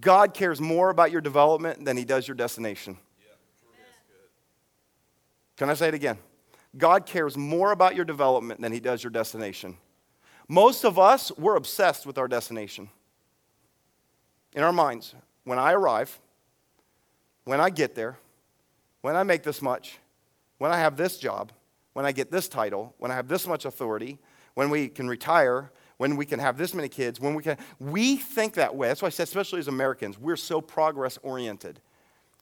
God 0.00 0.34
cares 0.34 0.60
more 0.60 0.90
about 0.90 1.10
your 1.10 1.20
development 1.20 1.84
than 1.84 1.96
He 1.96 2.04
does 2.04 2.28
your 2.28 2.34
destination. 2.34 2.98
Can 5.56 5.70
I 5.70 5.74
say 5.74 5.88
it 5.88 5.94
again? 5.94 6.18
God 6.76 7.06
cares 7.06 7.36
more 7.36 7.72
about 7.72 7.94
your 7.94 8.04
development 8.04 8.60
than 8.60 8.72
he 8.72 8.80
does 8.80 9.02
your 9.02 9.10
destination. 9.10 9.76
Most 10.48 10.84
of 10.84 10.98
us, 10.98 11.32
we're 11.38 11.56
obsessed 11.56 12.06
with 12.06 12.18
our 12.18 12.28
destination. 12.28 12.90
In 14.54 14.62
our 14.62 14.72
minds, 14.72 15.14
when 15.44 15.58
I 15.58 15.72
arrive, 15.72 16.20
when 17.44 17.60
I 17.60 17.70
get 17.70 17.94
there, 17.94 18.18
when 19.00 19.16
I 19.16 19.22
make 19.22 19.42
this 19.42 19.60
much, 19.62 19.98
when 20.58 20.70
I 20.70 20.78
have 20.78 20.96
this 20.96 21.18
job, 21.18 21.52
when 21.92 22.06
I 22.06 22.12
get 22.12 22.30
this 22.30 22.48
title, 22.48 22.94
when 22.98 23.10
I 23.10 23.14
have 23.14 23.28
this 23.28 23.46
much 23.46 23.64
authority, 23.64 24.18
when 24.54 24.70
we 24.70 24.88
can 24.88 25.08
retire, 25.08 25.70
when 25.96 26.16
we 26.16 26.26
can 26.26 26.40
have 26.40 26.56
this 26.56 26.74
many 26.74 26.88
kids, 26.88 27.20
when 27.20 27.34
we 27.34 27.42
can, 27.42 27.56
we 27.78 28.16
think 28.16 28.54
that 28.54 28.74
way. 28.74 28.88
That's 28.88 29.02
why 29.02 29.06
I 29.06 29.10
said, 29.10 29.24
especially 29.24 29.60
as 29.60 29.68
Americans, 29.68 30.18
we're 30.18 30.36
so 30.36 30.60
progress 30.60 31.18
oriented. 31.22 31.80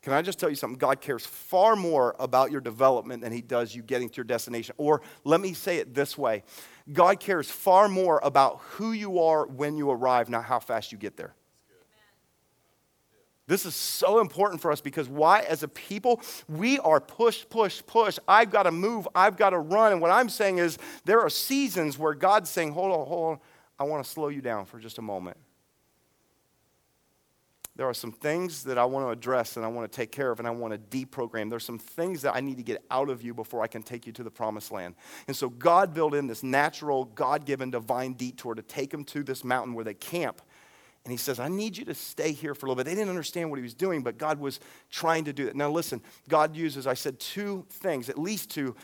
Can 0.03 0.12
I 0.12 0.21
just 0.21 0.41
tell 0.41 0.51
you 0.51 0.57
something? 0.57 0.79
God 0.79 1.01
cares 1.01 1.25
far 1.25 1.77
more 1.77 2.17
about 2.19 2.51
your 2.51 2.61
development 2.61 3.23
than 3.23 3.33
he 3.33 3.41
does 3.41 3.73
you 3.75 3.83
getting 3.83 4.09
to 4.09 4.17
your 4.17 4.25
destination. 4.25 4.75
Or 4.77 5.01
let 5.23 5.41
me 5.41 5.55
say 5.55 5.79
it 5.79 5.95
this 5.95 6.19
way 6.19 6.43
God 6.93 7.21
cares 7.21 7.49
far 7.49 7.88
more 7.88 8.21
about 8.25 8.59
who 8.73 8.93
you 8.93 9.21
are 9.21 9.47
when 9.47 9.77
you 9.77 9.91
arrive, 9.91 10.29
not 10.29 10.45
how 10.45 10.59
fast 10.59 10.91
you 10.91 10.99
get 10.99 11.17
there. 11.17 11.35
This 13.47 13.65
is 13.67 13.75
so 13.75 14.21
important 14.21 14.61
for 14.61 14.73
us 14.73 14.81
because 14.81 15.09
why, 15.09 15.41
as 15.41 15.62
a 15.62 15.69
people, 15.69 16.21
we 16.49 16.79
are 16.81 17.01
push, 17.01 17.45
push, 17.49 17.83
push. 17.87 18.19
I've 18.27 18.51
got 18.51 18.65
to 18.65 18.71
move, 18.71 19.07
I've 19.15 19.37
got 19.37 19.51
to 19.51 19.59
run. 19.59 19.93
And 19.93 20.01
what 20.01 20.11
I'm 20.11 20.29
saying 20.29 20.59
is, 20.59 20.79
there 21.05 21.21
are 21.21 21.31
seasons 21.31 21.99
where 21.99 22.15
God's 22.15 22.51
saying, 22.51 22.73
Hold 22.73 22.93
on, 22.93 23.07
hold 23.07 23.33
on, 23.33 23.41
I 23.79 23.85
want 23.85 24.05
to 24.05 24.11
slow 24.11 24.29
you 24.29 24.41
down 24.41 24.65
for 24.65 24.79
just 24.79 24.99
a 24.99 25.03
moment 25.03 25.37
there 27.75 27.89
are 27.89 27.95
some 27.95 28.13
things 28.13 28.65
that 28.65 28.77
I 28.77 28.85
want 28.85 29.07
to 29.07 29.11
address 29.11 29.57
and 29.57 29.65
I 29.65 29.69
want 29.69 29.91
to 29.91 29.97
take 29.97 30.13
care 30.13 30.31
of 30.31 30.39
and 30.39 30.47
I 30.47 30.51
want 30.51 30.75
to 30.75 30.79
deprogram. 30.79 31.49
There's 31.49 31.65
some 31.65 31.79
things 31.79 32.21
that 32.23 32.35
I 32.35 32.41
need 32.41 32.59
to 32.59 32.63
get 32.63 32.85
out 32.91 33.09
of 33.09 33.23
you 33.23 33.33
before 33.33 33.63
I 33.63 33.67
can 33.67 33.83
take 33.83 34.07
you 34.07 34.13
to 34.13 34.23
the 34.23 34.31
promised 34.31 34.71
land. 34.71 34.95
And 35.27 35.35
so 35.35 35.49
God 35.49 35.95
built 35.95 36.15
in 36.15 36.27
this 36.27 36.43
natural, 36.43 37.07
God 37.07 37.47
given 37.47 37.71
divine 37.71 38.13
detour 38.13 38.55
to 38.55 38.63
take 38.63 38.91
them 38.91 39.05
to 39.05 39.23
this 39.23 39.43
mountain 39.43 39.73
where 39.73 39.85
they 39.85 39.95
camp. 39.95 40.43
And 41.05 41.11
he 41.11 41.17
says, 41.17 41.41
I 41.41 41.49
need 41.49 41.77
you 41.77 41.85
to 41.87 41.95
stay 41.95 42.33
here 42.33 42.55
for 42.55 42.67
a 42.67 42.69
little 42.69 42.77
bit. 42.77 42.89
They 42.89 42.95
didn't 42.95 43.09
understand 43.09 43.51
what 43.51 43.57
he 43.57 43.63
was 43.63 43.75
doing, 43.75 44.03
but 44.03 44.19
God 44.19 44.39
was 44.39 44.61
trying 44.91 45.25
to 45.25 45.33
do 45.33 45.49
it. 45.49 45.57
Now, 45.57 45.71
listen, 45.71 46.01
God 46.29 46.55
uses, 46.55 46.87
I 46.87 46.95
said, 46.95 47.19
two 47.19 47.67
things, 47.71 48.09
at 48.09 48.19
least 48.19 48.51
two, 48.51 48.77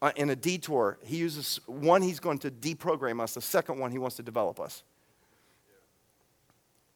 uh, 0.00 0.12
in 0.16 0.30
a 0.30 0.36
detour. 0.36 0.98
He 1.04 1.16
uses 1.16 1.60
one, 1.66 2.00
he's 2.00 2.20
going 2.20 2.38
to 2.40 2.50
deprogram 2.50 3.20
us. 3.20 3.34
The 3.34 3.40
second 3.42 3.78
one, 3.78 3.90
he 3.90 3.98
wants 3.98 4.16
to 4.16 4.22
develop 4.22 4.60
us. 4.60 4.84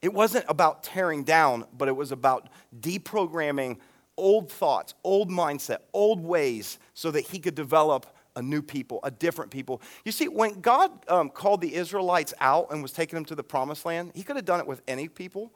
It 0.03 0.13
wasn't 0.15 0.47
about 0.49 0.83
tearing 0.83 1.25
down, 1.25 1.67
but 1.77 1.89
it 1.89 1.97
was 1.97 2.13
about 2.13 2.49
deprogramming 2.79 3.79
old 4.17 4.51
thoughts, 4.51 4.95
old 5.05 5.31
mindset, 5.31 5.79
old 5.93 6.21
ways 6.21 6.79
so 6.95 7.11
that 7.11 7.23
he 7.23 7.39
could 7.39 7.55
develop 7.55 8.07
a 8.37 8.43
new 8.43 8.63
people, 8.63 9.01
a 9.03 9.11
different 9.11 9.51
people. 9.51 9.83
You 10.05 10.13
see, 10.13 10.29
when 10.29 10.61
God 10.61 10.91
um, 11.09 11.31
called 11.31 11.61
the 11.61 11.75
Israelites 11.75 12.33
out 12.41 12.69
and 12.71 12.83
was 12.83 12.93
taking 12.93 13.17
them 13.17 13.25
to 13.27 13.35
the 13.35 13.43
promised 13.43 13.85
land, 13.85 14.13
he 14.15 14.23
could 14.23 14.37
have 14.37 14.45
done 14.45 14.61
it 14.61 14.67
with 14.67 14.83
any 14.87 15.09
people. 15.09 15.53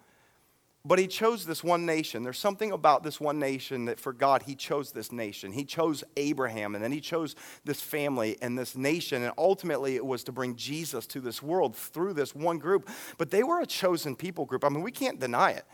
But 0.87 0.99
he 0.99 1.07
chose 1.07 1.47
this 1.47 1.65
one 1.65 1.87
nation. 1.87 2.23
There's 2.25 2.39
something 2.39 2.71
about 2.71 3.03
this 3.03 3.19
one 3.19 3.39
nation 3.39 3.87
that 3.87 3.99
for 3.99 4.13
God, 4.13 4.43
he 4.43 4.55
chose 4.55 4.93
this 4.93 5.13
nation. 5.13 5.51
He 5.51 5.65
chose 5.65 6.05
Abraham, 6.19 6.75
and 6.75 6.85
then 6.85 6.93
he 6.93 7.01
chose 7.01 7.35
this 7.65 7.81
family 7.81 8.37
and 8.43 8.59
this 8.59 8.77
nation. 8.77 9.23
And 9.23 9.33
ultimately, 9.39 9.97
it 9.97 10.05
was 10.05 10.25
to 10.25 10.33
bring 10.33 10.57
Jesus 10.57 11.07
to 11.07 11.21
this 11.21 11.43
world 11.43 11.75
through 11.75 12.13
this 12.13 12.35
one 12.35 12.59
group. 12.59 12.91
But 13.17 13.31
they 13.31 13.43
were 13.43 13.61
a 13.61 13.67
chosen 13.67 14.15
people 14.15 14.45
group. 14.45 14.63
I 14.63 14.69
mean, 14.69 14.83
we 14.83 14.93
can't 14.93 15.19
deny 15.19 15.53
it. 15.53 15.65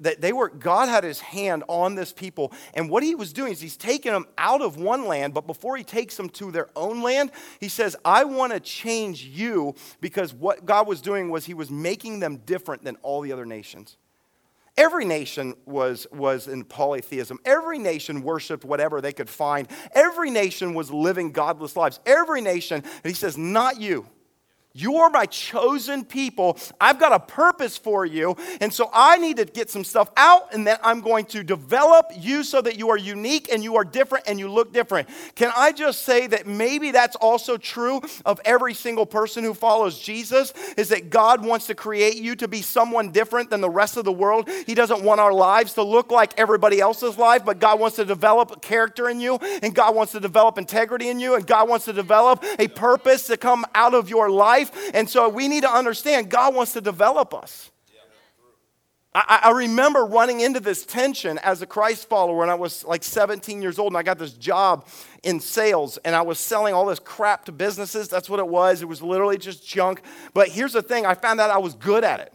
That 0.00 0.20
they 0.20 0.32
were, 0.34 0.50
God 0.50 0.88
had 0.88 1.02
his 1.02 1.20
hand 1.20 1.64
on 1.66 1.94
this 1.94 2.12
people. 2.12 2.52
And 2.74 2.90
what 2.90 3.02
he 3.02 3.14
was 3.14 3.32
doing 3.32 3.52
is 3.52 3.60
he's 3.60 3.76
taking 3.76 4.12
them 4.12 4.26
out 4.36 4.60
of 4.60 4.76
one 4.76 5.06
land, 5.06 5.32
but 5.34 5.46
before 5.46 5.76
he 5.76 5.82
takes 5.82 6.16
them 6.16 6.28
to 6.28 6.52
their 6.52 6.68
own 6.76 7.02
land, 7.02 7.32
he 7.58 7.68
says, 7.68 7.96
I 8.04 8.24
want 8.24 8.52
to 8.52 8.60
change 8.60 9.24
you 9.24 9.74
because 10.00 10.34
what 10.34 10.66
God 10.66 10.86
was 10.86 11.00
doing 11.00 11.30
was 11.30 11.46
he 11.46 11.54
was 11.54 11.70
making 11.70 12.20
them 12.20 12.36
different 12.36 12.84
than 12.84 12.96
all 13.02 13.22
the 13.22 13.32
other 13.32 13.46
nations. 13.46 13.96
Every 14.76 15.04
nation 15.04 15.54
was, 15.66 16.06
was 16.10 16.48
in 16.48 16.64
polytheism. 16.64 17.38
Every 17.44 17.78
nation 17.78 18.22
worshiped 18.22 18.64
whatever 18.64 19.00
they 19.00 19.12
could 19.12 19.28
find. 19.28 19.68
Every 19.94 20.30
nation 20.30 20.72
was 20.72 20.90
living 20.90 21.32
godless 21.32 21.76
lives. 21.76 22.00
Every 22.06 22.40
nation, 22.40 22.82
and 22.82 23.04
he 23.04 23.12
says, 23.12 23.36
Not 23.36 23.80
you. 23.80 24.06
You're 24.74 25.10
my 25.10 25.26
chosen 25.26 26.04
people. 26.04 26.58
I've 26.80 26.98
got 26.98 27.12
a 27.12 27.20
purpose 27.20 27.76
for 27.76 28.06
you. 28.06 28.36
And 28.60 28.72
so 28.72 28.88
I 28.92 29.18
need 29.18 29.36
to 29.36 29.44
get 29.44 29.68
some 29.68 29.84
stuff 29.84 30.10
out, 30.16 30.54
and 30.54 30.66
then 30.66 30.78
I'm 30.82 31.00
going 31.00 31.26
to 31.26 31.42
develop 31.42 32.10
you 32.16 32.42
so 32.42 32.62
that 32.62 32.78
you 32.78 32.88
are 32.90 32.96
unique 32.96 33.52
and 33.52 33.62
you 33.62 33.76
are 33.76 33.84
different 33.84 34.28
and 34.28 34.38
you 34.38 34.48
look 34.48 34.72
different. 34.72 35.08
Can 35.34 35.52
I 35.54 35.72
just 35.72 36.02
say 36.02 36.26
that 36.28 36.46
maybe 36.46 36.90
that's 36.90 37.16
also 37.16 37.56
true 37.56 38.00
of 38.24 38.40
every 38.44 38.72
single 38.74 39.04
person 39.04 39.44
who 39.44 39.52
follows 39.52 39.98
Jesus? 39.98 40.54
Is 40.76 40.88
that 40.88 41.10
God 41.10 41.44
wants 41.44 41.66
to 41.66 41.74
create 41.74 42.16
you 42.16 42.34
to 42.36 42.48
be 42.48 42.62
someone 42.62 43.10
different 43.10 43.50
than 43.50 43.60
the 43.60 43.70
rest 43.70 43.96
of 43.96 44.04
the 44.04 44.12
world? 44.12 44.48
He 44.66 44.74
doesn't 44.74 45.02
want 45.02 45.20
our 45.20 45.32
lives 45.32 45.74
to 45.74 45.82
look 45.82 46.10
like 46.10 46.38
everybody 46.38 46.80
else's 46.80 47.18
life, 47.18 47.44
but 47.44 47.58
God 47.58 47.78
wants 47.78 47.96
to 47.96 48.04
develop 48.04 48.62
character 48.62 49.08
in 49.08 49.20
you, 49.20 49.38
and 49.62 49.74
God 49.74 49.94
wants 49.94 50.12
to 50.12 50.20
develop 50.20 50.56
integrity 50.56 51.08
in 51.08 51.20
you, 51.20 51.34
and 51.34 51.46
God 51.46 51.68
wants 51.68 51.84
to 51.86 51.92
develop 51.92 52.42
a 52.58 52.68
purpose 52.68 53.26
to 53.26 53.36
come 53.36 53.66
out 53.74 53.94
of 53.94 54.08
your 54.08 54.30
life 54.30 54.61
life. 54.62 54.90
And 54.94 55.08
so 55.08 55.28
we 55.28 55.48
need 55.48 55.62
to 55.62 55.70
understand 55.70 56.30
God 56.30 56.54
wants 56.54 56.72
to 56.74 56.80
develop 56.80 57.34
us. 57.34 57.70
I, 59.14 59.40
I, 59.44 59.50
remember 59.50 60.06
running 60.06 60.40
into 60.40 60.58
this 60.58 60.86
tension 60.86 61.36
as 61.40 61.60
a 61.60 61.66
Christ 61.66 62.08
follower 62.08 62.38
when 62.38 62.48
I 62.48 62.54
was 62.54 62.82
like 62.82 63.02
17 63.02 63.60
years 63.60 63.78
old 63.78 63.92
and 63.92 63.98
I 63.98 64.02
got 64.02 64.18
this 64.18 64.32
job 64.32 64.86
in 65.22 65.38
sales 65.38 65.98
and 65.98 66.16
I 66.16 66.22
was 66.22 66.38
selling 66.38 66.72
all 66.72 66.86
this 66.86 66.98
crap 66.98 67.44
to 67.44 67.52
businesses. 67.52 68.08
That's 68.08 68.30
what 68.30 68.40
it 68.40 68.48
was. 68.48 68.80
It 68.80 68.88
was 68.88 69.02
literally 69.02 69.36
just 69.36 69.68
junk. 69.68 70.00
But 70.32 70.48
here's 70.48 70.72
the 70.72 70.80
thing 70.80 71.04
I 71.04 71.12
found 71.12 71.42
out 71.42 71.50
I 71.50 71.58
was 71.58 71.74
good 71.74 72.04
at 72.04 72.20
it. 72.20 72.32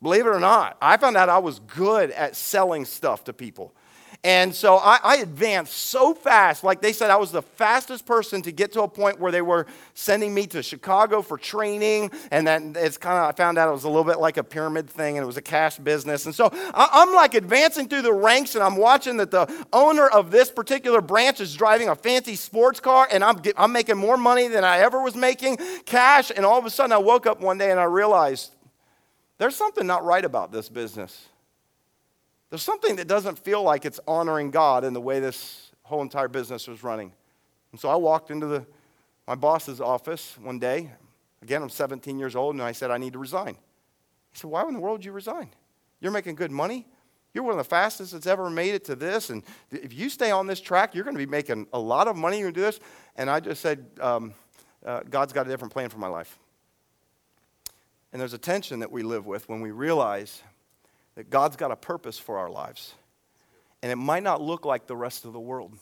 Believe 0.00 0.26
it 0.26 0.30
or 0.30 0.38
not, 0.38 0.76
I 0.80 0.96
found 0.96 1.16
out 1.16 1.28
I 1.28 1.38
was 1.38 1.58
good 1.58 2.12
at 2.12 2.36
selling 2.36 2.84
stuff 2.84 3.24
to 3.24 3.32
people. 3.32 3.74
And 4.26 4.52
so 4.52 4.78
I, 4.78 4.98
I, 5.04 5.16
advanced 5.18 5.72
so 5.72 6.12
fast. 6.12 6.64
Like 6.64 6.82
they 6.82 6.92
said, 6.92 7.10
I 7.10 7.16
was 7.16 7.30
the 7.30 7.42
fastest 7.42 8.04
person 8.06 8.42
to 8.42 8.50
get 8.50 8.72
to 8.72 8.82
a 8.82 8.88
point 8.88 9.20
where 9.20 9.30
they 9.30 9.40
were 9.40 9.68
sending 9.94 10.34
me 10.34 10.48
to 10.48 10.64
Chicago 10.64 11.22
for 11.22 11.38
training. 11.38 12.10
And 12.32 12.44
then 12.44 12.74
it's 12.76 12.98
kind 12.98 13.18
of, 13.18 13.28
I 13.28 13.32
found 13.36 13.56
out 13.56 13.68
it 13.68 13.72
was 13.72 13.84
a 13.84 13.88
little 13.88 14.02
bit 14.02 14.18
like 14.18 14.36
a 14.36 14.42
pyramid 14.42 14.90
thing 14.90 15.16
and 15.16 15.22
it 15.22 15.26
was 15.28 15.36
a 15.36 15.42
cash 15.42 15.78
business. 15.78 16.26
And 16.26 16.34
so 16.34 16.50
I, 16.52 16.88
I'm 16.92 17.14
like 17.14 17.34
advancing 17.34 17.86
through 17.88 18.02
the 18.02 18.12
ranks 18.12 18.56
and 18.56 18.64
I'm 18.64 18.74
watching 18.74 19.16
that 19.18 19.30
the 19.30 19.46
owner 19.72 20.08
of 20.08 20.32
this 20.32 20.50
particular 20.50 21.00
branch 21.00 21.40
is 21.40 21.54
driving 21.54 21.88
a 21.88 21.94
fancy 21.94 22.34
sports 22.34 22.80
car 22.80 23.06
and 23.08 23.22
I'm, 23.22 23.40
I'm 23.56 23.70
making 23.70 23.96
more 23.96 24.16
money 24.16 24.48
than 24.48 24.64
I 24.64 24.78
ever 24.78 25.00
was 25.00 25.14
making 25.14 25.58
cash. 25.84 26.32
And 26.34 26.44
all 26.44 26.58
of 26.58 26.64
a 26.64 26.70
sudden 26.70 26.90
I 26.90 26.98
woke 26.98 27.26
up 27.28 27.40
one 27.40 27.58
day 27.58 27.70
and 27.70 27.78
I 27.78 27.84
realized 27.84 28.50
there's 29.38 29.54
something 29.54 29.86
not 29.86 30.04
right 30.04 30.24
about 30.24 30.50
this 30.50 30.68
business. 30.68 31.28
There's 32.50 32.62
something 32.62 32.96
that 32.96 33.08
doesn't 33.08 33.38
feel 33.38 33.62
like 33.62 33.84
it's 33.84 34.00
honoring 34.06 34.50
God 34.50 34.84
in 34.84 34.92
the 34.92 35.00
way 35.00 35.20
this 35.20 35.72
whole 35.82 36.02
entire 36.02 36.28
business 36.28 36.68
was 36.68 36.82
running. 36.82 37.12
And 37.72 37.80
so 37.80 37.88
I 37.88 37.96
walked 37.96 38.30
into 38.30 38.46
the, 38.46 38.66
my 39.26 39.34
boss's 39.34 39.80
office 39.80 40.36
one 40.40 40.58
day. 40.58 40.90
Again, 41.42 41.62
I'm 41.62 41.68
17 41.68 42.18
years 42.18 42.36
old, 42.36 42.54
and 42.54 42.62
I 42.62 42.72
said, 42.72 42.90
I 42.90 42.98
need 42.98 43.12
to 43.12 43.18
resign. 43.18 43.54
He 44.32 44.38
said, 44.38 44.50
Why 44.50 44.66
in 44.66 44.74
the 44.74 44.80
world 44.80 44.98
would 44.98 45.04
you 45.04 45.12
resign? 45.12 45.50
You're 46.00 46.12
making 46.12 46.34
good 46.34 46.50
money. 46.50 46.86
You're 47.34 47.44
one 47.44 47.52
of 47.52 47.58
the 47.58 47.64
fastest 47.64 48.12
that's 48.12 48.26
ever 48.26 48.48
made 48.48 48.74
it 48.74 48.84
to 48.86 48.96
this. 48.96 49.28
And 49.28 49.42
if 49.70 49.92
you 49.92 50.08
stay 50.08 50.30
on 50.30 50.46
this 50.46 50.60
track, 50.60 50.94
you're 50.94 51.04
going 51.04 51.16
to 51.16 51.18
be 51.18 51.30
making 51.30 51.66
a 51.72 51.78
lot 51.78 52.08
of 52.08 52.16
money. 52.16 52.38
You're 52.38 52.50
going 52.50 52.54
to 52.54 52.60
do 52.60 52.64
this. 52.64 52.80
And 53.16 53.28
I 53.28 53.40
just 53.40 53.60
said, 53.60 53.84
um, 54.00 54.32
uh, 54.84 55.00
God's 55.10 55.34
got 55.34 55.46
a 55.46 55.50
different 55.50 55.72
plan 55.72 55.90
for 55.90 55.98
my 55.98 56.06
life. 56.06 56.38
And 58.12 58.20
there's 58.20 58.32
a 58.32 58.38
tension 58.38 58.80
that 58.80 58.90
we 58.90 59.02
live 59.02 59.26
with 59.26 59.48
when 59.48 59.60
we 59.60 59.70
realize 59.70 60.42
that 61.16 61.30
God's 61.30 61.56
got 61.56 61.72
a 61.72 61.76
purpose 61.76 62.18
for 62.18 62.38
our 62.38 62.48
lives. 62.48 62.94
And 63.82 63.90
it 63.90 63.96
might 63.96 64.22
not 64.22 64.40
look 64.40 64.64
like 64.64 64.86
the 64.86 64.96
rest 64.96 65.24
of 65.24 65.32
the 65.32 65.40
world. 65.40 65.72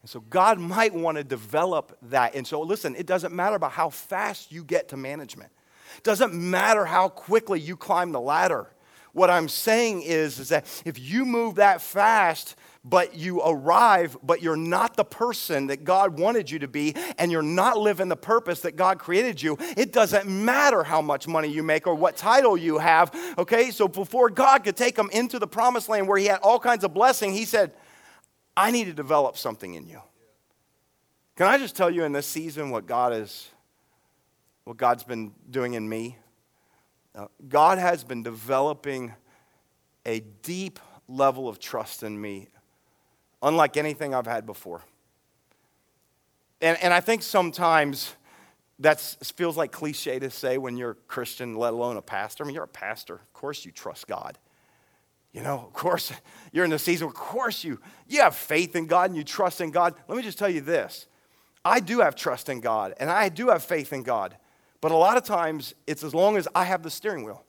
And 0.00 0.10
so 0.10 0.20
God 0.20 0.58
might 0.58 0.92
want 0.92 1.16
to 1.18 1.24
develop 1.24 1.96
that. 2.02 2.34
And 2.34 2.46
so 2.46 2.60
listen, 2.62 2.96
it 2.96 3.06
doesn't 3.06 3.32
matter 3.32 3.54
about 3.54 3.72
how 3.72 3.90
fast 3.90 4.50
you 4.50 4.64
get 4.64 4.88
to 4.88 4.96
management. 4.96 5.52
It 5.96 6.02
doesn't 6.02 6.34
matter 6.34 6.84
how 6.84 7.08
quickly 7.08 7.60
you 7.60 7.76
climb 7.76 8.12
the 8.12 8.20
ladder. 8.20 8.68
What 9.12 9.28
I'm 9.28 9.48
saying 9.48 10.02
is, 10.02 10.38
is 10.38 10.48
that 10.48 10.66
if 10.86 10.98
you 10.98 11.26
move 11.26 11.56
that 11.56 11.82
fast, 11.82 12.56
but 12.84 13.14
you 13.14 13.42
arrive, 13.42 14.16
but 14.22 14.42
you're 14.42 14.56
not 14.56 14.96
the 14.96 15.04
person 15.04 15.66
that 15.66 15.84
God 15.84 16.18
wanted 16.18 16.50
you 16.50 16.58
to 16.60 16.68
be, 16.68 16.94
and 17.18 17.30
you're 17.30 17.42
not 17.42 17.78
living 17.78 18.08
the 18.08 18.16
purpose 18.16 18.60
that 18.60 18.74
God 18.74 18.98
created 18.98 19.40
you, 19.40 19.58
it 19.76 19.92
doesn't 19.92 20.26
matter 20.26 20.82
how 20.82 21.02
much 21.02 21.28
money 21.28 21.48
you 21.48 21.62
make 21.62 21.86
or 21.86 21.94
what 21.94 22.16
title 22.16 22.56
you 22.56 22.78
have. 22.78 23.14
Okay, 23.38 23.70
so 23.70 23.86
before 23.86 24.30
God 24.30 24.64
could 24.64 24.76
take 24.76 24.96
them 24.96 25.10
into 25.12 25.38
the 25.38 25.46
promised 25.46 25.88
land 25.88 26.08
where 26.08 26.18
He 26.18 26.26
had 26.26 26.40
all 26.40 26.58
kinds 26.58 26.82
of 26.82 26.94
blessing, 26.94 27.32
He 27.32 27.44
said, 27.44 27.72
I 28.56 28.70
need 28.70 28.84
to 28.84 28.94
develop 28.94 29.36
something 29.36 29.74
in 29.74 29.86
you. 29.86 30.00
Can 31.36 31.46
I 31.46 31.58
just 31.58 31.76
tell 31.76 31.90
you 31.90 32.04
in 32.04 32.12
this 32.12 32.26
season 32.26 32.70
what 32.70 32.86
God 32.86 33.12
is, 33.12 33.48
what 34.64 34.76
God's 34.76 35.04
been 35.04 35.32
doing 35.50 35.74
in 35.74 35.88
me? 35.88 36.16
Uh, 37.14 37.26
God 37.48 37.78
has 37.78 38.04
been 38.04 38.22
developing 38.22 39.14
a 40.06 40.20
deep 40.42 40.78
level 41.08 41.48
of 41.48 41.58
trust 41.58 42.02
in 42.02 42.20
me 42.20 42.48
unlike 43.42 43.76
anything 43.76 44.14
I've 44.14 44.26
had 44.26 44.46
before. 44.46 44.82
And, 46.60 46.78
and 46.82 46.94
I 46.94 47.00
think 47.00 47.22
sometimes 47.22 48.14
that 48.78 49.00
feels 49.36 49.56
like 49.56 49.72
cliche 49.72 50.18
to 50.18 50.30
say 50.30 50.58
when 50.58 50.76
you're 50.76 50.92
a 50.92 50.94
Christian, 50.94 51.56
let 51.56 51.72
alone 51.72 51.96
a 51.96 52.02
pastor. 52.02 52.44
I 52.44 52.46
mean, 52.46 52.54
you're 52.54 52.64
a 52.64 52.68
pastor. 52.68 53.14
Of 53.14 53.32
course, 53.32 53.64
you 53.64 53.72
trust 53.72 54.06
God. 54.06 54.38
You 55.32 55.42
know, 55.42 55.54
of 55.54 55.72
course, 55.72 56.12
you're 56.52 56.64
in 56.64 56.70
the 56.70 56.78
season. 56.78 57.08
Of 57.08 57.14
course, 57.14 57.64
you, 57.64 57.80
you 58.08 58.20
have 58.20 58.34
faith 58.34 58.76
in 58.76 58.86
God 58.86 59.10
and 59.10 59.16
you 59.16 59.24
trust 59.24 59.60
in 59.60 59.70
God. 59.70 59.94
Let 60.08 60.16
me 60.16 60.22
just 60.22 60.38
tell 60.38 60.48
you 60.48 60.60
this 60.60 61.06
I 61.64 61.80
do 61.80 62.00
have 62.00 62.16
trust 62.16 62.48
in 62.48 62.60
God 62.60 62.94
and 62.98 63.10
I 63.10 63.28
do 63.28 63.48
have 63.48 63.62
faith 63.62 63.92
in 63.92 64.02
God. 64.02 64.36
But 64.82 64.90
a 64.90 64.96
lot 64.96 65.16
of 65.16 65.22
times, 65.22 65.74
it's 65.86 66.04
as 66.04 66.14
long 66.14 66.36
as 66.36 66.46
I 66.54 66.64
have 66.64 66.82
the 66.82 66.90
steering 66.90 67.24
wheel. 67.24 67.44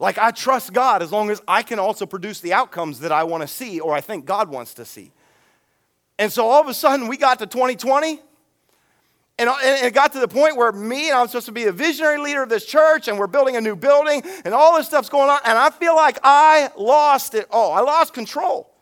Like, 0.00 0.18
I 0.18 0.32
trust 0.32 0.72
God 0.72 1.02
as 1.02 1.12
long 1.12 1.30
as 1.30 1.40
I 1.46 1.62
can 1.62 1.78
also 1.78 2.06
produce 2.06 2.40
the 2.40 2.52
outcomes 2.52 3.00
that 3.00 3.12
I 3.12 3.22
want 3.22 3.42
to 3.42 3.46
see 3.46 3.78
or 3.78 3.94
I 3.94 4.00
think 4.00 4.24
God 4.24 4.48
wants 4.48 4.74
to 4.74 4.84
see. 4.84 5.12
And 6.18 6.32
so 6.32 6.46
all 6.46 6.60
of 6.60 6.66
a 6.66 6.74
sudden, 6.74 7.08
we 7.08 7.18
got 7.18 7.38
to 7.40 7.46
2020. 7.46 8.20
And 9.36 9.50
it 9.62 9.92
got 9.92 10.12
to 10.12 10.20
the 10.20 10.28
point 10.28 10.56
where 10.56 10.72
me 10.72 11.10
and 11.10 11.18
I'm 11.18 11.26
supposed 11.26 11.46
to 11.46 11.52
be 11.52 11.64
the 11.64 11.72
visionary 11.72 12.18
leader 12.18 12.42
of 12.42 12.48
this 12.48 12.64
church, 12.64 13.08
and 13.08 13.18
we're 13.18 13.26
building 13.26 13.56
a 13.56 13.60
new 13.60 13.76
building, 13.76 14.22
and 14.44 14.54
all 14.54 14.76
this 14.76 14.86
stuff's 14.86 15.08
going 15.08 15.28
on. 15.28 15.40
And 15.44 15.58
I 15.58 15.70
feel 15.70 15.94
like 15.94 16.18
I 16.22 16.70
lost 16.76 17.34
it 17.34 17.48
all. 17.50 17.72
I 17.72 17.80
lost 17.80 18.14
control. 18.14 18.73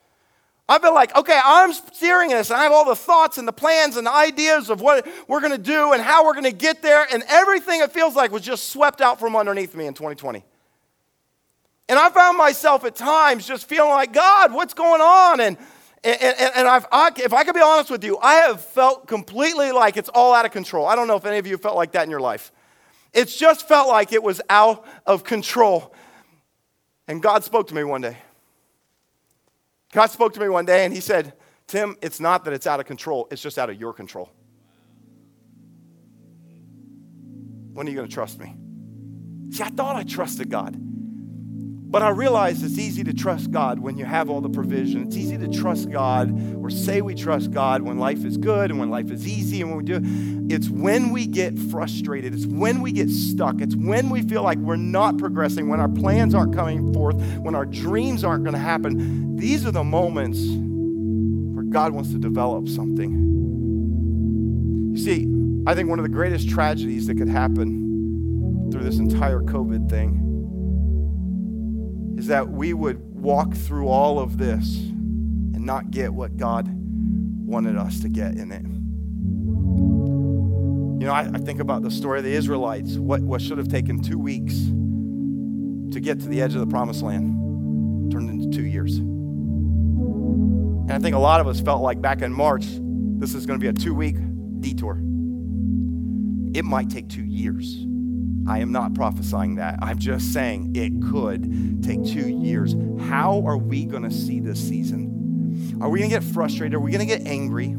I 0.69 0.79
feel 0.79 0.95
like, 0.95 1.15
okay, 1.17 1.39
I'm 1.45 1.73
steering 1.73 2.31
this, 2.31 2.51
and 2.51 2.59
I 2.59 2.63
have 2.63 2.73
all 2.73 2.85
the 2.85 2.97
thoughts 2.97 3.37
and 3.37 3.47
the 3.47 3.53
plans 3.53 3.97
and 3.97 4.07
the 4.07 4.15
ideas 4.15 4.71
of 4.71 4.81
what 4.81 5.07
we're 5.29 5.41
going 5.41 5.53
to 5.53 5.59
do 5.59 5.93
and 5.93 6.01
how 6.01 6.25
we're 6.25 6.33
going 6.33 6.45
to 6.45 6.53
get 6.53 6.83
there, 6.83 7.07
and 7.13 7.23
everything 7.29 7.81
it 7.81 7.93
feels 7.93 8.15
like 8.15 8.31
was 8.31 8.43
just 8.43 8.69
swept 8.69 9.01
out 9.01 9.19
from 9.19 9.37
underneath 9.37 9.75
me 9.75 9.87
in 9.87 9.95
2020. 9.95 10.45
And 11.89 11.99
I 11.99 12.09
found 12.11 12.39
myself 12.39 12.85
at 12.85 12.95
times 12.95 13.47
just 13.47 13.69
feeling 13.69 13.91
like, 13.91 14.13
God, 14.13 14.53
what's 14.53 14.73
going 14.73 15.01
on? 15.01 15.41
And, 15.41 15.59
and, 16.05 16.51
and 16.57 16.69
I've, 16.69 16.87
I, 16.91 17.11
if 17.17 17.33
I 17.33 17.45
could 17.45 17.55
be 17.55 17.61
honest 17.61 17.91
with 17.91 18.03
you, 18.05 18.19
I 18.19 18.35
have 18.35 18.65
felt 18.65 19.07
completely 19.07 19.73
like 19.73 19.97
it's 19.97 20.09
all 20.09 20.33
out 20.33 20.47
of 20.47 20.53
control. 20.53 20.87
I 20.87 20.95
don't 20.95 21.07
know 21.07 21.17
if 21.17 21.27
any 21.27 21.39
of 21.39 21.47
you 21.47 21.59
felt 21.59 21.77
like 21.77 21.93
that 21.93 22.05
in 22.05 22.11
your 22.11 22.21
life. 22.21 22.51
It's 23.13 23.37
just 23.37 23.69
felt 23.69 23.89
like 23.89 24.13
it 24.13 24.23
was 24.23 24.41
out 24.49 24.87
of 25.07 25.23
control. 25.23 25.93
And 27.09 27.23
God 27.23 27.45
spoke 27.45 27.69
to 27.69 27.75
me 27.75 27.85
one 27.85 28.01
day. 28.01 28.17
God 29.93 30.07
spoke 30.11 30.33
to 30.35 30.41
me 30.41 30.49
one 30.49 30.65
day 30.65 30.85
and 30.85 30.93
He 30.93 31.01
said, 31.01 31.35
Tim, 31.69 31.97
it's 32.03 32.19
not 32.19 32.45
that 32.45 32.53
it's 32.53 32.67
out 32.67 32.81
of 32.81 32.87
control, 32.87 33.29
it's 33.31 33.41
just 33.41 33.59
out 33.59 33.71
of 33.71 33.81
your 33.81 33.93
control. 33.93 34.31
When 37.73 37.87
are 37.87 37.91
you 37.91 37.97
going 37.97 38.09
to 38.09 38.15
trust 38.15 38.39
me? 38.39 38.55
See, 39.51 39.63
I 39.63 39.69
thought 39.69 39.97
I 39.97 40.03
trusted 40.03 40.51
God. 40.51 40.77
But 41.93 42.03
I 42.03 42.09
realize 42.09 42.63
it's 42.63 42.79
easy 42.79 43.05
to 43.05 43.13
trust 43.13 43.51
God 43.51 43.79
when 43.79 43.99
you 43.99 44.07
have 44.07 44.31
all 44.31 44.41
the 44.41 44.49
provision. 44.49 45.03
It's 45.03 45.15
easy 45.15 45.37
to 45.37 45.47
trust 45.47 45.91
God 45.91 46.33
or 46.57 46.71
say 46.71 47.03
we 47.03 47.15
trust 47.15 47.51
God 47.51 47.83
when 47.83 47.99
life 47.99 48.25
is 48.25 48.39
good 48.39 48.71
and 48.71 48.81
when 48.81 48.89
life 48.89 49.11
is 49.11 49.29
easy 49.29 49.61
and 49.61 49.69
when 49.69 49.77
we 49.77 49.85
do. 49.85 50.01
It's 50.49 50.71
when 50.71 51.11
we 51.11 51.27
get 51.27 51.59
frustrated. 51.59 52.33
It's 52.33 52.47
when 52.47 52.81
we 52.81 52.93
get 52.93 53.11
stuck. 53.11 53.61
It's 53.61 53.77
when 53.77 54.09
we 54.09 54.23
feel 54.23 54.43
like 54.43 54.57
we're 54.57 54.77
not 54.77 55.19
progressing, 55.19 55.69
when 55.69 55.81
our 55.81 55.89
plans 55.91 56.35
aren't 56.35 56.55
coming 56.55 56.95
forth, 56.95 57.21
when 57.41 57.55
our 57.55 57.67
dreams 57.67 58.25
aren't 58.25 58.45
going 58.45 58.55
to 58.55 58.59
happen. 58.59 59.37
These 59.37 59.67
are 59.67 59.71
the 59.71 59.85
moments 59.85 60.41
where 60.47 61.65
God 61.65 61.93
wants 61.93 62.11
to 62.13 62.19
develop 62.19 62.69
something. 62.69 63.13
You 64.95 64.99
see, 64.99 65.29
I 65.67 65.75
think 65.75 65.91
one 65.91 65.99
of 65.99 66.05
the 66.05 66.09
greatest 66.09 66.49
tragedies 66.49 67.07
that 67.09 67.19
could 67.19 67.29
happen 67.29 68.71
through 68.73 68.85
this 68.85 68.97
entire 68.97 69.43
COVID 69.43 69.91
thing 69.91 70.32
is 72.23 72.29
that 72.29 72.49
we 72.49 72.73
would 72.73 73.01
walk 73.01 73.53
through 73.53 73.89
all 73.89 74.21
of 74.21 74.39
this 74.39 74.77
and 74.77 75.67
not 75.67 75.91
get 75.91 76.15
what 76.15 76.37
God 76.37 76.69
wanted 76.73 77.77
us 77.77 77.99
to 77.99 78.09
get 78.09 78.37
in 78.37 78.53
it. 78.53 78.63
You 81.03 81.09
know, 81.09 81.13
I, 81.13 81.29
I, 81.35 81.39
think 81.39 81.59
about 81.59 81.83
the 81.83 81.91
story 81.91 82.21
of 82.21 82.25
the 82.25 82.31
Israelites. 82.31 82.95
What, 82.95 83.23
what 83.23 83.43
should 83.43 83.59
have 83.59 83.67
taken 83.67 84.01
two 84.01 84.21
weeks 84.21 84.55
to 84.55 85.99
get 86.01 86.21
to 86.21 86.29
the 86.29 86.41
edge 86.41 86.55
of 86.55 86.61
the 86.61 86.67
promised 86.69 87.03
land 87.03 88.13
turned 88.13 88.31
into 88.31 88.57
two 88.57 88.67
years. 88.67 88.99
And 88.99 90.93
I 90.93 91.01
think 91.01 91.17
a 91.17 91.19
lot 91.19 91.41
of 91.41 91.49
us 91.49 91.61
felt 91.61 91.83
like 91.83 92.01
back 92.01 92.23
in 92.23 92.33
March, 92.33 92.67
this 93.19 93.35
is 93.35 93.47
going 93.47 93.59
to 93.59 93.63
be 93.63 93.67
a 93.67 93.73
two 93.73 93.97
week 93.97 94.15
detour. 94.61 95.01
It 96.55 96.65
might 96.65 96.89
take 96.89 97.09
two 97.09 97.25
years. 97.25 97.85
I 98.47 98.59
am 98.59 98.73
not 98.73 98.95
prophesying 98.95 99.57
that. 99.57 99.79
I'm 99.81 99.99
just 99.99 100.33
saying 100.33 100.73
it 100.75 100.93
could 101.11 101.83
take 101.83 102.05
two 102.05 102.29
years. 102.29 102.75
How 103.09 103.43
are 103.47 103.57
we 103.57 103.85
going 103.85 104.03
to 104.03 104.11
see 104.11 104.41
this 104.41 104.61
season? 104.61 105.79
Are 105.81 105.89
we 105.89 106.01
going 106.01 106.11
to 106.11 106.17
get 106.17 106.25
frustrated? 106.25 106.75
Are 106.75 106.81
we 106.81 106.91
going 106.91 107.07
to 107.07 107.19
get 107.19 107.27
angry? 107.27 107.75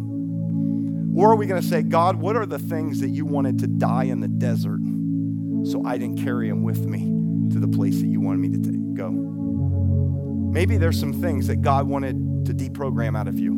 Or 1.16 1.32
are 1.32 1.36
we 1.36 1.46
going 1.46 1.62
to 1.62 1.68
say, 1.68 1.84
God, 1.84 2.16
what 2.16 2.36
are 2.36 2.46
the 2.46 2.60
things 2.60 3.02
that 3.02 3.10
you 3.10 3.26
wanted 3.26 3.60
to 3.60 3.68
die 3.68 4.06
in 4.06 4.20
the 4.20 4.28
desert 4.28 4.80
so 5.70 5.86
I 5.86 5.98
didn't 5.98 6.24
carry 6.24 6.50
them 6.50 6.64
with 6.64 6.86
me 6.86 7.00
to 7.54 7.60
the 7.60 7.68
place 7.68 8.00
that 8.02 8.08
you 8.08 8.20
wanted 8.20 8.40
me 8.40 8.50
to 8.50 8.72
take, 8.72 8.94
go? 8.96 9.12
Maybe 10.54 10.78
there's 10.78 11.00
some 11.00 11.14
things 11.14 11.48
that 11.48 11.62
God 11.62 11.88
wanted 11.88 12.46
to 12.46 12.54
deprogram 12.54 13.18
out 13.18 13.28
of 13.28 13.40
you. 13.40 13.54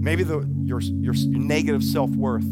Maybe 0.00 0.22
the, 0.22 0.48
your, 0.62 0.80
your, 0.80 1.14
your 1.14 1.40
negative 1.40 1.82
self 1.82 2.10
worth 2.10 2.44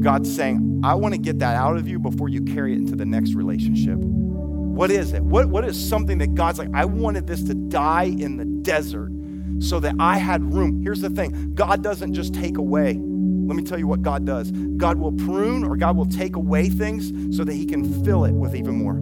God's 0.00 0.34
saying, 0.34 0.82
I 0.84 0.94
want 0.94 1.14
to 1.14 1.20
get 1.20 1.38
that 1.40 1.56
out 1.56 1.76
of 1.76 1.88
you 1.88 1.98
before 1.98 2.28
you 2.28 2.42
carry 2.42 2.72
it 2.72 2.76
into 2.76 2.96
the 2.96 3.06
next 3.06 3.34
relationship. 3.34 3.96
What 3.96 4.90
is 4.90 5.12
it? 5.12 5.22
What, 5.22 5.48
what 5.48 5.64
is 5.64 5.76
something 5.88 6.18
that 6.18 6.34
God's 6.34 6.58
like, 6.58 6.68
I 6.74 6.84
wanted 6.84 7.26
this 7.26 7.42
to 7.44 7.54
die 7.54 8.04
in 8.18 8.36
the 8.36 8.44
desert 8.44 9.10
so 9.58 9.80
that 9.80 9.94
I 9.98 10.18
had 10.18 10.52
room? 10.52 10.82
Here's 10.82 11.00
the 11.00 11.10
thing 11.10 11.54
God 11.54 11.82
doesn't 11.82 12.14
just 12.14 12.34
take 12.34 12.58
away. 12.58 13.00
Let 13.46 13.56
me 13.56 13.62
tell 13.62 13.78
you 13.78 13.86
what 13.86 14.02
God 14.02 14.26
does 14.26 14.50
God 14.50 14.98
will 14.98 15.12
prune 15.12 15.64
or 15.64 15.76
God 15.76 15.96
will 15.96 16.06
take 16.06 16.36
away 16.36 16.68
things 16.68 17.12
so 17.36 17.44
that 17.44 17.54
He 17.54 17.64
can 17.64 18.04
fill 18.04 18.24
it 18.24 18.32
with 18.32 18.54
even 18.54 18.76
more. 18.76 18.96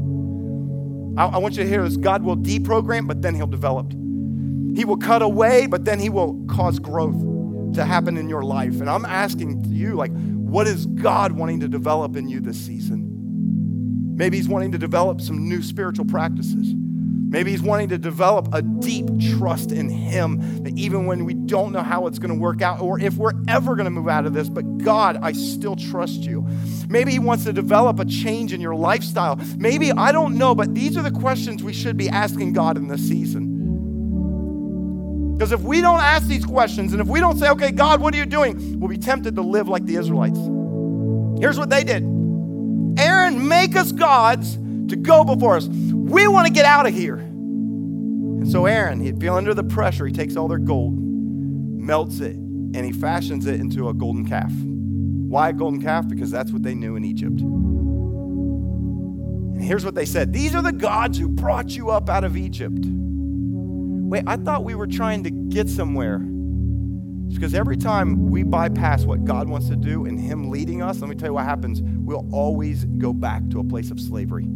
I, 1.19 1.35
I 1.35 1.39
want 1.39 1.57
you 1.57 1.65
to 1.65 1.69
hear 1.69 1.83
this 1.83 1.97
God 1.97 2.23
will 2.23 2.37
deprogram, 2.37 3.09
but 3.09 3.23
then 3.23 3.35
He'll 3.35 3.47
develop. 3.47 3.93
He 4.77 4.85
will 4.85 4.97
cut 4.97 5.23
away, 5.23 5.67
but 5.67 5.85
then 5.85 5.99
He 5.99 6.09
will 6.09 6.45
cause 6.49 6.79
growth 6.79 7.17
to 7.75 7.85
happen 7.85 8.17
in 8.17 8.29
your 8.29 8.43
life. 8.43 8.81
And 8.81 8.89
I'm 8.89 9.05
asking 9.05 9.65
you, 9.67 9.95
like, 9.95 10.13
what 10.55 10.69
is 10.69 10.87
God 10.87 11.33
wanting 11.33 11.59
to 11.61 11.69
develop 11.69 12.15
in 12.15 12.29
you 12.29 12.39
this 12.39 12.57
season? 12.57 14.15
Maybe 14.17 14.37
He's 14.37 14.49
wanting 14.49 14.71
to 14.71 14.79
develop 14.79 15.21
some 15.21 15.49
new 15.49 15.65
spiritual 15.65 16.05
practices. 16.05 16.75
Maybe 16.77 17.51
He's 17.51 17.61
wanting 17.61 17.89
to 17.89 17.99
develop 17.99 18.55
a 18.55 18.63
deep 18.63 19.05
trust 19.37 19.73
in 19.73 19.89
Him 19.89 20.63
that 20.63 20.79
even 20.79 21.07
when 21.07 21.25
we 21.25 21.35
don't 21.35 21.73
know 21.73 21.83
how 21.83 22.07
it's 22.07 22.21
going 22.21 22.33
to 22.33 22.39
work 22.39 22.63
out 22.63 22.81
or 22.81 23.01
if 23.01 23.17
we're 23.17 23.33
ever 23.49 23.75
going 23.75 23.87
to 23.87 23.91
move 23.91 24.09
out 24.09 24.27
of 24.27 24.33
this, 24.33 24.49
but 24.49 24.79
God, 24.79 25.19
I 25.23 25.33
still 25.33 25.75
trust 25.75 26.21
you. 26.21 26.47
Maybe 26.89 27.11
He 27.11 27.19
wants 27.19 27.43
to 27.47 27.53
develop 27.53 27.99
a 27.99 28.05
change 28.05 28.53
in 28.53 28.61
your 28.61 28.77
lifestyle. 28.77 29.41
Maybe, 29.59 29.91
I 29.91 30.13
don't 30.13 30.39
know, 30.39 30.55
but 30.55 30.73
these 30.73 30.97
are 30.97 31.03
the 31.03 31.11
questions 31.11 31.65
we 31.65 31.73
should 31.73 31.97
be 31.97 32.09
asking 32.09 32.53
God 32.53 32.77
in 32.77 32.87
this 32.87 33.01
season. 33.01 33.54
Because 35.35 35.51
if 35.51 35.61
we 35.63 35.81
don't 35.81 36.01
ask 36.01 36.29
these 36.29 36.45
questions 36.45 36.93
and 36.93 37.03
if 37.03 37.09
we 37.09 37.19
don't 37.19 37.37
say, 37.37 37.51
okay, 37.51 37.73
God, 37.73 38.01
what 38.01 38.15
are 38.15 38.17
you 38.17 38.25
doing? 38.25 38.79
We'll 38.79 38.89
be 38.89 38.97
tempted 38.97 39.35
to 39.35 39.43
live 39.43 39.69
like 39.69 39.85
the 39.85 39.97
Israelites. 39.97 40.39
Here's 41.41 41.59
what 41.59 41.71
they 41.71 41.83
did 41.83 42.05
Aaron, 42.99 43.49
make 43.49 43.75
us 43.75 43.91
gods 43.91 44.55
to 44.89 44.97
go 44.97 45.25
before 45.25 45.57
us. 45.57 45.67
We 45.67 46.29
want 46.29 46.47
to 46.47 46.53
get 46.53 46.65
out 46.65 46.87
of 46.87 46.95
here. 46.95 47.17
And 47.17 48.49
so 48.49 48.67
Aaron, 48.67 49.01
he'd 49.01 49.21
feel 49.21 49.35
under 49.35 49.55
the 49.55 49.65
pressure. 49.65 50.07
He 50.07 50.13
takes 50.13 50.37
all 50.37 50.47
their 50.47 50.59
gold, 50.59 50.97
melts 50.97 52.21
it, 52.21 52.37
and 52.37 52.85
he 52.85 52.93
fashions 52.93 53.47
it 53.47 53.59
into 53.59 53.89
a 53.89 53.95
golden 53.95 54.29
calf. 54.29 54.53
Why 54.55 55.49
a 55.49 55.53
golden 55.53 55.83
calf? 55.83 56.07
Because 56.07 56.31
that's 56.31 56.53
what 56.53 56.63
they 56.63 56.75
knew 56.75 56.95
in 56.95 57.05
Egypt. 57.05 57.41
And 59.55 59.65
here's 59.65 59.85
what 59.85 59.97
they 59.97 60.07
said 60.07 60.33
These 60.33 60.55
are 60.55 60.63
the 60.63 60.73
gods 60.73 61.19
who 61.19 61.29
brought 61.29 61.71
you 61.71 61.91
up 61.91 62.09
out 62.09 62.23
of 62.23 62.37
Egypt. 62.37 62.87
Wait, 64.09 64.25
I 64.27 64.37
thought 64.37 64.65
we 64.65 64.75
were 64.75 64.87
trying 64.87 65.25
to 65.25 65.31
get 65.31 65.69
somewhere. 65.69 66.21
It's 67.27 67.35
because 67.35 67.55
every 67.55 67.77
time 67.77 68.31
we 68.31 68.43
bypass 68.43 69.05
what 69.05 69.25
God 69.25 69.49
wants 69.49 69.69
to 69.69 69.77
do 69.77 70.05
and 70.05 70.21
Him 70.21 70.51
leading 70.51 70.83
us, 70.83 71.01
let 71.01 71.09
me 71.09 71.17
tell 71.17 71.29
you 71.29 71.35
what 71.35 71.45
happens. 71.45 71.83
We'll 71.83 72.29
always 72.33 72.85
go 72.85 73.13
back 73.13 73.49
to 73.51 73.61
a 73.61 73.65
place 73.65 73.91
of 73.91 73.99
slavery. 73.99 74.47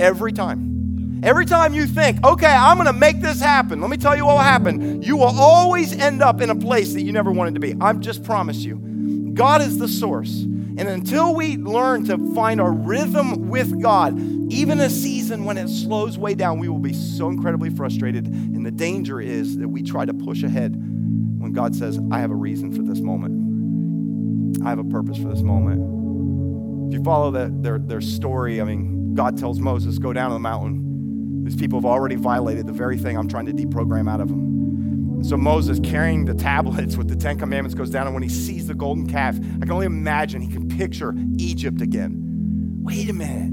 Every 0.00 0.32
time. 0.32 1.20
Every 1.22 1.46
time 1.46 1.72
you 1.72 1.86
think, 1.86 2.22
okay, 2.24 2.52
I'm 2.52 2.76
going 2.76 2.86
to 2.86 2.92
make 2.92 3.20
this 3.22 3.40
happen, 3.40 3.80
let 3.80 3.88
me 3.88 3.96
tell 3.96 4.14
you 4.14 4.26
what 4.26 4.34
will 4.34 4.40
happen. 4.40 5.00
You 5.00 5.16
will 5.16 5.40
always 5.40 5.96
end 5.98 6.20
up 6.20 6.42
in 6.42 6.50
a 6.50 6.54
place 6.54 6.92
that 6.92 7.02
you 7.02 7.12
never 7.12 7.32
wanted 7.32 7.54
to 7.54 7.60
be. 7.60 7.74
I've 7.80 8.00
just 8.00 8.24
promise 8.24 8.58
you. 8.58 8.76
God 9.32 9.62
is 9.62 9.78
the 9.78 9.88
source. 9.88 10.44
And 10.76 10.88
until 10.88 11.34
we 11.34 11.56
learn 11.56 12.04
to 12.06 12.18
find 12.34 12.60
our 12.60 12.72
rhythm 12.72 13.48
with 13.48 13.80
God, 13.80 14.18
even 14.52 14.80
a 14.80 14.90
season 14.90 15.44
when 15.44 15.56
it 15.56 15.68
slows 15.68 16.18
way 16.18 16.34
down, 16.34 16.58
we 16.58 16.68
will 16.68 16.80
be 16.80 16.92
so 16.92 17.28
incredibly 17.28 17.70
frustrated. 17.70 18.26
And 18.26 18.66
the 18.66 18.72
danger 18.72 19.20
is 19.20 19.56
that 19.58 19.68
we 19.68 19.82
try 19.82 20.04
to 20.04 20.12
push 20.12 20.42
ahead 20.42 20.74
when 20.74 21.52
God 21.52 21.76
says, 21.76 22.00
I 22.10 22.18
have 22.18 22.30
a 22.30 22.36
reason 22.36 22.72
for 22.72 22.82
this 22.82 23.00
moment. 23.00 24.62
I 24.64 24.70
have 24.70 24.78
a 24.78 24.84
purpose 24.84 25.16
for 25.16 25.28
this 25.28 25.42
moment. 25.42 26.88
If 26.88 26.98
you 26.98 27.04
follow 27.04 27.30
the, 27.30 27.54
their, 27.60 27.78
their 27.78 28.00
story, 28.00 28.60
I 28.60 28.64
mean, 28.64 29.14
God 29.14 29.38
tells 29.38 29.60
Moses, 29.60 29.98
go 29.98 30.12
down 30.12 30.30
to 30.30 30.34
the 30.34 30.40
mountain. 30.40 31.44
These 31.44 31.56
people 31.56 31.78
have 31.78 31.86
already 31.86 32.16
violated 32.16 32.66
the 32.66 32.72
very 32.72 32.98
thing 32.98 33.16
I'm 33.16 33.28
trying 33.28 33.46
to 33.46 33.52
deprogram 33.52 34.10
out 34.10 34.20
of 34.20 34.28
them. 34.28 34.53
So 35.24 35.38
Moses, 35.38 35.80
carrying 35.80 36.26
the 36.26 36.34
tablets 36.34 36.98
with 36.98 37.08
the 37.08 37.16
Ten 37.16 37.38
Commandments, 37.38 37.74
goes 37.74 37.88
down, 37.88 38.06
and 38.06 38.12
when 38.12 38.22
he 38.22 38.28
sees 38.28 38.66
the 38.66 38.74
golden 38.74 39.06
calf, 39.06 39.38
I 39.38 39.60
can 39.60 39.72
only 39.72 39.86
imagine 39.86 40.42
he 40.42 40.52
can 40.52 40.68
picture 40.68 41.14
Egypt 41.38 41.80
again. 41.80 42.20
Wait 42.82 43.08
a 43.08 43.14
minute. 43.14 43.50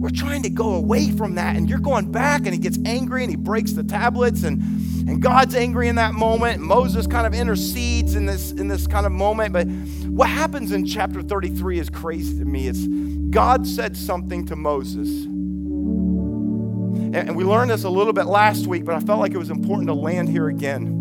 We're 0.00 0.08
trying 0.08 0.42
to 0.44 0.48
go 0.48 0.76
away 0.76 1.10
from 1.10 1.34
that, 1.34 1.56
and 1.56 1.68
you're 1.68 1.78
going 1.78 2.10
back, 2.10 2.46
and 2.46 2.54
he 2.54 2.58
gets 2.58 2.78
angry 2.86 3.22
and 3.22 3.30
he 3.30 3.36
breaks 3.36 3.72
the 3.72 3.84
tablets, 3.84 4.44
and, 4.44 4.62
and 5.06 5.20
God's 5.20 5.54
angry 5.54 5.88
in 5.88 5.96
that 5.96 6.14
moment. 6.14 6.62
Moses 6.62 7.06
kind 7.06 7.26
of 7.26 7.34
intercedes 7.34 8.14
in 8.14 8.24
this, 8.24 8.52
in 8.52 8.68
this 8.68 8.86
kind 8.86 9.04
of 9.04 9.12
moment. 9.12 9.52
But 9.52 9.66
what 10.08 10.30
happens 10.30 10.72
in 10.72 10.86
chapter 10.86 11.20
33 11.20 11.80
is 11.80 11.90
crazy 11.90 12.38
to 12.38 12.46
me. 12.46 12.66
It's 12.66 12.86
God 13.28 13.66
said 13.66 13.94
something 13.94 14.46
to 14.46 14.56
Moses. 14.56 15.26
And, 15.26 17.14
and 17.14 17.36
we 17.36 17.44
learned 17.44 17.70
this 17.70 17.84
a 17.84 17.90
little 17.90 18.14
bit 18.14 18.24
last 18.24 18.66
week, 18.66 18.86
but 18.86 18.94
I 18.94 19.00
felt 19.00 19.20
like 19.20 19.32
it 19.32 19.38
was 19.38 19.50
important 19.50 19.88
to 19.88 19.94
land 19.94 20.30
here 20.30 20.48
again. 20.48 20.99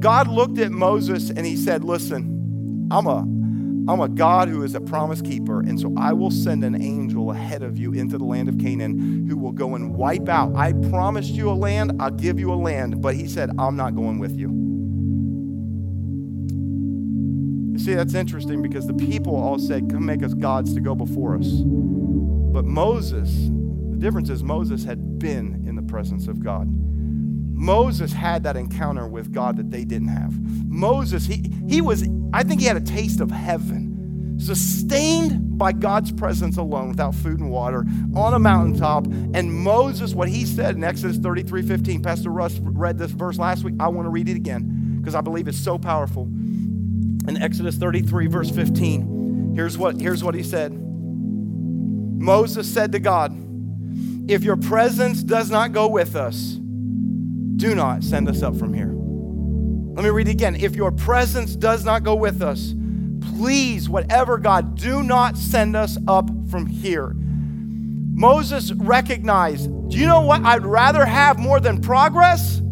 God 0.00 0.28
looked 0.28 0.58
at 0.58 0.72
Moses 0.72 1.30
and 1.30 1.46
he 1.46 1.56
said, 1.56 1.84
Listen, 1.84 2.88
I'm 2.90 3.06
a 3.06 3.18
I'm 3.90 4.00
a 4.00 4.08
God 4.08 4.48
who 4.48 4.62
is 4.62 4.74
a 4.74 4.80
promise 4.80 5.20
keeper, 5.20 5.60
and 5.60 5.80
so 5.80 5.92
I 5.96 6.12
will 6.12 6.30
send 6.30 6.64
an 6.64 6.80
angel 6.80 7.32
ahead 7.32 7.62
of 7.62 7.78
you 7.78 7.92
into 7.92 8.18
the 8.18 8.24
land 8.24 8.48
of 8.48 8.58
Canaan 8.58 9.26
who 9.28 9.36
will 9.36 9.52
go 9.52 9.74
and 9.74 9.94
wipe 9.94 10.28
out. 10.28 10.54
I 10.54 10.72
promised 10.90 11.32
you 11.32 11.50
a 11.50 11.52
land, 11.52 12.00
I'll 12.00 12.10
give 12.10 12.38
you 12.38 12.52
a 12.52 12.54
land, 12.54 13.00
but 13.00 13.14
he 13.14 13.26
said, 13.26 13.50
I'm 13.58 13.76
not 13.76 13.96
going 13.96 14.18
with 14.18 14.36
you. 14.36 14.48
You 17.72 17.78
see, 17.78 17.94
that's 17.94 18.14
interesting 18.14 18.62
because 18.62 18.86
the 18.86 18.94
people 18.94 19.34
all 19.34 19.58
said, 19.58 19.90
Come 19.90 20.06
make 20.06 20.22
us 20.22 20.34
gods 20.34 20.74
to 20.74 20.80
go 20.80 20.94
before 20.94 21.36
us. 21.36 21.48
But 21.48 22.64
Moses, 22.64 23.48
the 23.90 23.96
difference 23.98 24.28
is 24.30 24.44
Moses 24.44 24.84
had 24.84 25.18
been 25.18 25.64
in 25.66 25.74
the 25.76 25.82
presence 25.82 26.28
of 26.28 26.42
God. 26.42 26.68
Moses 27.60 28.10
had 28.10 28.44
that 28.44 28.56
encounter 28.56 29.06
with 29.06 29.34
God 29.34 29.58
that 29.58 29.70
they 29.70 29.84
didn't 29.84 30.08
have. 30.08 30.32
Moses, 30.66 31.26
he, 31.26 31.52
he 31.68 31.82
was, 31.82 32.08
I 32.32 32.42
think 32.42 32.62
he 32.62 32.66
had 32.66 32.78
a 32.78 32.80
taste 32.80 33.20
of 33.20 33.30
heaven, 33.30 34.38
sustained 34.40 35.58
by 35.58 35.72
God's 35.72 36.10
presence 36.10 36.56
alone 36.56 36.88
without 36.88 37.14
food 37.14 37.38
and 37.38 37.50
water 37.50 37.84
on 38.14 38.32
a 38.32 38.38
mountaintop. 38.38 39.04
And 39.34 39.52
Moses, 39.52 40.14
what 40.14 40.30
he 40.30 40.46
said 40.46 40.76
in 40.76 40.82
Exodus 40.82 41.18
33 41.18 41.60
15, 41.60 42.02
Pastor 42.02 42.30
Russ 42.30 42.58
read 42.62 42.96
this 42.96 43.10
verse 43.10 43.36
last 43.36 43.62
week. 43.62 43.74
I 43.78 43.88
want 43.88 44.06
to 44.06 44.10
read 44.10 44.30
it 44.30 44.36
again 44.36 44.96
because 44.98 45.14
I 45.14 45.20
believe 45.20 45.46
it's 45.46 45.58
so 45.58 45.76
powerful. 45.76 46.22
In 46.22 47.36
Exodus 47.36 47.76
33, 47.76 48.26
verse 48.28 48.50
15, 48.50 49.52
here's 49.54 49.76
what, 49.76 50.00
here's 50.00 50.24
what 50.24 50.34
he 50.34 50.42
said 50.42 50.72
Moses 50.72 52.72
said 52.72 52.92
to 52.92 52.98
God, 52.98 53.36
If 54.30 54.44
your 54.44 54.56
presence 54.56 55.22
does 55.22 55.50
not 55.50 55.72
go 55.72 55.88
with 55.88 56.16
us, 56.16 56.59
do 57.60 57.74
not 57.74 58.02
send 58.02 58.26
us 58.26 58.42
up 58.42 58.56
from 58.56 58.72
here. 58.72 58.90
Let 59.94 60.02
me 60.02 60.10
read 60.10 60.28
it 60.28 60.32
again. 60.32 60.56
If 60.56 60.74
your 60.74 60.90
presence 60.90 61.54
does 61.54 61.84
not 61.84 62.02
go 62.02 62.14
with 62.14 62.40
us, 62.40 62.74
please, 63.36 63.86
whatever 63.86 64.38
God, 64.38 64.76
do 64.76 65.02
not 65.02 65.36
send 65.36 65.76
us 65.76 65.98
up 66.08 66.30
from 66.50 66.64
here. 66.64 67.12
Moses 67.14 68.72
recognized, 68.72 69.70
do 69.90 69.98
you 69.98 70.06
know 70.06 70.22
what 70.22 70.42
I'd 70.42 70.64
rather 70.64 71.04
have 71.04 71.38
more 71.38 71.60
than 71.60 71.82
progress? 71.82 72.62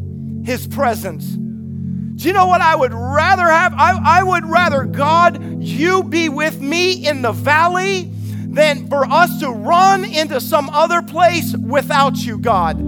His 0.45 0.67
presence. 0.67 1.27
Do 1.27 2.27
you 2.27 2.33
know 2.33 2.47
what 2.47 2.63
I 2.63 2.75
would 2.75 2.95
rather 2.95 3.47
have? 3.47 3.75
I, 3.75 4.01
I 4.03 4.23
would 4.23 4.47
rather, 4.47 4.85
God, 4.85 5.63
you 5.63 6.03
be 6.03 6.31
with 6.31 6.61
me 6.63 7.07
in 7.07 7.21
the 7.21 7.33
valley 7.33 8.11
than 8.49 8.89
for 8.89 9.05
us 9.05 9.41
to 9.41 9.51
run 9.51 10.05
into 10.05 10.41
some 10.41 10.71
other 10.71 11.03
place 11.03 11.55
without 11.55 12.17
you, 12.17 12.39
God. 12.39 12.79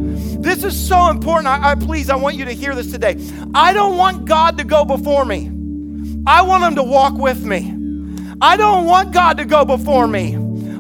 This 0.51 0.65
is 0.65 0.89
so 0.89 1.11
important. 1.11 1.47
I, 1.47 1.71
I, 1.71 1.75
please, 1.77 2.11
I 2.11 2.17
want 2.17 2.35
you 2.35 2.45
to 2.45 2.53
hear 2.53 2.75
this 2.75 2.91
today. 2.91 3.17
I 3.55 3.73
don't 3.73 3.97
want 3.97 4.25
God 4.25 4.59
to 4.59 4.65
go 4.65 4.85
before 4.85 5.25
me. 5.25 5.49
I 6.27 6.43
want 6.43 6.65
him 6.65 6.75
to 6.75 6.83
walk 6.83 7.15
with 7.15 7.45
me. 7.45 7.73
I 8.41 8.57
don't 8.57 8.85
want 8.85 9.13
God 9.13 9.37
to 9.37 9.45
go 9.45 9.65
before 9.65 10.09
me. 10.09 10.35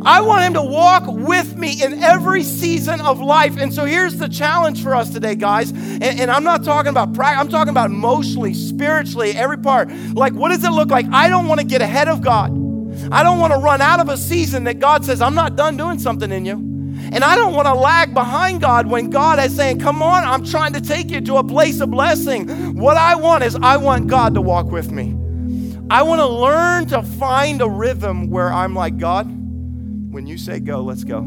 I 0.05 0.23
want 0.23 0.43
him 0.43 0.55
to 0.55 0.62
walk 0.62 1.05
with 1.07 1.57
me 1.57 1.85
in 1.85 2.03
every 2.03 2.43
season 2.43 3.01
of 3.01 3.21
life. 3.21 3.59
And 3.59 3.73
so 3.73 3.85
here's 3.85 4.16
the 4.16 4.29
challenge 4.29 4.83
for 4.83 4.93
us 4.93 5.11
today, 5.11 5.37
guys. 5.37 5.71
And, 5.71 6.03
and 6.03 6.33
I'm 6.33 6.43
not 6.43 6.64
talking 6.64 6.91
about 6.91 7.14
practice, 7.14 7.41
I'm 7.41 7.49
talking 7.49 7.71
about 7.71 7.91
emotionally, 7.91 8.55
spiritually, 8.55 9.37
every 9.37 9.59
part. 9.59 9.89
Like, 10.14 10.33
what 10.33 10.49
does 10.49 10.64
it 10.64 10.73
look 10.73 10.91
like? 10.91 11.07
I 11.12 11.29
don't 11.29 11.47
want 11.47 11.61
to 11.61 11.66
get 11.66 11.81
ahead 11.81 12.09
of 12.09 12.23
God. 12.23 12.51
I 13.12 13.23
don't 13.23 13.39
want 13.39 13.53
to 13.53 13.59
run 13.61 13.81
out 13.81 14.01
of 14.01 14.09
a 14.09 14.16
season 14.16 14.64
that 14.64 14.81
God 14.81 15.05
says, 15.05 15.23
I'm 15.23 15.37
not 15.37 15.55
done 15.55 15.77
doing 15.77 16.01
something 16.01 16.33
in 16.33 16.45
you. 16.45 16.70
And 17.12 17.24
I 17.24 17.34
don't 17.34 17.54
want 17.54 17.66
to 17.66 17.74
lag 17.74 18.14
behind 18.14 18.61
God 18.61 18.86
when 18.86 19.11
God 19.11 19.40
is 19.40 19.54
saying, 19.56 19.80
Come 19.80 20.00
on, 20.02 20.24
I'm 20.24 20.44
trying 20.44 20.72
to 20.74 20.80
take 20.80 21.11
you 21.11 21.20
to 21.22 21.38
a 21.38 21.44
place 21.44 21.80
of 21.80 21.90
blessing. 21.90 22.76
What 22.76 22.96
I 22.96 23.16
want 23.16 23.42
is, 23.42 23.56
I 23.56 23.76
want 23.78 24.06
God 24.06 24.34
to 24.34 24.40
walk 24.40 24.70
with 24.70 24.92
me. 24.92 25.16
I 25.90 26.02
want 26.02 26.20
to 26.20 26.26
learn 26.28 26.86
to 26.86 27.02
find 27.02 27.61
a 27.61 27.68
rhythm 27.68 28.30
where 28.30 28.52
I'm 28.52 28.76
like, 28.76 28.96
God, 28.96 29.26
when 29.26 30.24
you 30.28 30.38
say 30.38 30.61
go, 30.61 30.82
let's 30.82 31.02
go. 31.02 31.22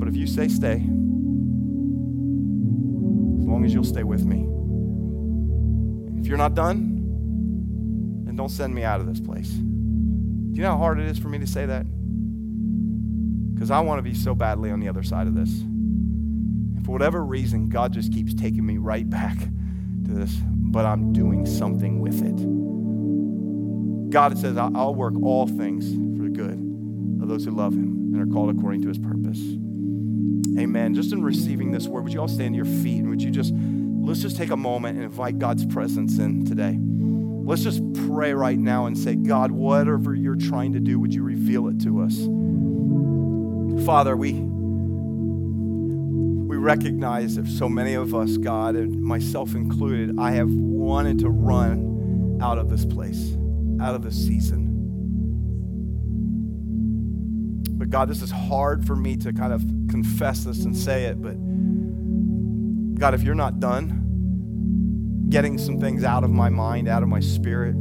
But 0.00 0.08
if 0.08 0.16
you 0.16 0.26
say 0.26 0.48
stay, 0.48 0.76
as 0.76 0.80
long 3.46 3.64
as 3.66 3.74
you'll 3.74 3.84
stay 3.84 4.02
with 4.02 4.24
me. 4.24 4.46
If 6.20 6.26
you're 6.26 6.38
not 6.38 6.54
done, 6.54 8.24
then 8.24 8.34
don't 8.34 8.48
send 8.48 8.74
me 8.74 8.82
out 8.82 9.00
of 9.00 9.06
this 9.06 9.20
place. 9.20 9.50
Do 9.50 10.56
you 10.56 10.62
know 10.62 10.70
how 10.70 10.78
hard 10.78 10.98
it 11.00 11.06
is 11.06 11.18
for 11.18 11.28
me 11.28 11.38
to 11.38 11.46
say 11.46 11.66
that? 11.66 11.84
Because 13.60 13.70
I 13.70 13.80
want 13.80 13.98
to 13.98 14.02
be 14.02 14.14
so 14.14 14.34
badly 14.34 14.70
on 14.70 14.80
the 14.80 14.88
other 14.88 15.02
side 15.02 15.26
of 15.26 15.34
this. 15.34 15.50
And 15.60 16.82
for 16.82 16.92
whatever 16.92 17.22
reason, 17.22 17.68
God 17.68 17.92
just 17.92 18.10
keeps 18.10 18.32
taking 18.32 18.64
me 18.64 18.78
right 18.78 19.08
back 19.10 19.36
to 19.38 20.14
this, 20.14 20.34
but 20.46 20.86
I'm 20.86 21.12
doing 21.12 21.44
something 21.44 22.00
with 22.00 22.22
it. 22.22 24.10
God 24.10 24.38
says, 24.38 24.56
I'll 24.56 24.94
work 24.94 25.12
all 25.22 25.46
things 25.46 25.90
for 26.16 26.22
the 26.22 26.30
good 26.30 26.58
of 27.22 27.28
those 27.28 27.44
who 27.44 27.50
love 27.50 27.74
Him 27.74 28.14
and 28.14 28.22
are 28.22 28.32
called 28.32 28.48
according 28.48 28.80
to 28.80 28.88
His 28.88 28.98
purpose. 28.98 29.38
Amen. 30.58 30.94
Just 30.94 31.12
in 31.12 31.22
receiving 31.22 31.70
this 31.70 31.86
word, 31.86 32.04
would 32.04 32.14
you 32.14 32.20
all 32.22 32.28
stand 32.28 32.54
to 32.54 32.56
your 32.56 32.64
feet 32.64 33.00
and 33.00 33.10
would 33.10 33.20
you 33.20 33.30
just 33.30 33.52
let's 33.54 34.22
just 34.22 34.38
take 34.38 34.48
a 34.48 34.56
moment 34.56 34.96
and 34.96 35.04
invite 35.04 35.38
God's 35.38 35.66
presence 35.66 36.16
in 36.16 36.46
today. 36.46 36.78
Let's 36.80 37.62
just 37.62 37.82
pray 38.08 38.32
right 38.32 38.58
now 38.58 38.86
and 38.86 38.96
say, 38.96 39.16
God, 39.16 39.50
whatever 39.50 40.14
you're 40.14 40.36
trying 40.36 40.72
to 40.72 40.80
do, 40.80 40.98
would 40.98 41.12
you 41.12 41.22
reveal 41.22 41.68
it 41.68 41.78
to 41.82 42.00
us? 42.00 42.26
Father, 43.90 44.16
we, 44.16 44.34
we 46.46 46.56
recognize 46.56 47.34
that 47.34 47.48
so 47.48 47.68
many 47.68 47.94
of 47.94 48.14
us, 48.14 48.36
God, 48.36 48.76
and 48.76 49.02
myself 49.02 49.56
included, 49.56 50.16
I 50.16 50.30
have 50.30 50.48
wanted 50.48 51.18
to 51.18 51.28
run 51.28 52.38
out 52.40 52.56
of 52.56 52.70
this 52.70 52.84
place, 52.84 53.36
out 53.80 53.96
of 53.96 54.02
this 54.02 54.14
season. 54.14 54.68
But 57.72 57.90
God, 57.90 58.08
this 58.08 58.22
is 58.22 58.30
hard 58.30 58.86
for 58.86 58.94
me 58.94 59.16
to 59.16 59.32
kind 59.32 59.52
of 59.52 59.64
confess 59.88 60.44
this 60.44 60.64
and 60.64 60.76
say 60.76 61.06
it, 61.06 61.20
but 61.20 61.34
God, 62.94 63.14
if 63.14 63.24
you're 63.24 63.34
not 63.34 63.58
done 63.58 65.26
getting 65.30 65.58
some 65.58 65.80
things 65.80 66.04
out 66.04 66.22
of 66.22 66.30
my 66.30 66.48
mind, 66.48 66.86
out 66.86 67.02
of 67.02 67.08
my 67.08 67.18
spirit, 67.18 67.74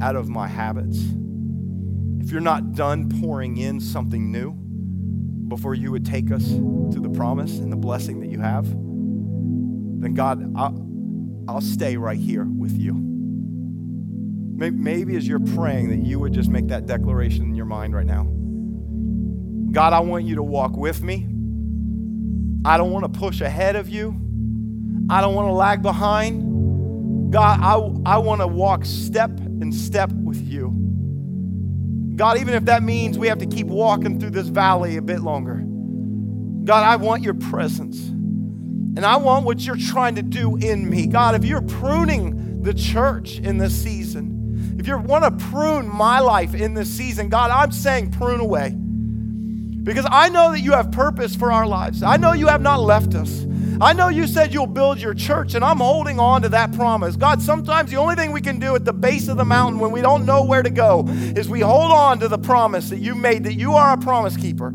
out 0.00 0.16
of 0.16 0.28
my 0.28 0.48
habits, 0.48 0.98
if 2.18 2.32
you're 2.32 2.40
not 2.40 2.72
done 2.72 3.08
pouring 3.08 3.58
in 3.58 3.78
something 3.78 4.32
new 4.32 4.60
before 5.50 5.74
you 5.74 5.92
would 5.92 6.06
take 6.06 6.32
us 6.32 6.46
to 6.48 7.00
the 7.00 7.10
promise 7.10 7.58
and 7.58 7.70
the 7.70 7.76
blessing 7.76 8.20
that 8.20 8.30
you 8.30 8.40
have, 8.40 8.64
then 10.00 10.14
God, 10.14 10.50
I'll, 10.56 10.88
I'll 11.46 11.60
stay 11.60 11.98
right 11.98 12.18
here 12.18 12.44
with 12.44 12.72
you. 12.78 12.94
Maybe 14.56 15.16
as 15.16 15.28
you're 15.28 15.40
praying, 15.40 15.90
that 15.90 16.06
you 16.06 16.18
would 16.18 16.32
just 16.32 16.48
make 16.48 16.68
that 16.68 16.86
declaration 16.86 17.44
in 17.44 17.54
your 17.54 17.66
mind 17.66 17.94
right 17.94 18.06
now. 18.06 18.24
God, 19.72 19.92
I 19.92 20.00
want 20.00 20.24
you 20.24 20.36
to 20.36 20.42
walk 20.42 20.76
with 20.76 21.02
me. 21.02 21.26
I 22.64 22.76
don't 22.76 22.90
want 22.90 23.12
to 23.12 23.18
push 23.18 23.40
ahead 23.40 23.76
of 23.76 23.88
you. 23.88 24.16
I 25.08 25.20
don't 25.20 25.34
want 25.34 25.48
to 25.48 25.52
lag 25.52 25.82
behind. 25.82 27.32
God, 27.32 27.60
I, 27.60 28.14
I 28.14 28.18
want 28.18 28.40
to 28.40 28.46
walk 28.46 28.84
step 28.84 29.30
in 29.30 29.72
step 29.72 30.12
with 30.12 30.42
you. 30.42 30.69
God, 32.16 32.38
even 32.38 32.54
if 32.54 32.64
that 32.66 32.82
means 32.82 33.18
we 33.18 33.28
have 33.28 33.38
to 33.38 33.46
keep 33.46 33.66
walking 33.66 34.20
through 34.20 34.30
this 34.30 34.48
valley 34.48 34.96
a 34.96 35.02
bit 35.02 35.20
longer. 35.20 35.62
God, 36.64 36.84
I 36.84 36.96
want 36.96 37.22
your 37.22 37.34
presence. 37.34 37.98
And 38.96 39.06
I 39.06 39.16
want 39.16 39.46
what 39.46 39.60
you're 39.60 39.76
trying 39.76 40.16
to 40.16 40.22
do 40.22 40.56
in 40.56 40.90
me. 40.90 41.06
God, 41.06 41.34
if 41.34 41.44
you're 41.44 41.62
pruning 41.62 42.62
the 42.62 42.74
church 42.74 43.38
in 43.38 43.56
this 43.56 43.74
season, 43.74 44.76
if 44.78 44.86
you 44.86 44.98
want 44.98 45.24
to 45.24 45.44
prune 45.46 45.88
my 45.88 46.20
life 46.20 46.54
in 46.54 46.74
this 46.74 46.90
season, 46.90 47.28
God, 47.28 47.50
I'm 47.50 47.70
saying 47.70 48.10
prune 48.10 48.40
away. 48.40 48.74
Because 49.82 50.06
I 50.10 50.28
know 50.28 50.50
that 50.52 50.60
you 50.60 50.72
have 50.72 50.90
purpose 50.92 51.34
for 51.34 51.52
our 51.52 51.66
lives. 51.66 52.02
I 52.02 52.16
know 52.16 52.32
you 52.32 52.48
have 52.48 52.60
not 52.60 52.80
left 52.80 53.14
us. 53.14 53.46
I 53.80 53.94
know 53.94 54.08
you 54.08 54.26
said 54.26 54.52
you'll 54.52 54.66
build 54.66 55.00
your 55.00 55.14
church, 55.14 55.54
and 55.54 55.64
I'm 55.64 55.78
holding 55.78 56.20
on 56.20 56.42
to 56.42 56.50
that 56.50 56.70
promise. 56.72 57.16
God, 57.16 57.40
sometimes 57.40 57.90
the 57.90 57.96
only 57.96 58.14
thing 58.14 58.30
we 58.30 58.42
can 58.42 58.58
do 58.58 58.74
at 58.74 58.84
the 58.84 58.92
base 58.92 59.28
of 59.28 59.38
the 59.38 59.44
mountain 59.44 59.80
when 59.80 59.90
we 59.90 60.02
don't 60.02 60.26
know 60.26 60.44
where 60.44 60.62
to 60.62 60.68
go 60.68 61.06
is 61.08 61.48
we 61.48 61.60
hold 61.60 61.90
on 61.90 62.20
to 62.20 62.28
the 62.28 62.36
promise 62.36 62.90
that 62.90 62.98
you 62.98 63.14
made 63.14 63.44
that 63.44 63.54
you 63.54 63.72
are 63.72 63.94
a 63.94 63.96
promise 63.96 64.36
keeper. 64.36 64.74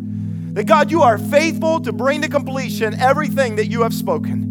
That 0.53 0.64
God, 0.64 0.89
you 0.89 1.03
are 1.03 1.20
faithful 1.20 1.82
to 1.82 1.91
bring 1.91 2.24
to 2.24 2.30
completion 2.30 2.95
everything 2.95 3.58
that 3.58 3.68
you 3.68 3.84
have 3.84 3.93
spoken. 3.93 4.41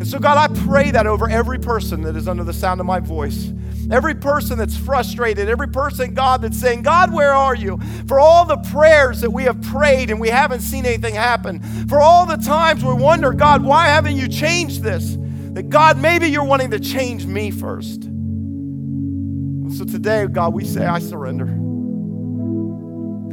And 0.00 0.06
so, 0.06 0.18
God, 0.18 0.38
I 0.38 0.54
pray 0.64 0.90
that 0.90 1.06
over 1.06 1.28
every 1.28 1.58
person 1.58 2.02
that 2.02 2.16
is 2.16 2.26
under 2.26 2.44
the 2.44 2.54
sound 2.54 2.80
of 2.80 2.86
my 2.86 3.00
voice. 3.00 3.52
Every 3.90 4.14
person 4.14 4.58
that's 4.58 4.76
frustrated, 4.76 5.48
every 5.48 5.68
person, 5.68 6.14
God, 6.14 6.42
that's 6.42 6.58
saying, 6.58 6.82
God, 6.82 7.12
where 7.12 7.34
are 7.34 7.54
you? 7.54 7.78
For 8.06 8.18
all 8.18 8.46
the 8.46 8.56
prayers 8.56 9.20
that 9.20 9.30
we 9.30 9.44
have 9.44 9.60
prayed 9.62 10.10
and 10.10 10.20
we 10.20 10.28
haven't 10.28 10.60
seen 10.60 10.86
anything 10.86 11.14
happen. 11.14 11.60
For 11.88 12.00
all 12.00 12.26
the 12.26 12.36
times 12.36 12.84
we 12.84 12.94
wonder, 12.94 13.32
God, 13.32 13.62
why 13.62 13.86
haven't 13.86 14.16
you 14.16 14.28
changed 14.28 14.82
this? 14.82 15.16
That 15.52 15.68
God, 15.68 15.98
maybe 15.98 16.28
you're 16.28 16.44
wanting 16.44 16.70
to 16.70 16.80
change 16.80 17.26
me 17.26 17.50
first. 17.50 18.02
so 18.02 19.84
today, 19.84 20.26
God, 20.26 20.54
we 20.54 20.64
say, 20.64 20.86
I 20.86 20.98
surrender. 20.98 21.46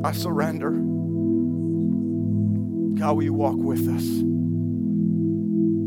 I 0.05 0.11
surrender. 0.11 0.71
God, 2.99 3.15
will 3.15 3.23
you 3.23 3.33
walk 3.33 3.57
with 3.57 3.87
us? 3.87 4.05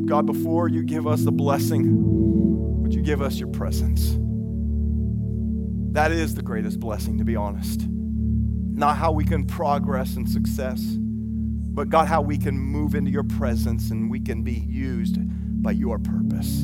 God, 0.07 0.27
before 0.27 0.69
you 0.69 0.83
give 0.83 1.07
us 1.07 1.23
the 1.23 1.33
blessing, 1.33 2.83
would 2.83 2.93
you 2.93 3.03
give 3.03 3.23
us 3.23 3.39
your 3.39 3.49
presence? 3.49 4.17
That 5.95 6.11
is 6.11 6.35
the 6.35 6.43
greatest 6.43 6.81
blessing, 6.81 7.19
to 7.19 7.25
be 7.25 7.37
honest. 7.37 7.87
Not 7.89 8.97
how 8.97 9.13
we 9.13 9.25
can 9.25 9.47
progress 9.47 10.17
and 10.17 10.29
success, 10.29 10.81
but 10.83 11.89
God, 11.89 12.09
how 12.09 12.21
we 12.21 12.37
can 12.37 12.59
move 12.59 12.97
into 12.97 13.13
your 13.13 13.23
presence 13.23 13.93
and 13.93 14.11
we 14.11 14.19
can 14.19 14.43
be 14.43 14.55
used 14.55 15.19
by 15.63 15.71
your 15.71 16.01
purpose. 16.01 16.63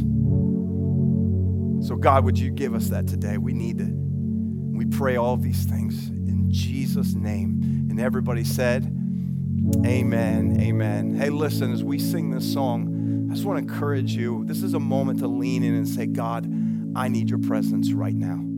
So, 1.87 1.95
God, 1.95 2.25
would 2.25 2.41
you 2.41 2.51
give 2.51 2.75
us 2.75 2.89
that 2.89 3.07
today? 3.07 3.39
We 3.39 3.53
need 3.53 3.81
it. 3.81 3.93
We 3.93 4.85
pray 4.85 5.15
all 5.15 5.37
these 5.37 5.63
things 5.63 6.09
in 6.09 6.51
Jesus' 6.51 7.15
name. 7.15 7.87
And 7.89 8.01
everybody 8.01 8.43
said, 8.43 8.83
Amen. 9.87 10.61
Amen. 10.61 11.15
Hey, 11.15 11.31
listen, 11.31 11.73
as 11.73 11.85
we 11.85 12.01
sing 12.01 12.31
this 12.31 12.53
song, 12.53 13.29
I 13.31 13.35
just 13.35 13.47
want 13.47 13.65
to 13.65 13.73
encourage 13.73 14.11
you. 14.11 14.43
This 14.47 14.65
is 14.65 14.75
a 14.75 14.81
moment 14.81 15.21
to 15.21 15.29
lean 15.29 15.63
in 15.63 15.77
and 15.77 15.89
say, 15.89 16.07
God, 16.07 16.53
I 16.97 17.07
need 17.07 17.31
your 17.31 17.39
presence 17.39 17.93
right 17.93 18.17
now. 18.17 18.50